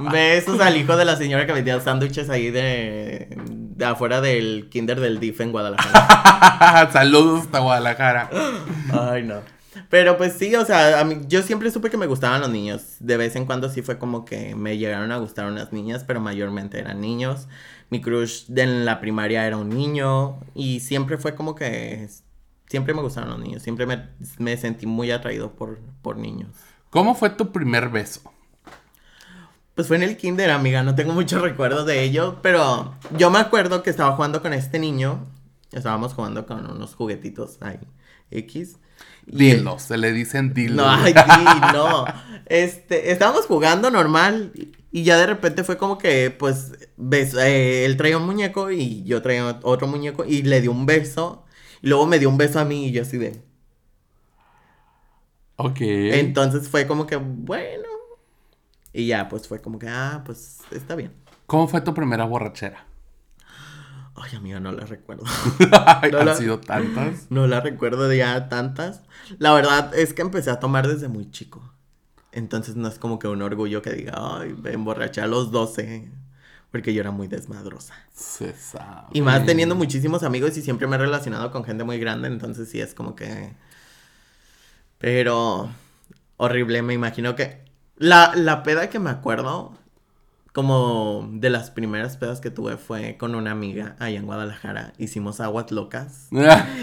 Besos 0.10 0.58
al 0.58 0.76
hijo 0.76 0.96
de 0.96 1.04
la 1.04 1.14
señora 1.14 1.46
que 1.46 1.52
vendía 1.52 1.78
sándwiches 1.78 2.30
ahí 2.30 2.50
de, 2.50 3.28
de 3.46 3.84
afuera 3.84 4.20
del 4.20 4.68
kinder 4.70 4.98
del 4.98 5.20
DIF 5.20 5.40
en 5.40 5.52
Guadalajara. 5.52 6.90
Saludos 6.92 7.42
hasta 7.42 7.60
Guadalajara. 7.60 8.28
Ay, 8.92 9.22
no. 9.22 9.36
Pero 9.88 10.16
pues 10.16 10.32
sí, 10.32 10.52
o 10.56 10.64
sea, 10.64 10.98
a 10.98 11.04
mí, 11.04 11.20
yo 11.28 11.40
siempre 11.42 11.70
supe 11.70 11.90
que 11.90 11.96
me 11.96 12.06
gustaban 12.06 12.40
los 12.40 12.50
niños. 12.50 12.96
De 12.98 13.16
vez 13.16 13.36
en 13.36 13.46
cuando 13.46 13.70
sí 13.70 13.82
fue 13.82 13.98
como 13.98 14.24
que 14.24 14.56
me 14.56 14.78
llegaron 14.78 15.12
a 15.12 15.18
gustar 15.18 15.46
unas 15.46 15.72
niñas, 15.72 16.02
pero 16.02 16.20
mayormente 16.20 16.80
eran 16.80 17.00
niños. 17.00 17.46
Mi 17.88 18.00
crush 18.00 18.46
en 18.56 18.84
la 18.84 19.00
primaria 19.00 19.46
era 19.46 19.56
un 19.56 19.68
niño 19.68 20.40
y 20.56 20.80
siempre 20.80 21.18
fue 21.18 21.36
como 21.36 21.54
que 21.54 22.08
siempre 22.74 22.92
me 22.92 23.02
gustaron 23.02 23.30
los 23.30 23.38
niños, 23.38 23.62
siempre 23.62 23.86
me, 23.86 24.56
sentí 24.56 24.84
muy 24.84 25.12
atraído 25.12 25.52
por, 25.52 25.78
por 26.02 26.16
niños. 26.16 26.48
¿Cómo 26.90 27.14
fue 27.14 27.30
tu 27.30 27.52
primer 27.52 27.88
beso? 27.88 28.32
Pues 29.76 29.86
fue 29.86 29.94
en 29.94 30.02
el 30.02 30.16
kinder, 30.16 30.50
amiga, 30.50 30.82
no 30.82 30.96
tengo 30.96 31.12
muchos 31.12 31.40
recuerdos 31.50 31.86
de 31.86 32.02
ello, 32.02 32.40
pero 32.42 32.92
yo 33.16 33.30
me 33.30 33.38
acuerdo 33.38 33.84
que 33.84 33.90
estaba 33.90 34.16
jugando 34.16 34.42
con 34.42 34.52
este 34.52 34.80
niño, 34.80 35.24
estábamos 35.70 36.14
jugando 36.14 36.46
con 36.46 36.68
unos 36.68 36.96
juguetitos 36.96 37.58
ahí, 37.60 37.78
X. 38.32 38.78
Dildos, 39.24 39.82
se 39.82 39.96
le 39.96 40.10
dicen 40.10 40.52
dildos. 40.52 40.84
No, 40.84 40.90
ay, 40.90 41.14
no. 41.72 42.06
Este, 42.46 43.12
estábamos 43.12 43.46
jugando 43.46 43.92
normal 43.92 44.50
y 44.90 45.04
ya 45.04 45.16
de 45.16 45.26
repente 45.26 45.62
fue 45.62 45.78
como 45.78 45.96
que, 45.96 46.32
pues, 46.36 46.72
eh, 47.38 47.84
él 47.84 47.96
traía 47.96 48.18
un 48.18 48.26
muñeco 48.26 48.72
y 48.72 49.04
yo 49.04 49.22
traía 49.22 49.60
otro 49.62 49.86
muñeco 49.86 50.24
y 50.24 50.42
le 50.42 50.60
dio 50.60 50.72
un 50.72 50.86
beso 50.86 51.44
luego 51.88 52.06
me 52.06 52.18
dio 52.18 52.28
un 52.28 52.38
beso 52.38 52.58
a 52.58 52.64
mí 52.64 52.86
y 52.86 52.92
yo 52.92 53.02
así 53.02 53.18
de... 53.18 53.42
Ok. 55.56 55.78
Entonces 55.80 56.68
fue 56.68 56.86
como 56.86 57.06
que, 57.06 57.16
bueno. 57.16 57.88
Y 58.92 59.06
ya, 59.06 59.28
pues 59.28 59.48
fue 59.48 59.60
como 59.60 59.78
que, 59.78 59.88
ah, 59.88 60.22
pues 60.24 60.60
está 60.70 60.94
bien. 60.94 61.12
¿Cómo 61.46 61.68
fue 61.68 61.80
tu 61.80 61.94
primera 61.94 62.24
borrachera? 62.24 62.86
Ay, 64.16 64.36
amiga, 64.36 64.60
no 64.60 64.72
la 64.72 64.86
recuerdo. 64.86 65.24
no 66.12 66.18
¿Han 66.18 66.36
sido 66.36 66.60
tantas? 66.60 67.26
No 67.30 67.46
la 67.46 67.60
recuerdo 67.60 68.08
de 68.08 68.18
ya 68.18 68.48
tantas. 68.48 69.02
La 69.38 69.52
verdad 69.52 69.92
es 69.96 70.14
que 70.14 70.22
empecé 70.22 70.50
a 70.50 70.60
tomar 70.60 70.86
desde 70.86 71.08
muy 71.08 71.30
chico. 71.30 71.72
Entonces 72.30 72.76
no 72.76 72.88
es 72.88 72.98
como 72.98 73.18
que 73.18 73.28
un 73.28 73.42
orgullo 73.42 73.82
que 73.82 73.92
diga, 73.92 74.14
ay, 74.16 74.54
me 74.54 74.72
emborraché 74.72 75.20
a 75.20 75.26
los 75.26 75.50
12. 75.50 76.10
Porque 76.74 76.92
yo 76.92 77.02
era 77.02 77.12
muy 77.12 77.28
desmadrosa. 77.28 77.94
Se 78.12 78.52
sabe. 78.52 79.06
Y 79.12 79.22
más 79.22 79.46
teniendo 79.46 79.76
muchísimos 79.76 80.24
amigos 80.24 80.56
y 80.56 80.60
siempre 80.60 80.88
me 80.88 80.96
he 80.96 80.98
relacionado 80.98 81.52
con 81.52 81.62
gente 81.62 81.84
muy 81.84 82.00
grande, 82.00 82.26
entonces 82.26 82.68
sí 82.68 82.80
es 82.80 82.94
como 82.94 83.14
que... 83.14 83.52
Pero... 84.98 85.70
Horrible, 86.36 86.82
me 86.82 86.92
imagino 86.92 87.36
que... 87.36 87.64
La, 87.96 88.32
la 88.34 88.64
peda 88.64 88.90
que 88.90 88.98
me 88.98 89.10
acuerdo, 89.10 89.78
como 90.52 91.28
de 91.34 91.48
las 91.48 91.70
primeras 91.70 92.16
pedas 92.16 92.40
que 92.40 92.50
tuve 92.50 92.76
fue 92.76 93.16
con 93.18 93.36
una 93.36 93.52
amiga 93.52 93.94
allá 94.00 94.18
en 94.18 94.26
Guadalajara. 94.26 94.94
Hicimos 94.98 95.38
aguas 95.40 95.70
locas. 95.70 96.26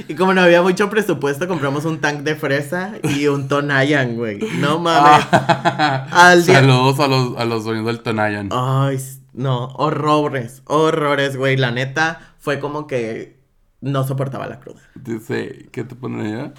y 0.07 0.15
como 0.15 0.33
no 0.33 0.39
había 0.39 0.61
mucho 0.61 0.89
presupuesto, 0.89 1.49
compramos 1.49 1.83
un 1.83 1.99
tank 1.99 2.21
de 2.21 2.35
fresa 2.35 2.93
y 3.03 3.27
un 3.27 3.49
Tonayan, 3.49 4.15
güey. 4.15 4.39
No 4.59 4.79
mames. 4.79 5.25
Al 5.33 6.45
día... 6.45 6.61
Saludos 6.61 6.97
a 7.01 7.07
los, 7.07 7.37
a 7.37 7.43
los 7.43 7.65
dueños 7.65 7.85
del 7.85 7.99
Tonayan. 7.99 8.47
Ay, 8.53 8.97
no, 9.33 9.67
horrores, 9.75 10.61
horrores, 10.65 11.37
güey. 11.37 11.57
La 11.57 11.71
neta 11.71 12.35
fue 12.39 12.59
como 12.59 12.87
que 12.87 13.39
no 13.79 14.05
soportaba 14.05 14.47
la 14.47 14.59
cruda. 14.59 14.81
Dice, 14.95 15.69
¿qué 15.71 15.83
te 15.83 15.95
ponen 15.95 16.25
allá? 16.25 16.53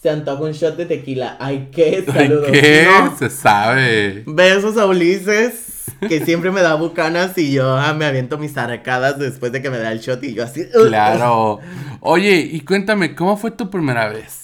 Se 0.00 0.10
antoja 0.10 0.42
un 0.42 0.52
shot 0.52 0.76
de 0.76 0.86
tequila. 0.86 1.36
Ay, 1.40 1.70
qué 1.72 2.04
saludos. 2.04 2.50
¿Qué? 2.50 2.86
Se 3.18 3.30
sabe. 3.30 4.24
Besos 4.26 4.76
a 4.76 4.86
Ulises, 4.86 5.86
que 6.06 6.24
siempre 6.24 6.50
me 6.50 6.60
da 6.60 6.74
bucanas 6.74 7.38
y 7.38 7.52
yo 7.52 7.76
ah, 7.76 7.94
me 7.94 8.04
aviento 8.04 8.36
mis 8.36 8.56
arcadas 8.58 9.18
después 9.18 9.52
de 9.52 9.62
que 9.62 9.70
me 9.70 9.78
da 9.78 9.92
el 9.92 10.00
shot 10.00 10.22
y 10.24 10.34
yo 10.34 10.44
así. 10.44 10.66
Claro. 10.88 11.60
Oye, 12.00 12.36
y 12.36 12.60
cuéntame, 12.60 13.14
¿cómo 13.14 13.36
fue 13.36 13.50
tu 13.50 13.70
primera 13.70 14.08
vez? 14.08 14.42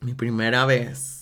Mi 0.00 0.14
primera 0.14 0.66
vez 0.66 1.19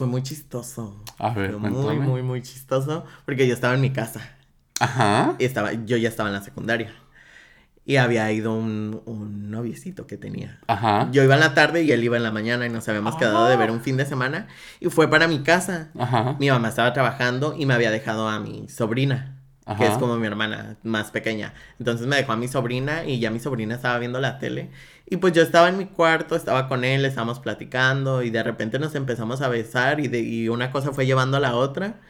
fue 0.00 0.06
muy 0.06 0.22
chistoso. 0.22 0.96
A 1.18 1.28
ver, 1.28 1.50
fue 1.50 1.70
muy, 1.70 1.98
muy, 1.98 2.22
muy 2.22 2.40
chistoso. 2.40 3.04
Porque 3.26 3.46
yo 3.46 3.52
estaba 3.52 3.74
en 3.74 3.82
mi 3.82 3.90
casa. 3.90 4.22
Ajá. 4.80 5.36
Y 5.38 5.44
estaba, 5.44 5.74
yo 5.74 5.98
ya 5.98 6.08
estaba 6.08 6.30
en 6.30 6.34
la 6.34 6.40
secundaria. 6.40 6.94
Y 7.84 7.96
había 7.96 8.32
ido 8.32 8.54
un, 8.54 9.02
un 9.04 9.50
noviecito 9.50 10.06
que 10.06 10.16
tenía. 10.16 10.58
Ajá. 10.68 11.10
Yo 11.12 11.22
iba 11.22 11.34
en 11.34 11.40
la 11.40 11.52
tarde 11.52 11.82
y 11.82 11.92
él 11.92 12.02
iba 12.02 12.16
en 12.16 12.22
la 12.22 12.30
mañana 12.30 12.64
y 12.64 12.70
nos 12.70 12.88
habíamos 12.88 13.16
quedado 13.16 13.46
de 13.46 13.58
ver 13.58 13.70
un 13.70 13.82
fin 13.82 13.98
de 13.98 14.06
semana. 14.06 14.48
Y 14.80 14.88
fue 14.88 15.10
para 15.10 15.28
mi 15.28 15.42
casa. 15.42 15.90
Ajá. 15.98 16.34
Mi 16.38 16.48
mamá 16.48 16.70
estaba 16.70 16.94
trabajando 16.94 17.54
y 17.58 17.66
me 17.66 17.74
había 17.74 17.90
dejado 17.90 18.26
a 18.26 18.40
mi 18.40 18.70
sobrina 18.70 19.39
que 19.78 19.86
es 19.86 19.98
como 19.98 20.16
mi 20.16 20.26
hermana 20.26 20.76
más 20.82 21.10
pequeña. 21.10 21.54
Entonces 21.78 22.06
me 22.06 22.16
dejó 22.16 22.32
a 22.32 22.36
mi 22.36 22.48
sobrina 22.48 23.04
y 23.04 23.20
ya 23.20 23.30
mi 23.30 23.40
sobrina 23.40 23.74
estaba 23.76 23.98
viendo 23.98 24.20
la 24.20 24.38
tele. 24.38 24.70
Y 25.06 25.16
pues 25.18 25.32
yo 25.32 25.42
estaba 25.42 25.68
en 25.68 25.78
mi 25.78 25.86
cuarto, 25.86 26.36
estaba 26.36 26.68
con 26.68 26.84
él, 26.84 27.04
estábamos 27.04 27.40
platicando 27.40 28.22
y 28.22 28.30
de 28.30 28.42
repente 28.42 28.78
nos 28.78 28.94
empezamos 28.94 29.40
a 29.42 29.48
besar 29.48 30.00
y, 30.00 30.08
de, 30.08 30.20
y 30.20 30.48
una 30.48 30.70
cosa 30.70 30.92
fue 30.92 31.06
llevando 31.06 31.36
a 31.36 31.40
la 31.40 31.54
otra. 31.54 32.00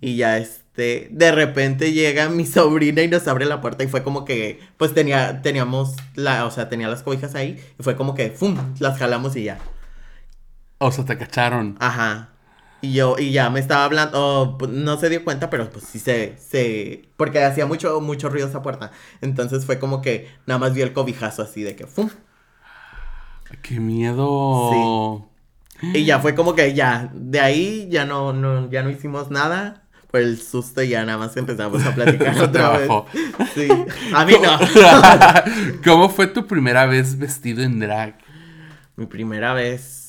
Y 0.00 0.16
ya 0.16 0.38
este, 0.38 1.08
de 1.12 1.32
repente 1.32 1.92
llega 1.92 2.28
mi 2.28 2.46
sobrina 2.46 3.02
y 3.02 3.08
nos 3.08 3.28
abre 3.28 3.46
la 3.46 3.60
puerta 3.60 3.84
y 3.84 3.88
fue 3.88 4.02
como 4.02 4.24
que, 4.24 4.60
pues 4.76 4.94
tenía, 4.94 5.42
teníamos 5.42 5.96
la, 6.14 6.46
o 6.46 6.50
sea, 6.50 6.68
tenía 6.68 6.88
las 6.88 7.02
cobijas 7.02 7.34
ahí 7.34 7.62
y 7.78 7.82
fue 7.82 7.96
como 7.96 8.14
que, 8.14 8.30
¡fum! 8.30 8.56
Las 8.80 8.98
jalamos 8.98 9.36
y 9.36 9.44
ya. 9.44 9.58
O 10.78 10.90
sea, 10.92 11.04
te 11.04 11.18
cacharon. 11.18 11.76
Ajá. 11.80 12.30
Y 12.82 12.94
yo, 12.94 13.16
y 13.18 13.32
ya 13.32 13.50
me 13.50 13.60
estaba 13.60 13.84
hablando, 13.84 14.56
pues, 14.58 14.70
no 14.70 14.96
se 14.98 15.10
dio 15.10 15.22
cuenta, 15.22 15.50
pero 15.50 15.68
pues 15.68 15.84
sí 15.84 15.98
se, 15.98 16.38
se, 16.38 17.08
porque 17.16 17.42
hacía 17.44 17.66
mucho, 17.66 18.00
mucho 18.00 18.30
ruido 18.30 18.48
esa 18.48 18.62
puerta. 18.62 18.90
Entonces 19.20 19.66
fue 19.66 19.78
como 19.78 20.00
que 20.00 20.30
nada 20.46 20.58
más 20.58 20.72
vi 20.72 20.80
el 20.80 20.94
cobijazo 20.94 21.42
así 21.42 21.62
de 21.62 21.76
que, 21.76 21.86
¡fum! 21.86 22.08
¡Qué 23.62 23.80
miedo! 23.80 25.28
Sí. 25.80 25.92
Y 25.94 26.04
ya 26.04 26.20
fue 26.20 26.34
como 26.34 26.54
que 26.54 26.72
ya, 26.74 27.10
de 27.12 27.40
ahí 27.40 27.88
ya 27.90 28.06
no, 28.06 28.32
no, 28.32 28.70
ya 28.70 28.82
no 28.82 28.90
hicimos 28.90 29.30
nada. 29.30 29.82
Por 30.10 30.20
el 30.20 30.40
susto 30.40 30.82
ya 30.82 31.04
nada 31.04 31.18
más 31.18 31.36
empezamos 31.36 31.84
a 31.84 31.94
platicar 31.94 32.36
otra 32.42 32.78
vez. 32.78 32.90
Sí. 33.54 33.68
A 34.12 34.24
mí 34.24 34.34
no. 34.42 34.58
¿Cómo 35.84 36.08
fue 36.08 36.26
tu 36.26 36.46
primera 36.46 36.86
vez 36.86 37.16
vestido 37.16 37.62
en 37.62 37.78
drag? 37.78 38.18
Mi 38.96 39.06
primera 39.06 39.54
vez 39.54 39.99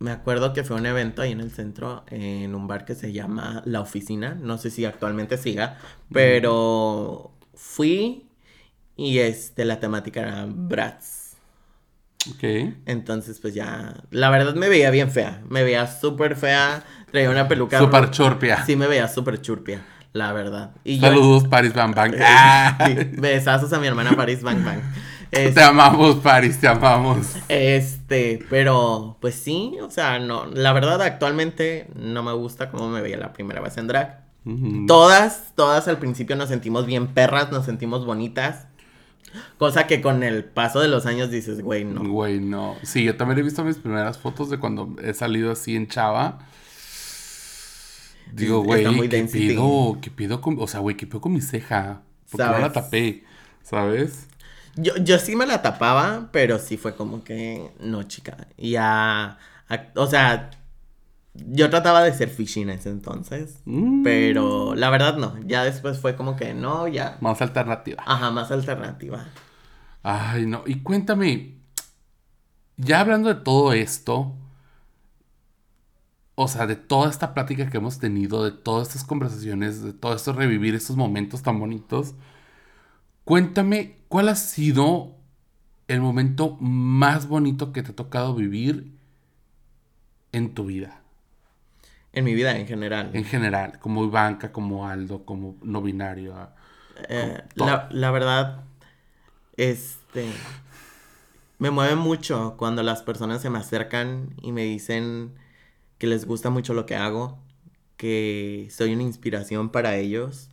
me 0.00 0.10
acuerdo 0.10 0.54
que 0.54 0.64
fue 0.64 0.76
un 0.76 0.86
evento 0.86 1.20
ahí 1.20 1.32
en 1.32 1.40
el 1.40 1.50
centro, 1.50 2.04
en 2.08 2.54
un 2.54 2.66
bar 2.66 2.86
que 2.86 2.94
se 2.94 3.12
llama 3.12 3.62
La 3.66 3.80
Oficina. 3.80 4.34
No 4.34 4.56
sé 4.56 4.70
si 4.70 4.86
actualmente 4.86 5.36
siga, 5.36 5.78
pero 6.10 7.32
fui 7.54 8.26
y 8.96 9.18
este, 9.18 9.66
la 9.66 9.78
temática 9.78 10.22
era 10.22 10.46
Bratz. 10.48 11.34
Ok. 12.30 12.74
Entonces, 12.86 13.40
pues 13.40 13.52
ya, 13.52 13.94
la 14.10 14.30
verdad 14.30 14.54
me 14.54 14.70
veía 14.70 14.90
bien 14.90 15.10
fea. 15.10 15.42
Me 15.50 15.64
veía 15.64 15.86
súper 15.86 16.34
fea. 16.34 16.82
Traía 17.12 17.28
una 17.28 17.46
peluca. 17.46 17.78
Súper 17.78 18.10
churpia. 18.10 18.64
Sí, 18.64 18.76
me 18.76 18.86
veía 18.86 19.06
súper 19.06 19.42
churpia, 19.42 19.82
la 20.14 20.32
verdad. 20.32 20.70
Y 20.82 20.98
Saludos, 20.98 21.46
Paris 21.46 21.74
Bang 21.74 21.94
Bang. 21.94 22.14
besazos 23.20 23.70
a 23.74 23.78
mi 23.78 23.86
hermana 23.86 24.16
Paris 24.16 24.42
Bang 24.42 24.64
Bang. 24.64 24.80
Te 25.30 25.62
amamos, 25.62 26.16
Paris, 26.16 26.58
te 26.58 26.68
amamos. 26.68 27.34
Este, 27.48 28.44
pero 28.50 29.16
pues 29.20 29.34
sí, 29.34 29.76
o 29.80 29.90
sea, 29.90 30.18
no, 30.18 30.46
la 30.46 30.72
verdad 30.72 31.00
actualmente 31.02 31.88
no 31.94 32.22
me 32.22 32.32
gusta 32.32 32.70
cómo 32.70 32.88
me 32.88 33.00
veía 33.00 33.16
la 33.16 33.32
primera 33.32 33.60
vez 33.60 33.76
en 33.76 33.86
drag. 33.86 34.24
Todas, 34.86 35.52
todas 35.54 35.86
al 35.86 35.98
principio 35.98 36.34
nos 36.34 36.48
sentimos 36.48 36.86
bien 36.86 37.08
perras, 37.08 37.52
nos 37.52 37.66
sentimos 37.66 38.06
bonitas. 38.06 38.66
Cosa 39.58 39.86
que 39.86 40.00
con 40.00 40.22
el 40.24 40.44
paso 40.44 40.80
de 40.80 40.88
los 40.88 41.06
años 41.06 41.30
dices, 41.30 41.60
güey, 41.62 41.84
no. 41.84 42.02
Güey, 42.02 42.40
no. 42.40 42.74
Sí, 42.82 43.04
yo 43.04 43.16
también 43.16 43.38
he 43.38 43.42
visto 43.42 43.62
mis 43.62 43.76
primeras 43.76 44.18
fotos 44.18 44.50
de 44.50 44.58
cuando 44.58 44.96
he 45.02 45.14
salido 45.14 45.52
así 45.52 45.76
en 45.76 45.86
chava. 45.86 46.38
Digo, 48.32 48.62
güey, 48.62 48.84
¿qué 49.08 49.24
pido? 49.24 49.98
¿Qué 50.00 50.10
pido 50.10 50.40
con, 50.40 50.56
o 50.58 50.66
sea, 50.66 50.80
güey, 50.80 50.96
qué 50.96 51.06
pido 51.06 51.20
con 51.20 51.32
mi 51.32 51.42
ceja? 51.42 52.02
Porque 52.30 52.46
no 52.46 52.58
la 52.58 52.72
tapé, 52.72 53.24
¿sabes? 53.62 54.29
Yo, 54.76 54.96
yo 54.96 55.18
sí 55.18 55.36
me 55.36 55.46
la 55.46 55.62
tapaba, 55.62 56.28
pero 56.32 56.58
sí 56.58 56.76
fue 56.76 56.94
como 56.94 57.24
que, 57.24 57.70
no, 57.80 58.02
chica. 58.04 58.48
Y 58.56 58.72
ya, 58.72 59.38
o 59.94 60.06
sea, 60.06 60.50
yo 61.34 61.70
trataba 61.70 62.02
de 62.02 62.12
ser 62.12 62.28
fishy 62.28 62.62
en 62.62 62.70
ese 62.70 62.90
entonces, 62.90 63.60
mm. 63.64 64.02
pero 64.02 64.74
la 64.74 64.90
verdad 64.90 65.16
no. 65.16 65.38
Ya 65.46 65.64
después 65.64 65.98
fue 65.98 66.16
como 66.16 66.36
que 66.36 66.54
no, 66.54 66.88
ya. 66.88 67.18
Más 67.20 67.40
alternativa. 67.40 68.02
Ajá, 68.06 68.30
más 68.30 68.50
alternativa. 68.50 69.26
Ay, 70.02 70.46
no. 70.46 70.62
Y 70.66 70.80
cuéntame, 70.80 71.56
ya 72.76 73.00
hablando 73.00 73.28
de 73.28 73.40
todo 73.40 73.72
esto, 73.72 74.34
o 76.34 76.48
sea, 76.48 76.66
de 76.66 76.76
toda 76.76 77.10
esta 77.10 77.34
plática 77.34 77.68
que 77.68 77.76
hemos 77.76 77.98
tenido, 77.98 78.44
de 78.44 78.52
todas 78.52 78.88
estas 78.88 79.04
conversaciones, 79.04 79.82
de 79.82 79.92
todo 79.92 80.14
esto 80.14 80.32
revivir 80.32 80.74
estos 80.74 80.96
momentos 80.96 81.42
tan 81.42 81.60
bonitos, 81.60 82.14
cuéntame 83.24 83.99
¿Cuál 84.10 84.28
ha 84.28 84.34
sido 84.34 85.14
el 85.86 86.00
momento 86.00 86.56
más 86.58 87.28
bonito 87.28 87.72
que 87.72 87.84
te 87.84 87.92
ha 87.92 87.94
tocado 87.94 88.34
vivir 88.34 88.90
en 90.32 90.52
tu 90.52 90.64
vida? 90.64 91.00
En 92.12 92.24
mi 92.24 92.34
vida 92.34 92.58
en 92.58 92.66
general. 92.66 93.10
En 93.12 93.24
general, 93.24 93.78
como 93.78 94.02
Ivanka, 94.04 94.50
como 94.50 94.88
Aldo, 94.88 95.24
como 95.24 95.56
no 95.62 95.80
binario. 95.80 96.34
Ah, 96.34 96.56
eh, 97.08 97.40
la, 97.54 97.88
la, 97.92 98.10
verdad, 98.10 98.64
este, 99.56 100.26
me 101.60 101.70
mueve 101.70 101.94
mucho 101.94 102.56
cuando 102.56 102.82
las 102.82 103.02
personas 103.02 103.40
se 103.40 103.48
me 103.48 103.60
acercan 103.60 104.34
y 104.42 104.50
me 104.50 104.64
dicen 104.64 105.34
que 105.98 106.08
les 106.08 106.24
gusta 106.24 106.50
mucho 106.50 106.74
lo 106.74 106.84
que 106.84 106.96
hago, 106.96 107.38
que 107.96 108.66
soy 108.72 108.92
una 108.92 109.04
inspiración 109.04 109.68
para 109.70 109.94
ellos. 109.94 110.48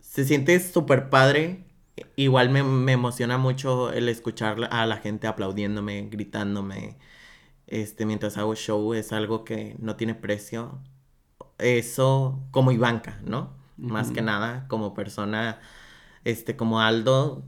Se 0.00 0.24
siente 0.24 0.58
súper 0.58 1.10
padre 1.10 1.66
igual 2.16 2.50
me, 2.50 2.92
emociona 2.92 3.38
mucho 3.38 3.92
el 3.92 4.08
escuchar 4.08 4.68
a 4.70 4.86
la 4.86 4.98
gente 4.98 5.26
aplaudiéndome, 5.26 6.08
gritándome, 6.10 6.98
este, 7.66 8.06
mientras 8.06 8.36
hago 8.36 8.54
show, 8.54 8.94
es 8.94 9.12
algo 9.12 9.44
que 9.44 9.76
no 9.78 9.96
tiene 9.96 10.14
precio. 10.14 10.78
Eso 11.58 12.40
como 12.50 12.72
Ivanka, 12.72 13.20
¿no? 13.24 13.54
Más 13.76 14.10
que 14.10 14.22
nada, 14.22 14.66
como 14.68 14.94
persona, 14.94 15.58
este, 16.24 16.56
como 16.56 16.80
Aldo, 16.80 17.44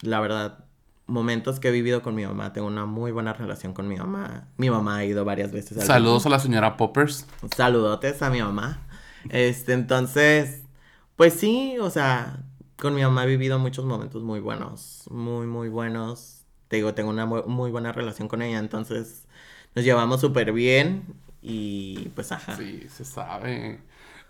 la 0.00 0.20
verdad, 0.20 0.64
momentos 1.06 1.58
que 1.58 1.68
he 1.68 1.70
vivido 1.72 2.02
con 2.02 2.14
mi 2.14 2.24
mamá, 2.24 2.52
tengo 2.52 2.68
una 2.68 2.86
muy 2.86 3.10
buena 3.12 3.32
relación 3.32 3.72
con 3.72 3.88
mi 3.88 3.96
mamá. 3.96 4.48
Mi 4.56 4.70
mamá 4.70 4.98
ha 4.98 5.04
ido 5.04 5.24
varias 5.24 5.52
veces 5.52 5.78
al 5.78 5.86
Saludos 5.86 6.26
a 6.26 6.28
la 6.28 6.38
señora 6.38 6.76
Poppers. 6.76 7.26
Saludotes 7.56 8.22
a 8.22 8.30
mi 8.30 8.40
mamá. 8.40 8.80
Este, 9.28 9.72
entonces, 9.72 10.62
pues 11.16 11.34
sí, 11.34 11.76
o 11.80 11.90
sea, 11.90 12.44
con 12.78 12.94
mi 12.94 13.02
mamá 13.02 13.24
he 13.24 13.26
vivido 13.28 13.58
muchos 13.58 13.84
momentos 13.84 14.22
muy 14.22 14.40
buenos, 14.40 15.04
muy, 15.10 15.46
muy 15.46 15.68
buenos. 15.68 16.44
Te 16.68 16.76
digo, 16.76 16.94
tengo 16.94 17.10
una 17.10 17.26
muy, 17.26 17.70
buena 17.70 17.92
relación 17.92 18.28
con 18.28 18.42
ella, 18.42 18.58
entonces 18.58 19.26
nos 19.74 19.84
llevamos 19.84 20.20
súper 20.20 20.52
bien 20.52 21.04
y 21.42 22.08
pues 22.14 22.32
ajá. 22.32 22.56
Sí, 22.56 22.88
se 22.88 23.04
sabe. 23.04 23.80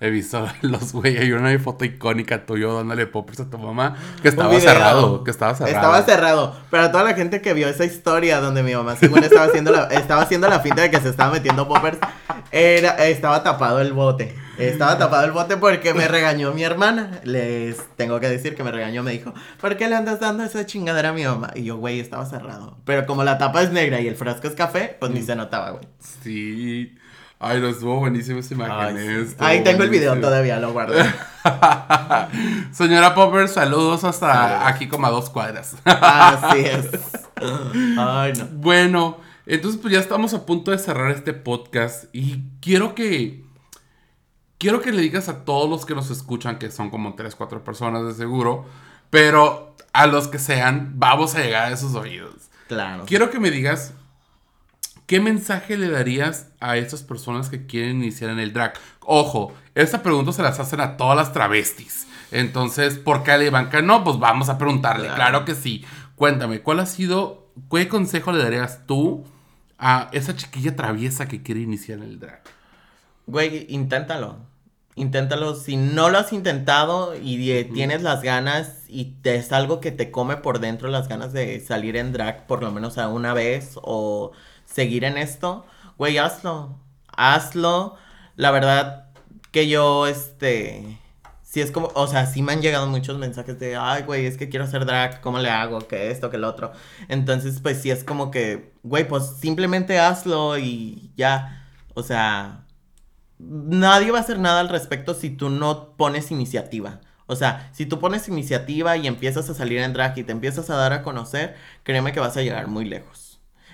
He 0.04 0.10
visto 0.10 0.48
los 0.62 0.92
güey, 0.92 1.16
hay 1.16 1.30
una 1.30 1.56
foto 1.60 1.84
icónica 1.84 2.44
tuyo 2.44 2.74
dándole 2.74 3.06
poppers 3.06 3.38
a 3.38 3.48
tu 3.48 3.56
mamá 3.56 3.94
que 4.20 4.28
estaba 4.28 4.58
cerrado, 4.58 5.22
que 5.22 5.30
estaba 5.30 5.54
cerrado. 5.54 5.76
Estaba 5.76 6.02
cerrado. 6.02 6.56
Pero 6.70 6.90
toda 6.90 7.04
la 7.04 7.14
gente 7.14 7.40
que 7.40 7.54
vio 7.54 7.68
esa 7.68 7.84
historia 7.84 8.40
donde 8.40 8.64
mi 8.64 8.74
mamá 8.74 8.96
según 8.96 9.22
estaba 9.22 9.44
haciendo 9.46 9.70
la, 9.70 9.84
estaba 9.84 10.22
haciendo 10.22 10.48
la 10.48 10.58
finta 10.58 10.82
de 10.82 10.90
que 10.90 10.98
se 10.98 11.08
estaba 11.08 11.30
metiendo 11.32 11.68
poppers, 11.68 11.98
era, 12.50 12.96
estaba 13.06 13.44
tapado 13.44 13.80
el 13.80 13.92
bote. 13.92 14.34
Estaba 14.58 14.98
tapado 14.98 15.24
el 15.24 15.30
bote 15.32 15.56
porque 15.56 15.94
me 15.94 16.08
regañó 16.08 16.52
mi 16.52 16.64
hermana. 16.64 17.20
Les 17.22 17.76
tengo 17.96 18.18
que 18.18 18.28
decir 18.28 18.54
que 18.56 18.64
me 18.64 18.72
regañó, 18.72 19.02
me 19.04 19.12
dijo, 19.12 19.32
¿por 19.60 19.76
qué 19.76 19.88
le 19.88 19.94
andas 19.94 20.18
dando 20.18 20.42
esa 20.42 20.66
chingadera 20.66 21.10
a 21.10 21.12
mi 21.12 21.24
mamá? 21.24 21.50
Y 21.54 21.62
yo, 21.64 21.76
güey, 21.78 22.00
estaba 22.00 22.26
cerrado. 22.26 22.76
Pero 22.84 23.06
como 23.06 23.22
la 23.24 23.38
tapa 23.38 23.62
es 23.62 23.70
negra 23.72 24.00
y 24.00 24.08
el 24.08 24.16
frasco 24.16 24.48
es 24.48 24.54
café, 24.54 24.96
pues 24.98 25.10
Mm. 25.10 25.14
ni 25.14 25.22
se 25.22 25.36
notaba, 25.36 25.70
güey. 25.70 25.84
Sí. 26.22 26.94
Ay, 27.44 27.60
no 27.60 27.70
estuvo 27.70 27.98
buenísimo 27.98 28.38
esa 28.38 28.54
imagen. 28.54 28.96
Ay, 28.96 29.26
sí. 29.26 29.34
Ahí 29.40 29.64
tengo 29.64 29.82
el 29.82 29.90
video 29.90 30.16
todavía, 30.20 30.60
lo 30.60 30.72
guardé. 30.72 31.12
Señora 32.70 33.16
Popper, 33.16 33.48
saludos 33.48 34.04
hasta 34.04 34.68
aquí 34.68 34.86
como 34.86 35.08
a 35.08 35.10
dos 35.10 35.28
cuadras. 35.28 35.74
Así 35.84 36.60
es. 36.60 36.88
Ay, 37.98 38.34
no. 38.38 38.46
bueno, 38.52 39.16
entonces 39.44 39.80
pues 39.80 39.92
ya 39.92 39.98
estamos 39.98 40.34
a 40.34 40.46
punto 40.46 40.70
de 40.70 40.78
cerrar 40.78 41.10
este 41.10 41.32
podcast 41.32 42.04
y 42.12 42.44
quiero 42.60 42.94
que 42.94 43.42
quiero 44.58 44.80
que 44.80 44.92
le 44.92 45.02
digas 45.02 45.28
a 45.28 45.44
todos 45.44 45.68
los 45.68 45.84
que 45.84 45.96
nos 45.96 46.10
escuchan 46.10 46.60
que 46.60 46.70
son 46.70 46.90
como 46.90 47.16
3, 47.16 47.34
4 47.34 47.64
personas 47.64 48.06
de 48.06 48.14
seguro, 48.14 48.66
pero 49.10 49.74
a 49.92 50.06
los 50.06 50.28
que 50.28 50.38
sean 50.38 50.92
vamos 50.94 51.34
a 51.34 51.40
llegar 51.40 51.64
a 51.64 51.74
esos 51.74 51.96
oídos. 51.96 52.50
Claro. 52.68 53.02
Quiero 53.04 53.30
que 53.30 53.40
me 53.40 53.50
digas 53.50 53.94
qué 55.06 55.20
mensaje 55.20 55.76
le 55.76 55.90
darías 55.90 56.48
a 56.60 56.76
esas 56.76 57.02
personas 57.02 57.48
que 57.48 57.66
quieren 57.66 57.96
iniciar 58.02 58.30
en 58.30 58.38
el 58.38 58.52
drag. 58.52 58.74
Ojo, 59.00 59.52
esta 59.74 60.02
pregunta 60.02 60.32
se 60.32 60.42
las 60.42 60.58
hacen 60.60 60.80
a 60.80 60.96
todas 60.96 61.16
las 61.16 61.32
travestis. 61.32 62.06
Entonces, 62.30 62.98
¿por 62.98 63.22
qué 63.24 63.32
a 63.32 63.38
la 63.38 63.44
Ivanka 63.44 63.82
no? 63.82 64.04
Pues 64.04 64.18
vamos 64.18 64.48
a 64.48 64.58
preguntarle. 64.58 65.04
Claro. 65.04 65.16
Claro. 65.16 65.44
que 65.44 65.54
sí. 65.54 65.84
Cuéntame, 66.16 66.60
¿cuál 66.60 66.80
ha 66.80 66.86
sido, 66.86 67.46
qué 67.70 67.88
consejo 67.88 68.32
le 68.32 68.42
darías 68.42 68.86
tú 68.86 69.24
a 69.78 70.08
esa 70.12 70.36
chiquilla 70.36 70.76
traviesa 70.76 71.26
que 71.28 71.42
quiere 71.42 71.60
iniciar 71.60 71.98
en 71.98 72.04
el 72.04 72.20
drag? 72.20 72.42
Güey, 73.26 73.66
inténtalo. 73.68 74.36
Inténtalo. 74.94 75.54
Si 75.54 75.76
no 75.76 76.10
lo 76.10 76.18
has 76.18 76.32
intentado 76.32 77.16
y 77.16 77.50
eh, 77.50 77.64
tienes 77.64 78.02
las 78.02 78.22
ganas 78.22 78.84
y 78.88 79.16
te- 79.22 79.36
es 79.36 79.50
algo 79.52 79.80
que 79.80 79.90
te 79.90 80.10
come 80.10 80.36
por 80.36 80.58
dentro 80.60 80.88
las 80.88 81.08
ganas 81.08 81.32
de 81.32 81.60
salir 81.60 81.96
en 81.96 82.12
drag 82.12 82.46
por 82.46 82.62
lo 82.62 82.70
menos 82.70 82.98
a 82.98 83.08
una 83.08 83.32
vez 83.32 83.72
o 83.82 84.32
seguir 84.72 85.04
en 85.04 85.16
esto, 85.18 85.66
güey, 85.98 86.18
hazlo. 86.18 86.78
Hazlo. 87.16 87.96
La 88.36 88.50
verdad 88.50 89.10
que 89.50 89.68
yo, 89.68 90.06
este... 90.06 90.98
Sí 91.42 91.60
es 91.60 91.70
como, 91.70 91.90
o 91.94 92.06
sea, 92.06 92.24
sí 92.24 92.40
me 92.40 92.52
han 92.52 92.62
llegado 92.62 92.86
muchos 92.86 93.18
mensajes 93.18 93.58
de, 93.58 93.76
ay, 93.76 94.04
güey, 94.04 94.24
es 94.24 94.38
que 94.38 94.48
quiero 94.48 94.64
hacer 94.64 94.86
drag, 94.86 95.20
¿cómo 95.20 95.38
le 95.38 95.50
hago? 95.50 95.86
Que 95.86 96.10
esto, 96.10 96.30
que 96.30 96.38
lo 96.38 96.48
otro. 96.48 96.72
Entonces, 97.08 97.60
pues 97.60 97.82
sí 97.82 97.90
es 97.90 98.04
como 98.04 98.30
que, 98.30 98.72
güey, 98.82 99.06
pues 99.06 99.36
simplemente 99.38 99.98
hazlo 99.98 100.56
y 100.56 101.12
ya. 101.14 101.68
O 101.92 102.02
sea, 102.02 102.64
nadie 103.38 104.10
va 104.10 104.18
a 104.18 104.22
hacer 104.22 104.38
nada 104.38 104.60
al 104.60 104.70
respecto 104.70 105.12
si 105.12 105.28
tú 105.28 105.50
no 105.50 105.94
pones 105.96 106.30
iniciativa. 106.30 107.00
O 107.26 107.36
sea, 107.36 107.70
si 107.74 107.84
tú 107.84 107.98
pones 108.00 108.28
iniciativa 108.28 108.96
y 108.96 109.06
empiezas 109.06 109.50
a 109.50 109.54
salir 109.54 109.78
en 109.80 109.92
drag 109.92 110.16
y 110.18 110.24
te 110.24 110.32
empiezas 110.32 110.70
a 110.70 110.76
dar 110.76 110.94
a 110.94 111.02
conocer, 111.02 111.54
créeme 111.82 112.12
que 112.12 112.20
vas 112.20 112.36
a 112.38 112.42
llegar 112.42 112.66
muy 112.68 112.86
lejos. 112.86 113.21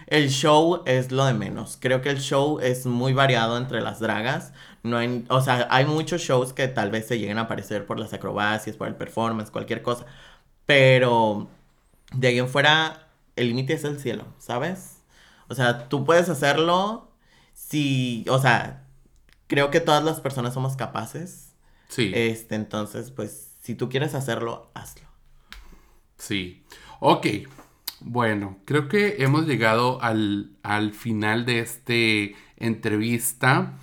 El 0.09 0.31
show 0.31 0.83
es 0.87 1.13
lo 1.13 1.27
de 1.27 1.35
menos. 1.35 1.77
Creo 1.79 2.01
que 2.01 2.09
el 2.09 2.21
show 2.21 2.61
es 2.61 2.87
muy 2.87 3.13
variado 3.13 3.59
entre 3.59 3.83
las 3.83 4.01
dragas. 4.01 4.55
No 4.83 4.97
hay, 4.97 5.27
o 5.29 5.43
sea, 5.43 5.69
hay 5.71 5.85
muchos 5.85 6.23
shows 6.23 6.55
que 6.55 6.67
tal 6.67 6.91
vez 6.91 7.07
se 7.07 7.19
lleguen 7.19 7.37
a 7.37 7.43
aparecer 7.43 7.85
por 7.85 8.01
las 8.01 8.15
acrobacias, 8.15 8.77
por 8.77 8.89
el 8.89 8.97
performance, 8.97 9.51
cualquier 9.51 9.83
cosa. 9.83 10.07
Pero 10.65 11.49
de 12.15 12.29
ahí 12.29 12.39
en 12.39 12.49
fuera, 12.49 13.09
el 13.37 13.49
límite 13.49 13.75
es 13.75 13.85
el 13.85 14.01
cielo, 14.01 14.25
¿sabes? 14.39 15.03
O 15.49 15.55
sea, 15.55 15.91
tú 15.91 16.07
puedes 16.07 16.31
hacerlo 16.31 17.11
si, 17.53 18.25
o 18.31 18.39
sea, 18.39 18.87
creo 19.47 19.71
que 19.71 19.81
todas 19.81 20.03
las 20.03 20.23
personas 20.23 20.55
somos 20.55 20.77
capaces. 20.77 21.53
Sí. 21.89 22.13
Este, 22.15 22.55
entonces, 22.55 23.11
pues, 23.11 23.53
si 23.61 23.75
tú 23.75 23.91
quieres 23.91 24.15
hacerlo, 24.15 24.71
hazlo. 24.73 25.07
Sí. 26.17 26.65
Ok. 27.01 27.27
Bueno, 28.01 28.59
creo 28.64 28.88
que 28.88 29.16
hemos 29.22 29.46
llegado 29.46 30.03
al, 30.03 30.53
al 30.62 30.92
final 30.92 31.44
de 31.44 31.61
este 31.61 32.36
entrevista. 32.57 33.74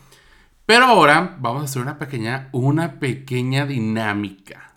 Pero 0.66 0.86
ahora 0.86 1.38
vamos 1.40 1.62
a 1.62 1.66
hacer 1.66 1.82
una 1.82 2.00
pequeña, 2.00 2.50
una 2.52 3.00
pequeña 3.00 3.66
dinámica. 3.66 4.74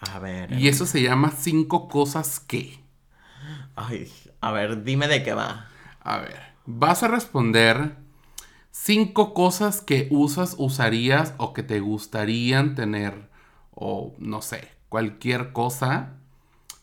A 0.00 0.18
ver. 0.18 0.52
Y 0.52 0.68
eso 0.68 0.86
se 0.86 1.02
llama 1.02 1.32
cinco 1.36 1.88
cosas 1.88 2.38
que. 2.38 2.80
Ay, 3.74 4.12
a 4.40 4.52
ver, 4.52 4.84
dime 4.84 5.08
de 5.08 5.22
qué 5.22 5.34
va. 5.34 5.68
A 6.00 6.18
ver, 6.18 6.40
vas 6.64 7.02
a 7.02 7.08
responder 7.08 7.96
cinco 8.70 9.34
cosas 9.34 9.80
que 9.80 10.06
usas, 10.10 10.54
usarías 10.58 11.34
o 11.38 11.52
que 11.52 11.62
te 11.62 11.80
gustarían 11.80 12.74
tener. 12.74 13.28
O 13.74 14.14
no 14.18 14.42
sé, 14.42 14.70
cualquier 14.88 15.52
cosa. 15.52 16.14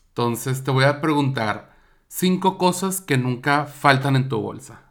Entonces 0.08 0.62
te 0.64 0.70
voy 0.70 0.84
a 0.84 1.00
preguntar 1.00 1.73
cinco 2.16 2.58
cosas 2.58 3.00
que 3.00 3.18
nunca 3.18 3.66
faltan 3.66 4.14
en 4.14 4.28
tu 4.28 4.40
bolsa. 4.40 4.82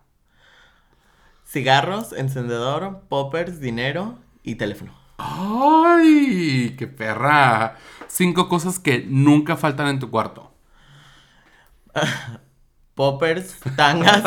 Cigarros, 1.47 2.11
encendedor, 2.11 3.03
poppers, 3.07 3.61
dinero 3.61 4.17
y 4.43 4.55
teléfono. 4.55 4.93
¡Ay! 5.17 6.75
¡Qué 6.77 6.87
perra! 6.87 7.77
Cinco 8.07 8.49
cosas 8.49 8.77
que 8.77 9.05
nunca 9.07 9.55
faltan 9.55 9.87
en 9.87 9.99
tu 9.99 10.11
cuarto. 10.11 10.51
Poppers, 12.93 13.57
tangas, 13.77 14.23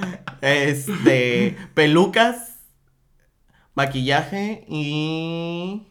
este, 0.40 1.56
pelucas, 1.74 2.60
maquillaje 3.74 4.64
y 4.68 5.88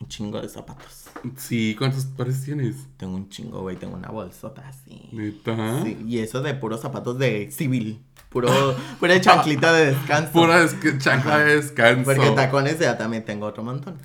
un 0.00 0.08
chingo 0.08 0.40
de 0.40 0.48
zapatos. 0.48 0.99
Sí, 1.36 1.74
¿cuántos 1.78 2.06
pares 2.06 2.42
tienes? 2.44 2.76
Tengo 2.96 3.14
un 3.14 3.28
chingo, 3.28 3.60
güey, 3.60 3.76
tengo 3.76 3.96
una 3.96 4.08
bolsota 4.08 4.66
así. 4.68 5.08
¿Neta? 5.12 5.82
Sí, 5.82 5.98
y 6.06 6.18
eso 6.18 6.40
de 6.40 6.54
puros 6.54 6.80
zapatos 6.80 7.18
de 7.18 7.50
civil, 7.50 8.02
puro, 8.30 8.48
pura 9.00 9.20
chanclita 9.20 9.72
de 9.72 9.86
descanso. 9.94 10.32
Pura 10.32 10.66
chancla 10.98 11.38
de 11.38 11.56
descanso. 11.56 12.04
Porque 12.04 12.30
tacones 12.30 12.78
ya 12.78 12.96
también 12.96 13.24
tengo 13.24 13.46
otro 13.46 13.62
montón. 13.62 13.98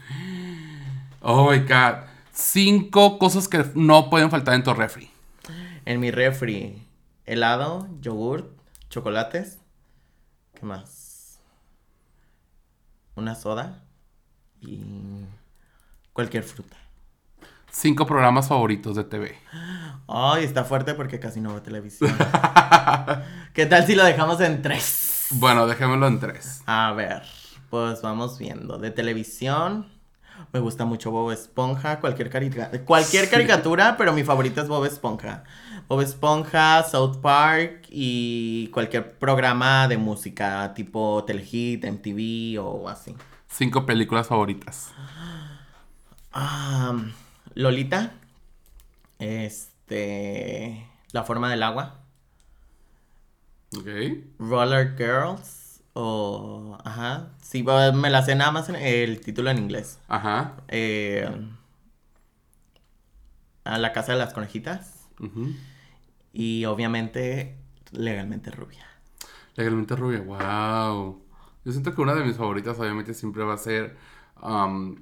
Oh 1.21 1.51
my 1.51 1.59
god. 1.59 2.05
Cinco 2.33 3.17
cosas 3.17 3.47
que 3.47 3.65
no 3.75 4.09
pueden 4.09 4.29
faltar 4.29 4.55
en 4.55 4.63
tu 4.63 4.73
refri. 4.73 5.09
En 5.85 5.99
mi 5.99 6.11
refri, 6.11 6.83
helado, 7.25 7.87
yogurt, 8.01 8.47
chocolates. 8.89 9.59
¿Qué 10.53 10.65
más? 10.65 11.39
Una 13.15 13.35
soda 13.35 13.83
y 14.59 14.81
cualquier 16.11 16.43
fruta. 16.43 16.75
Cinco 17.77 18.05
programas 18.05 18.47
favoritos 18.47 18.95
de 18.95 19.03
TV. 19.03 19.35
Ay, 20.07 20.45
está 20.45 20.63
fuerte 20.63 20.93
porque 20.93 21.19
casi 21.19 21.41
no 21.41 21.49
veo 21.49 21.61
televisión. 21.61 22.09
¿Qué 23.53 23.65
tal 23.65 23.85
si 23.85 23.95
lo 23.95 24.05
dejamos 24.05 24.39
en 24.39 24.61
tres? 24.61 25.27
Bueno, 25.31 25.67
dejémoslo 25.67 26.07
en 26.07 26.21
tres. 26.21 26.61
A 26.67 26.93
ver, 26.93 27.23
pues 27.69 28.01
vamos 28.01 28.37
viendo. 28.39 28.77
De 28.77 28.91
televisión, 28.91 29.87
me 30.53 30.61
gusta 30.61 30.85
mucho 30.85 31.11
Bob 31.11 31.31
Esponja, 31.31 31.99
cualquier, 31.99 32.29
carica- 32.29 32.71
cualquier 32.85 33.25
Sí. 33.25 33.31
caricatura, 33.31 33.97
pero 33.97 34.13
mi 34.13 34.23
favorita 34.23 34.61
es 34.61 34.69
Bob 34.69 34.85
Esponja. 34.85 35.43
Bob 35.89 35.99
Esponja, 35.99 36.81
South 36.83 37.17
Park 37.17 37.87
y 37.89 38.69
cualquier 38.69 39.17
programa 39.17 39.89
de 39.89 39.97
música 39.97 40.73
tipo 40.73 41.25
Telehit, 41.25 41.83
MTV 41.83 42.57
o 42.63 42.87
así. 42.87 43.13
Cinco 43.49 43.85
películas 43.85 44.27
favoritas. 44.27 44.91
Ah, 46.31 46.93
Lolita, 47.55 48.13
este, 49.19 50.85
La 51.11 51.23
forma 51.23 51.49
del 51.49 51.63
agua, 51.63 52.01
Ok. 53.77 53.87
Roller 54.39 54.95
Girls 54.97 55.81
o, 55.93 56.77
ajá, 56.85 57.29
sí, 57.41 57.63
me 57.63 58.09
la 58.09 58.21
sé 58.23 58.35
nada 58.35 58.51
más 58.51 58.69
en 58.69 58.75
el 58.75 59.19
título 59.21 59.49
en 59.49 59.57
inglés. 59.57 59.99
Ajá. 60.07 60.55
eh, 60.67 61.29
a 63.63 63.77
la 63.79 63.93
casa 63.93 64.11
de 64.13 64.19
las 64.19 64.33
conejitas 64.33 65.07
Ujú. 65.19 65.53
y 66.33 66.65
obviamente 66.65 67.57
legalmente 67.91 68.51
rubia. 68.51 68.85
Legalmente 69.55 69.95
rubia. 69.95 70.19
Wow. 70.21 71.21
Yo 71.63 71.71
siento 71.71 71.95
que 71.95 72.01
una 72.01 72.13
de 72.13 72.23
mis 72.23 72.37
favoritas, 72.37 72.77
obviamente, 72.79 73.13
siempre 73.15 73.43
va 73.43 73.55
a 73.55 73.57
ser 73.57 73.97
um, 74.43 74.95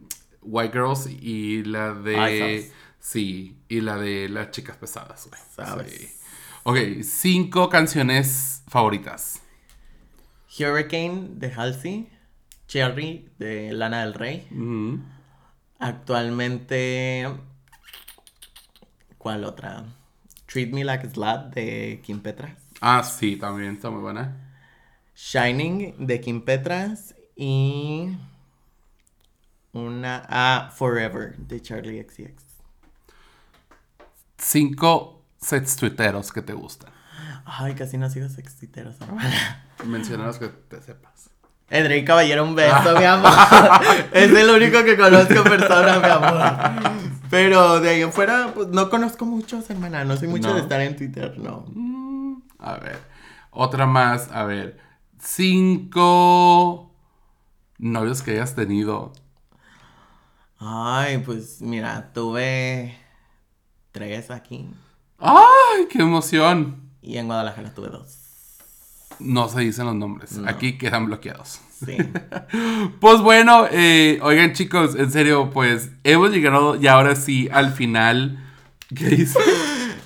White 0.44 0.74
Girls 0.74 1.08
y 1.08 1.64
la 1.64 1.94
de. 1.94 2.18
Ay, 2.18 2.40
¿sabes? 2.40 2.72
sí, 3.00 3.58
y 3.68 3.82
la 3.82 3.98
de 3.98 4.30
las 4.30 4.52
chicas 4.52 4.78
pesadas, 4.78 5.28
güey. 5.28 5.42
¿Sabes? 5.56 5.92
Sí. 5.92 6.10
Ok, 6.64 6.78
cinco 7.04 7.70
canciones 7.70 8.64
favoritas. 8.68 9.42
Hurricane 10.58 11.30
de 11.36 11.52
Halsey, 11.52 12.10
Cherry 12.68 13.30
de 13.40 13.74
Lana 13.74 14.06
del 14.06 14.14
Rey. 14.14 14.48
Actualmente. 15.80 17.28
¿Cuál 19.18 19.44
otra? 19.44 19.86
Treat 20.46 20.70
Me 20.70 20.84
Like 20.84 21.08
a 21.08 21.10
Slut 21.10 21.54
de 21.56 22.02
Kim 22.04 22.20
Petras. 22.22 22.58
Ah, 22.80 23.04
sí, 23.04 23.36
también 23.36 23.74
está 23.74 23.90
muy 23.90 24.02
buena. 24.02 24.54
Shining 25.16 26.06
de 26.06 26.22
Kim 26.22 26.42
Petras. 26.42 27.16
Y. 27.36 28.16
Una. 29.74 30.24
Ah, 30.30 30.70
Forever 30.74 31.36
de 31.38 31.62
Charlie 31.62 32.02
XCX. 32.04 32.44
Cinco 34.38 35.22
sets 35.40 35.76
tuiteros 35.76 36.32
que 36.32 36.42
te 36.42 36.54
gustan. 36.54 36.92
Ay, 37.46 37.74
casi 37.76 37.98
no 37.98 38.10
sigo 38.10 38.30
sexiteros, 38.30 39.00
hermana. 39.02 39.66
Menciona 39.86 40.26
los 40.26 40.38
que 40.38 40.48
te 40.50 40.82
sepas. 40.82 41.30
Edrey 41.70 42.06
Caballero, 42.06 42.44
un 42.44 42.56
beso, 42.56 42.98
mi 42.98 43.04
amor. 43.06 43.32
es 44.12 44.32
el 44.32 44.50
único 44.50 44.84
que 44.84 44.96
conozco 44.96 45.34
en 45.34 45.44
persona, 45.44 46.00
mi 46.00 46.06
amor. 46.08 47.14
Pero 47.30 47.80
de 47.80 47.90
ahí 47.90 48.02
en 48.02 48.12
fuera, 48.14 48.52
pues 48.54 48.68
no 48.68 48.90
conozco 48.90 49.26
muchos, 49.26 49.70
hermana. 49.70 50.04
No 50.06 50.16
soy 50.18 50.28
mucho 50.28 50.50
No. 50.50 50.56
de 50.56 50.62
estar 50.62 50.80
en 50.82 50.96
Twitter, 50.96 51.38
no. 51.40 51.66
Mm, 51.70 52.42
A 52.60 52.76
ver. 52.78 53.00
Otra 53.52 53.86
más. 53.88 54.30
A 54.32 54.44
ver. 54.46 54.78
Cinco 55.20 56.92
novios 57.80 58.22
que 58.22 58.32
hayas 58.32 58.56
tenido. 58.56 59.14
Ay, 60.66 61.18
pues 61.18 61.62
mira, 61.62 62.12
tuve 62.14 62.98
tres 63.92 64.32
aquí. 64.32 64.70
¡Ay, 65.20 65.88
qué 65.90 66.02
emoción! 66.02 66.90
Y 67.02 67.18
en 67.18 67.28
Guadalajara 67.28 67.74
tuve 67.74 67.90
dos. 67.90 68.18
No 69.20 69.50
se 69.50 69.60
dicen 69.60 69.86
los 69.86 69.96
nombres. 69.96 70.32
No. 70.34 70.50
Aquí 70.50 70.78
quedan 70.78 71.06
bloqueados. 71.06 71.60
Sí. 71.86 71.98
Pues 73.00 73.20
bueno, 73.22 73.68
eh, 73.72 74.20
oigan 74.22 74.54
chicos, 74.54 74.96
en 74.96 75.12
serio, 75.12 75.50
pues 75.50 75.90
hemos 76.04 76.32
llegado 76.32 76.76
ya 76.76 76.94
ahora 76.94 77.16
sí 77.16 77.50
al 77.52 77.74
final. 77.74 78.42
¿Qué 78.96 79.08
dice? 79.10 79.40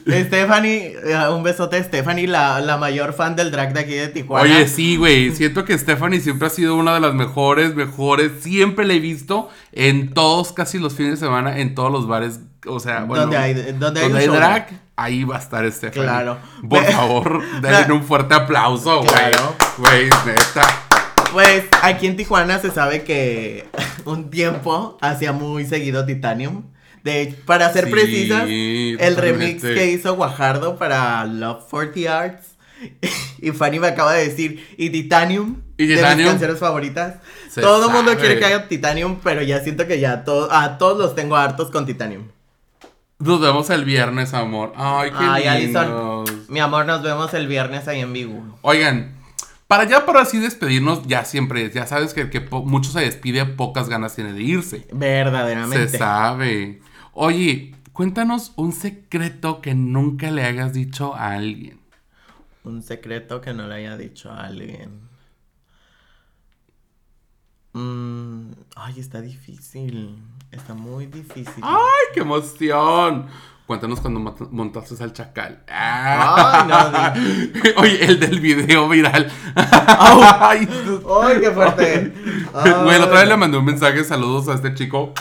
Stephanie, 0.08 0.96
eh, 1.04 1.30
un 1.30 1.44
besote 1.44 1.78
a 1.78 1.84
Stephanie, 1.84 2.28
la, 2.28 2.60
la 2.62 2.78
mayor 2.78 3.14
fan 3.14 3.36
del 3.36 3.52
drag 3.52 3.74
de 3.74 3.80
aquí 3.82 3.94
de 3.94 4.08
Tijuana. 4.08 4.44
Oye, 4.44 4.68
sí, 4.68 4.96
güey. 4.98 5.32
Siento 5.36 5.66
que 5.66 5.78
Stephanie 5.78 6.20
siempre 6.22 6.48
ha 6.48 6.50
sido 6.50 6.76
una 6.76 6.94
de 6.94 7.00
las 7.00 7.14
mejores, 7.14 7.76
mejores. 7.76 8.32
Siempre 8.42 8.86
la 8.86 8.94
he 8.94 9.00
visto 9.00 9.50
en 9.72 10.14
todos, 10.14 10.54
casi 10.54 10.80
los 10.80 10.96
fines 10.96 11.20
de 11.20 11.26
semana, 11.26 11.60
en 11.60 11.76
todos 11.76 11.92
los 11.92 12.08
bares. 12.08 12.40
O 12.66 12.80
sea, 12.80 13.04
bueno. 13.04 13.24
Donde 13.24 13.38
hay- 13.38 13.54
donde 13.74 14.02
hay 14.02 14.08
un 14.12 14.16
hay 14.18 14.28
drag, 14.28 14.70
ahí 14.96 15.24
va 15.24 15.36
a 15.36 15.40
estar 15.40 15.72
Stephanie. 15.72 16.04
Claro. 16.08 16.38
Por 16.70 16.84
favor, 16.86 17.42
denle 17.62 17.94
un 17.94 18.04
fuerte 18.04 18.34
aplauso, 18.34 18.98
güey. 18.98 19.10
Claro. 19.10 19.56
Güey, 19.78 20.06
neta. 20.26 20.84
Pues 21.32 21.66
aquí 21.82 22.08
en 22.08 22.16
Tijuana 22.16 22.58
se 22.60 22.72
sabe 22.72 23.04
que 23.04 23.68
un 24.06 24.30
tiempo 24.30 24.98
hacía 25.02 25.34
muy 25.34 25.66
seguido 25.66 26.06
Titanium. 26.06 26.64
De 27.08 27.36
para 27.46 27.72
ser 27.72 27.86
Sí, 27.86 27.92
precisas, 27.92 28.44
el 28.48 29.16
remix 29.16 29.62
que 29.64 29.88
hizo 29.92 30.16
Guajardo 30.16 30.78
para 30.78 31.24
Love 31.26 31.64
40 31.70 32.20
Arts. 32.20 32.48
Y 33.42 33.52
Fanny 33.52 33.80
me 33.80 33.88
acaba 33.88 34.14
de 34.14 34.28
decir, 34.28 34.68
¿y 34.78 34.90
Titanium? 34.90 35.62
¿Y 35.78 35.88
De 35.88 35.96
mis 36.16 36.26
canciones 36.28 36.60
favoritas. 36.60 37.16
Se 37.50 37.62
Todo 37.62 37.88
el 37.88 37.94
mundo 37.94 38.16
quiere 38.18 38.38
que 38.38 38.46
haga 38.46 38.68
Titanium, 38.68 39.18
pero 39.24 39.42
ya 39.42 39.62
siento 39.62 39.88
que 39.88 40.00
ya 40.00 40.24
to- 40.24 40.50
a 40.52 40.78
todos 40.78 40.98
los 40.98 41.16
tengo 41.16 41.36
hartos 41.38 41.72
con 41.72 41.86
Titanium. 41.86 42.24
Nos 43.20 43.42
vemos 43.42 43.70
el 43.72 43.84
viernes, 43.84 44.34
amor. 44.36 44.74
Ay, 44.76 45.10
qué 45.10 45.18
Ay, 45.20 45.62
lindos. 45.64 45.84
Alison. 45.84 46.46
Mi 46.50 46.60
amor, 46.60 46.86
nos 46.86 47.02
vemos 47.02 47.34
el 47.34 47.48
viernes 47.48 47.88
ahí 47.88 48.02
en 48.02 48.14
Vigo. 48.14 48.60
Oigan, 48.62 49.16
para 49.68 49.86
ya 49.86 50.06
para 50.06 50.22
así 50.22 50.38
despedirnos, 50.40 51.08
ya 51.08 51.26
siempre, 51.26 51.72
ya 51.72 51.88
sabes 51.88 52.14
que 52.14 52.30
que 52.30 52.42
mucho 52.42 52.92
se 52.92 53.00
despide, 53.00 53.44
pocas 53.46 53.90
ganas 53.90 54.14
tiene 54.16 54.34
de 54.34 54.44
irse. 54.44 54.88
Verdaderamente. 54.94 55.90
Se 55.90 55.98
sabe. 55.98 56.80
Oye, 57.20 57.74
cuéntanos 57.94 58.54
un 58.58 58.72
secreto 58.72 59.60
que 59.60 59.74
nunca 59.74 60.30
le 60.30 60.44
hayas 60.44 60.72
dicho 60.72 61.16
a 61.16 61.32
alguien. 61.32 61.80
Un 62.64 62.84
secreto 62.84 63.42
que 63.42 63.56
no 63.56 63.68
le 63.68 63.74
haya 63.74 63.98
dicho 63.98 64.30
a 64.32 64.44
alguien. 64.44 65.02
Mm, 67.74 68.52
ay, 68.76 69.00
está 69.00 69.20
difícil. 69.20 70.22
Está 70.52 70.76
muy 70.76 71.08
difícil. 71.08 71.64
¡Ay, 71.64 72.06
qué 72.14 72.20
emoción! 72.20 73.26
Cuéntanos 73.66 74.00
cuando 74.00 74.20
montaste 74.52 75.04
al 75.04 75.12
chacal. 75.12 75.64
Ay, 75.68 76.68
no, 76.68 77.82
Oye, 77.82 78.06
el 78.06 78.20
del 78.20 78.40
video 78.40 78.88
viral. 78.88 79.28
Ay, 79.56 80.70
¡Ay, 80.70 81.40
qué 81.42 81.50
fuerte! 81.52 82.14
La 82.54 83.06
otra 83.06 83.20
vez 83.22 83.28
le 83.28 83.38
mandé 83.38 83.58
un 83.58 83.66
mensaje, 83.66 84.04
saludos 84.04 84.48
a 84.50 84.54
este 84.54 84.76
chico. 84.76 85.16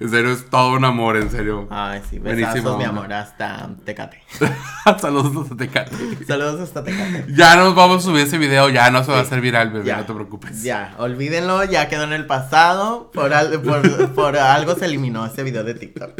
En 0.00 0.10
serio, 0.10 0.32
es 0.32 0.50
todo 0.50 0.72
un 0.72 0.84
amor, 0.84 1.16
en 1.16 1.30
serio. 1.30 1.68
Ay, 1.70 2.02
sí, 2.10 2.18
Buenísimo, 2.18 2.52
besazos, 2.52 2.78
mi 2.78 2.84
amor, 2.84 3.12
hasta 3.12 3.70
Tecate. 3.84 4.20
saludos 5.00 5.50
a 5.52 5.56
Tecate. 5.56 6.24
Saludos 6.26 6.60
hasta 6.60 6.82
Tecate. 6.82 7.26
Ya 7.34 7.54
nos 7.56 7.74
vamos 7.76 7.98
a 7.98 8.00
subir 8.08 8.22
ese 8.26 8.38
video, 8.38 8.68
ya 8.70 8.90
no 8.90 9.04
se 9.04 9.12
va 9.12 9.18
a 9.18 9.22
hacer 9.22 9.40
viral, 9.40 9.70
bebé, 9.70 9.92
no 9.94 10.04
te 10.04 10.12
preocupes. 10.14 10.62
Ya, 10.64 10.94
olvídenlo, 10.98 11.62
ya 11.64 11.88
quedó 11.88 12.04
en 12.04 12.12
el 12.12 12.26
pasado. 12.26 13.10
Por, 13.12 13.32
al- 13.32 13.60
por, 13.62 14.12
por 14.14 14.36
algo 14.36 14.74
se 14.74 14.86
eliminó 14.86 15.24
ese 15.26 15.42
video 15.44 15.62
de 15.62 15.74
TikTok. 15.74 16.10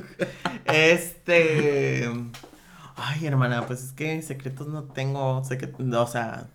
Este. 0.64 2.08
Ay, 2.96 3.26
hermana, 3.26 3.66
pues 3.66 3.82
es 3.82 3.92
que 3.92 4.22
secretos 4.22 4.66
no 4.68 4.84
tengo. 4.84 5.42
secre- 5.44 5.72
O 5.96 6.06
sea, 6.06 6.46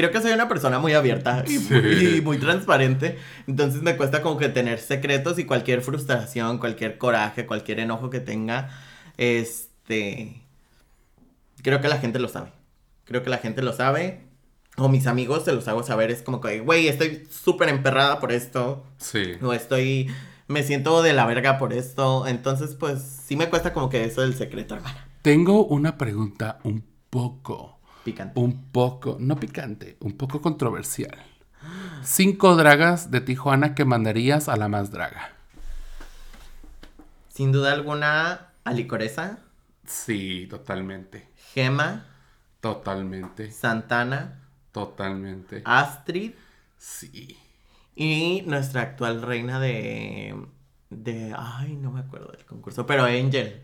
creo 0.00 0.10
que 0.10 0.20
soy 0.20 0.32
una 0.32 0.48
persona 0.48 0.78
muy 0.78 0.92
abierta 0.94 1.44
y, 1.46 1.58
Sí. 1.58 1.74
muy, 1.74 2.16
y 2.16 2.20
muy 2.20 2.38
transparente. 2.38 3.18
Entonces 3.46 3.82
me 3.82 3.96
cuesta 3.96 4.22
como 4.22 4.36
que 4.38 4.48
tener 4.48 4.78
secretos 4.78 5.38
y 5.38 5.44
cualquier 5.44 5.82
frustración, 5.82 6.58
cualquier 6.58 6.98
coraje, 6.98 7.46
cualquier 7.46 7.80
enojo 7.80 8.10
que 8.10 8.20
tenga. 8.20 8.70
Este. 9.18 10.42
Creo 11.62 11.80
que 11.80 11.88
la 11.88 11.98
gente 11.98 12.18
lo 12.18 12.28
sabe. 12.28 12.52
Creo 13.04 13.22
que 13.22 13.30
la 13.30 13.38
gente 13.38 13.62
lo 13.62 13.72
sabe. 13.72 14.22
O 14.76 14.88
mis 14.88 15.06
amigos 15.06 15.44
se 15.44 15.52
los 15.52 15.66
hago 15.68 15.82
saber. 15.82 16.10
Es 16.10 16.22
como 16.22 16.40
que, 16.40 16.60
güey, 16.60 16.88
estoy 16.88 17.26
súper 17.30 17.68
emperrada 17.68 18.18
por 18.20 18.32
esto. 18.32 18.84
Sí. 18.98 19.32
O 19.42 19.52
estoy. 19.52 20.08
Me 20.48 20.62
siento 20.62 21.02
de 21.02 21.12
la 21.12 21.26
verga 21.26 21.58
por 21.58 21.72
esto. 21.72 22.26
Entonces, 22.26 22.74
pues 22.74 23.02
sí 23.02 23.36
me 23.36 23.48
cuesta 23.50 23.72
como 23.72 23.88
que 23.90 24.04
eso 24.04 24.22
del 24.22 24.34
secreto, 24.34 24.74
hermana. 24.76 25.06
Tengo 25.22 25.66
una 25.66 25.98
pregunta 25.98 26.58
un 26.64 26.82
poco, 27.10 27.79
Picante. 28.12 28.38
un 28.40 28.70
poco, 28.70 29.16
no 29.20 29.36
picante, 29.36 29.96
un 30.00 30.16
poco 30.16 30.40
controversial. 30.40 31.16
Cinco 32.02 32.56
dragas 32.56 33.10
de 33.10 33.20
Tijuana 33.20 33.74
que 33.74 33.84
mandarías 33.84 34.48
a 34.48 34.56
la 34.56 34.68
más 34.68 34.90
draga. 34.90 35.30
Sin 37.28 37.52
duda 37.52 37.72
alguna, 37.72 38.48
Alicoreza, 38.64 39.38
Sí, 39.86 40.46
totalmente. 40.48 41.28
Gema, 41.52 42.06
Totalmente. 42.60 43.50
Santana, 43.50 44.38
Totalmente. 44.72 45.62
Astrid 45.64 46.32
Sí. 46.78 47.36
y 47.96 48.42
nuestra 48.46 48.82
actual 48.82 49.22
reina 49.22 49.58
de. 49.58 50.46
de. 50.90 51.34
Ay, 51.36 51.74
no 51.76 51.90
me 51.90 52.00
acuerdo 52.00 52.30
del 52.32 52.44
concurso. 52.46 52.86
Pero 52.86 53.04
Angel. 53.04 53.62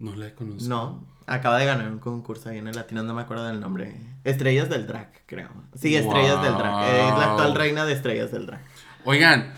No 0.00 0.14
la 0.16 0.34
conozco. 0.34 0.68
No, 0.68 1.06
acaba 1.28 1.58
de 1.58 1.66
ganar 1.66 1.88
un 1.88 1.98
concurso 1.98 2.48
ahí 2.48 2.58
en 2.58 2.68
el 2.68 2.74
latino, 2.74 3.02
no 3.02 3.14
me 3.14 3.22
acuerdo 3.22 3.46
del 3.46 3.60
nombre. 3.60 3.94
Estrellas 4.24 4.68
del 4.68 4.86
Drag, 4.86 5.10
creo. 5.26 5.48
Sí, 5.78 5.94
Estrellas 5.94 6.42
del 6.42 6.54
Drag. 6.54 6.84
Es 6.84 7.18
la 7.18 7.30
actual 7.30 7.54
reina 7.54 7.84
de 7.84 7.92
Estrellas 7.92 8.32
del 8.32 8.46
Drag. 8.46 8.60
Oigan, 9.04 9.52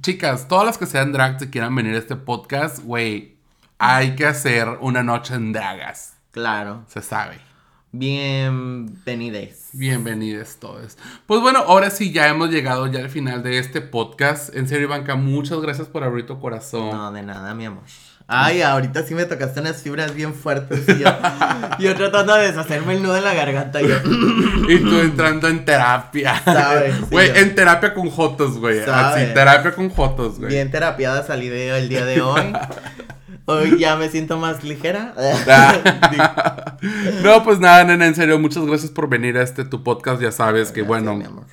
chicas, 0.00 0.48
todas 0.48 0.66
las 0.66 0.78
que 0.78 0.86
sean 0.86 1.12
drag 1.12 1.38
que 1.38 1.50
quieran 1.50 1.74
venir 1.74 1.94
a 1.94 1.98
este 1.98 2.16
podcast, 2.16 2.82
güey, 2.82 3.36
hay 3.78 4.14
que 4.14 4.26
hacer 4.26 4.68
una 4.80 5.02
noche 5.02 5.34
en 5.34 5.52
dragas. 5.52 6.16
Claro. 6.30 6.84
Se 6.88 7.02
sabe. 7.02 7.38
Bienvenides. 7.92 9.68
Bienvenidos 9.72 10.56
todos. 10.56 10.98
Pues 11.26 11.40
bueno, 11.40 11.60
ahora 11.60 11.90
sí 11.90 12.12
ya 12.12 12.28
hemos 12.28 12.50
llegado 12.50 12.88
ya 12.88 13.00
al 13.00 13.08
final 13.08 13.42
de 13.42 13.58
este 13.58 13.80
podcast. 13.80 14.54
En 14.56 14.66
serio, 14.66 14.88
Ivanka, 14.88 15.14
muchas 15.14 15.60
gracias 15.60 15.86
por 15.86 16.02
abrir 16.02 16.26
tu 16.26 16.40
corazón. 16.40 16.90
No, 16.90 17.12
de 17.12 17.22
nada, 17.22 17.54
mi 17.54 17.66
amor. 17.66 17.84
Ay, 18.26 18.62
ahorita 18.62 19.02
sí 19.02 19.14
me 19.14 19.26
tocaste 19.26 19.60
unas 19.60 19.82
fibras 19.82 20.14
bien 20.14 20.32
fuertes. 20.32 20.88
Y 20.88 21.00
yo, 21.00 21.08
yo 21.78 21.94
tratando 21.94 22.34
de 22.34 22.46
deshacerme 22.46 22.94
el 22.94 23.02
nudo 23.02 23.16
en 23.18 23.24
la 23.24 23.34
garganta. 23.34 23.82
Y 23.82 23.88
yo, 23.88 23.96
Y 24.68 24.78
tú 24.78 25.00
entrando 25.00 25.48
en 25.48 25.64
terapia. 25.64 26.40
Sabes, 26.42 26.94
Güey, 27.10 27.38
en 27.38 27.54
terapia 27.54 27.92
con 27.92 28.08
jotos, 28.08 28.58
güey. 28.58 28.80
Así, 28.80 29.26
terapia 29.34 29.72
con 29.72 29.90
jotos, 29.90 30.38
güey. 30.38 30.52
bien 30.52 30.70
terapiada 30.70 31.22
salí 31.26 31.48
de 31.48 31.78
el 31.78 31.88
día 31.88 32.06
de 32.06 32.22
hoy. 32.22 32.52
Hoy 33.46 33.78
ya 33.78 33.96
me 33.96 34.08
siento 34.08 34.38
más 34.38 34.64
ligera. 34.64 35.12
Ah. 35.46 36.72
no, 37.22 37.44
pues 37.44 37.58
nada, 37.58 37.84
nena, 37.84 38.06
en 38.06 38.14
serio, 38.14 38.38
muchas 38.38 38.64
gracias 38.64 38.90
por 38.90 39.06
venir 39.10 39.36
a 39.36 39.42
este 39.42 39.66
tu 39.66 39.82
podcast. 39.82 40.22
Ya 40.22 40.32
sabes 40.32 40.72
que, 40.72 40.80
Gracias, 40.80 40.88
bueno, 40.88 41.14
mi 41.14 41.24
amor. 41.26 41.44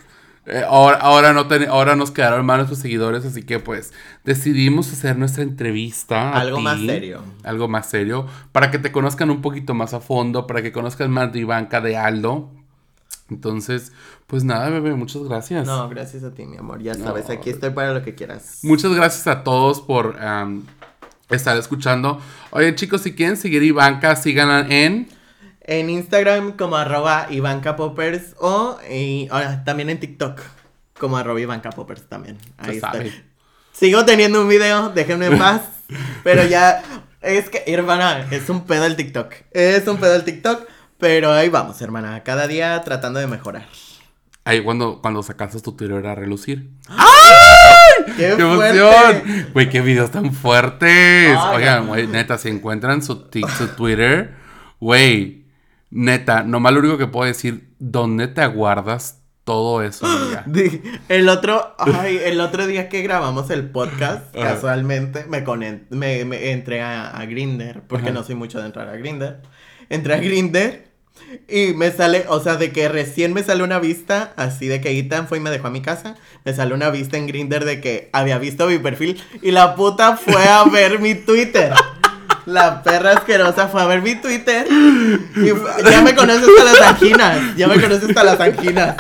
Eh, 0.46 0.64
ahora, 0.68 0.98
ahora, 0.98 1.34
no 1.34 1.48
ten- 1.48 1.70
ahora 1.70 1.96
nos 1.96 2.12
quedaron 2.12 2.46
mal 2.46 2.58
nuestros 2.58 2.80
seguidores, 2.80 3.26
así 3.26 3.44
que 3.44 3.60
pues 3.60 3.94
decidimos 4.24 4.92
hacer 4.92 5.18
nuestra 5.18 5.44
entrevista. 5.44 6.32
Algo 6.32 6.58
ti, 6.58 6.64
más 6.64 6.80
serio. 6.80 7.22
Algo 7.44 7.68
más 7.68 7.86
serio, 7.90 8.26
para 8.52 8.72
que 8.72 8.80
te 8.80 8.92
conozcan 8.92 9.30
un 9.30 9.42
poquito 9.42 9.74
más 9.74 9.94
a 9.94 10.00
fondo, 10.00 10.48
para 10.48 10.62
que 10.62 10.72
conozcan 10.72 11.12
más 11.12 11.32
de 11.32 11.40
Ivanka, 11.40 11.80
de 11.82 11.96
Aldo. 11.98 12.50
Entonces, 13.30 13.94
pues 14.28 14.44
nada, 14.44 14.70
bebé, 14.70 14.94
muchas 14.94 15.24
gracias. 15.24 15.66
No, 15.66 15.88
gracias 15.88 16.24
a 16.24 16.34
ti, 16.34 16.46
mi 16.46 16.58
amor. 16.58 16.82
Ya 16.82 16.96
sabes, 16.96 17.30
aquí 17.30 17.50
estoy 17.50 17.70
para 17.70 17.94
lo 17.94 18.04
que 18.04 18.14
quieras. 18.16 18.60
Muchas 18.64 18.94
gracias 18.94 19.26
a 19.28 19.44
todos 19.44 19.80
por 19.82 20.18
estar 21.30 21.56
escuchando. 21.58 22.20
Oye, 22.50 22.76
chicos, 22.76 23.02
si 23.02 23.14
quieren 23.14 23.38
seguir 23.38 23.64
Ivanka, 23.64 24.16
síganla 24.18 24.66
en... 24.70 25.08
En 25.62 25.90
Instagram 25.90 26.54
como 26.58 26.76
arroba 26.76 27.28
Ivanka 27.30 27.76
Poppers 27.76 28.36
o 28.40 28.80
y, 28.90 29.28
ahora, 29.30 29.64
también 29.64 29.90
en 29.90 30.00
TikTok 30.00 30.42
como 30.98 31.18
arroba 31.18 31.40
Ivanka 31.40 31.70
Poppers 31.70 32.08
también. 32.08 32.38
Ahí 32.58 32.78
estoy. 32.78 33.14
Sigo 33.72 34.06
teniendo 34.06 34.42
un 34.42 34.50
video, 34.50 34.90
déjenme 34.90 35.28
en 35.28 35.38
paz. 35.38 35.62
pero 36.24 36.46
ya, 36.46 36.84
es 37.22 37.50
que, 37.50 37.64
hermana, 37.68 38.28
es 38.32 38.50
un 38.50 38.66
pedo 38.66 38.86
el 38.86 38.96
TikTok. 38.96 39.34
Es 39.52 39.88
un 39.88 39.98
pedo 39.98 40.16
el 40.16 40.24
TikTok. 40.24 40.68
Pero 40.98 41.32
ahí 41.32 41.50
vamos, 41.50 41.82
hermana. 41.82 42.22
Cada 42.22 42.48
día 42.48 42.80
tratando 42.84 43.20
de 43.20 43.28
mejorar. 43.28 43.68
Ahí 44.44 44.64
cuando, 44.64 45.02
cuando 45.02 45.24
sacaste 45.24 45.60
tu 45.60 45.74
Twitter 45.74 46.06
a 46.06 46.16
relucir. 46.16 46.70
¡Ay! 46.88 48.06
¡Qué, 48.18 48.36
¡Qué 48.36 48.42
emoción! 48.42 49.50
Güey, 49.54 49.70
qué 49.70 49.82
videos 49.82 50.12
tan 50.12 50.34
fuertes. 50.34 51.38
Oigan, 51.54 51.88
güey, 51.88 52.06
neta, 52.06 52.38
si 52.38 52.50
encuentran 52.50 53.02
su, 53.02 53.30
su 53.58 53.68
Twitter, 53.70 54.36
güey, 54.80 55.41
neta, 55.92 56.44
nomás 56.44 56.74
lo 56.74 56.80
único 56.80 56.98
que 56.98 57.08
puedo 57.08 57.28
decir, 57.28 57.74
¿dónde 57.80 58.28
te 58.28 58.42
aguardas 58.42 59.22
todo 59.44 59.84
eso, 59.84 60.06
amiga? 60.08 60.46
El 61.10 61.30
otro, 61.30 61.76
ay, 61.80 62.20
el 62.24 62.42
otro 62.42 62.66
día 62.66 62.90
que 62.90 63.02
grabamos 63.02 63.50
el 63.50 63.70
podcast, 63.70 64.34
casualmente, 64.34 65.26
me, 65.28 66.26
me, 66.26 66.52
entré 66.52 66.82
a, 66.82 67.10
a 67.10 67.26
Grinder, 67.26 67.84
porque 67.88 68.12
no 68.12 68.24
soy 68.24 68.36
mucho 68.36 68.60
de 68.60 68.66
entrar 68.66 68.90
a 68.90 68.96
Grinder. 68.96 69.42
Entré 69.90 70.14
a 70.14 70.18
Grinder 70.18 70.92
y 71.48 71.74
me 71.74 71.92
sale, 71.92 72.26
o 72.28 72.40
sea, 72.40 72.56
de 72.56 72.72
que 72.72 72.90
recién 72.90 73.34
me 73.34 73.44
sale 73.44 73.64
una 73.64 73.80
vista, 73.80 74.34
así 74.38 74.68
de 74.68 74.82
que 74.82 74.98
Ethan 74.98 75.28
fue 75.28 75.38
y 75.38 75.42
me 75.42 75.50
dejó 75.50 75.68
a 75.68 75.72
mi 75.72 75.82
casa. 75.82 76.16
Me 76.46 76.54
sale 76.54 76.74
una 76.74 76.90
vista 76.90 77.18
en 77.18 77.28
Grinder 77.28 77.66
de 77.66 77.82
que 77.82 78.10
había 78.14 78.38
visto 78.38 78.68
mi 78.68 78.80
perfil 78.80 79.22
y 79.42 79.52
la 79.52 79.76
puta 79.76 80.18
fue 80.18 80.44
a 80.44 80.64
ver 80.66 81.00
mi 81.00 81.16
Twitter. 81.16 81.74
La 82.46 82.82
perra 82.84 83.12
asquerosa 83.12 83.68
fue 83.68 83.82
a 83.82 83.86
ver 83.86 84.02
mi 84.02 84.16
Twitter 84.16 84.66
y 84.70 85.48
ya 85.90 86.02
me 86.02 86.16
conoces 86.16 86.48
hasta 86.48 86.64
las 86.64 86.82
anginas. 86.82 87.56
Ya 87.56 87.68
me 87.68 87.80
conoces 87.80 88.10
hasta 88.10 88.24
las 88.24 88.40
anginas. 88.40 88.96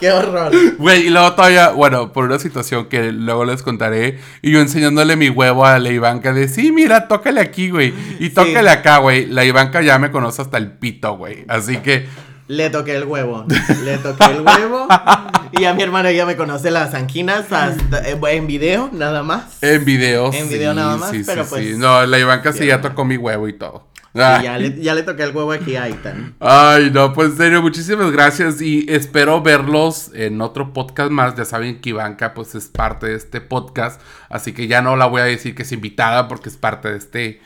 Qué 0.00 0.10
horror. 0.10 0.50
Güey, 0.78 1.08
y 1.08 1.10
luego 1.10 1.34
todavía, 1.34 1.70
bueno, 1.70 2.12
por 2.12 2.24
una 2.24 2.38
situación 2.38 2.86
que 2.86 3.12
luego 3.12 3.44
les 3.44 3.62
contaré, 3.62 4.18
y 4.40 4.50
yo 4.50 4.60
enseñándole 4.60 5.14
mi 5.14 5.28
huevo 5.28 5.66
a 5.66 5.78
la 5.78 5.90
Ivanka 5.90 6.32
de, 6.32 6.48
sí, 6.48 6.72
mira, 6.72 7.06
tócale 7.06 7.40
aquí, 7.40 7.68
güey, 7.68 7.92
y 8.18 8.30
tócale 8.30 8.70
acá, 8.70 8.96
güey. 8.96 9.26
La 9.26 9.44
Ivanka 9.44 9.82
ya 9.82 9.98
me 9.98 10.10
conoce 10.10 10.40
hasta 10.40 10.56
el 10.56 10.72
pito, 10.72 11.16
güey. 11.18 11.44
Así 11.48 11.76
que... 11.78 12.08
Le 12.50 12.68
toqué 12.68 12.96
el 12.96 13.04
huevo. 13.04 13.46
Le 13.84 13.98
toqué 13.98 14.24
el 14.24 14.40
huevo. 14.40 14.88
y 15.52 15.66
a 15.66 15.72
mi 15.72 15.84
hermana 15.84 16.10
ya 16.10 16.26
me 16.26 16.34
conoce 16.34 16.72
las 16.72 16.94
anginas 16.94 17.52
hasta, 17.52 18.08
eh, 18.08 18.18
en 18.30 18.48
video, 18.48 18.90
nada 18.92 19.22
más. 19.22 19.62
En 19.62 19.84
video, 19.84 20.32
En 20.32 20.48
video 20.48 20.74
nada 20.74 20.96
más, 20.96 21.12
pero 21.24 21.46
pues... 21.46 21.78
No, 21.78 22.04
la 22.04 22.18
Ivanka 22.18 22.52
sí 22.52 22.66
ya 22.66 22.80
tocó 22.80 23.04
mi 23.04 23.16
huevo 23.16 23.46
y 23.46 23.52
todo. 23.52 23.86
Ah. 24.16 24.40
ya, 24.42 24.58
le, 24.58 24.82
ya, 24.82 24.96
le, 24.96 25.04
toqué 25.04 25.22
el 25.22 25.30
huevo 25.30 25.52
aquí 25.52 25.76
a 25.76 25.84
Aitan. 25.84 26.34
Ay, 26.40 26.90
no, 26.92 27.12
pues 27.12 27.30
en 27.30 27.36
serio, 27.36 27.62
muchísimas 27.62 28.10
gracias 28.10 28.60
y 28.60 28.84
espero 28.88 29.40
verlos 29.42 30.10
en 30.12 30.40
otro 30.40 30.72
podcast 30.72 31.12
más. 31.12 31.36
Ya 31.36 31.44
saben 31.44 31.80
que 31.80 31.90
Ivanka 31.90 32.34
pues 32.34 32.56
es 32.56 32.66
parte 32.66 33.06
de 33.06 33.14
este 33.14 33.40
podcast, 33.40 34.00
así 34.28 34.52
que 34.52 34.66
ya 34.66 34.82
no 34.82 34.96
la 34.96 35.06
voy 35.06 35.20
a 35.20 35.24
decir 35.24 35.54
que 35.54 35.62
es 35.62 35.70
invitada 35.70 36.26
porque 36.26 36.48
es 36.48 36.56
parte 36.56 36.90
de 36.90 36.98
este 36.98 37.40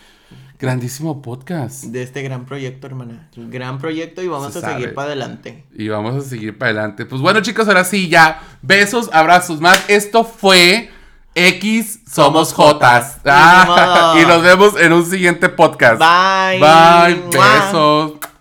grandísimo 0.65 1.23
podcast. 1.23 1.85
De 1.85 2.03
este 2.03 2.23
gran 2.23 2.45
proyecto, 2.45 2.87
hermana. 2.87 3.29
Gran 3.37 3.79
proyecto 3.79 4.23
y 4.23 4.29
vamos 4.29 4.57
a 4.57 4.61
seguir 4.61 4.95
para 4.95 5.09
adelante. 5.09 5.65
Y 5.75 5.89
vamos 5.89 6.15
a 6.15 6.29
seguir 6.29 6.57
para 6.59 6.73
adelante. 6.73 7.07
Pues 7.07 7.21
bueno, 7.21 7.41
chicos, 7.41 7.69
ahora 7.69 7.85
sí, 7.85 8.09
ya. 8.09 8.41
Besos, 8.63 9.11
abrazos 9.13 9.61
más. 9.61 9.85
Esto 9.89 10.25
fue... 10.25 10.91
X 11.37 12.01
somos 12.09 12.53
Jotas. 12.53 13.19
Ah, 13.25 14.15
y 14.23 14.25
nos 14.25 14.43
vemos 14.43 14.81
en 14.81 14.93
un 14.93 15.05
siguiente 15.05 15.49
podcast. 15.49 15.99
Bye. 15.99 16.61
Bye. 16.61 17.29
Besos. 17.31 18.34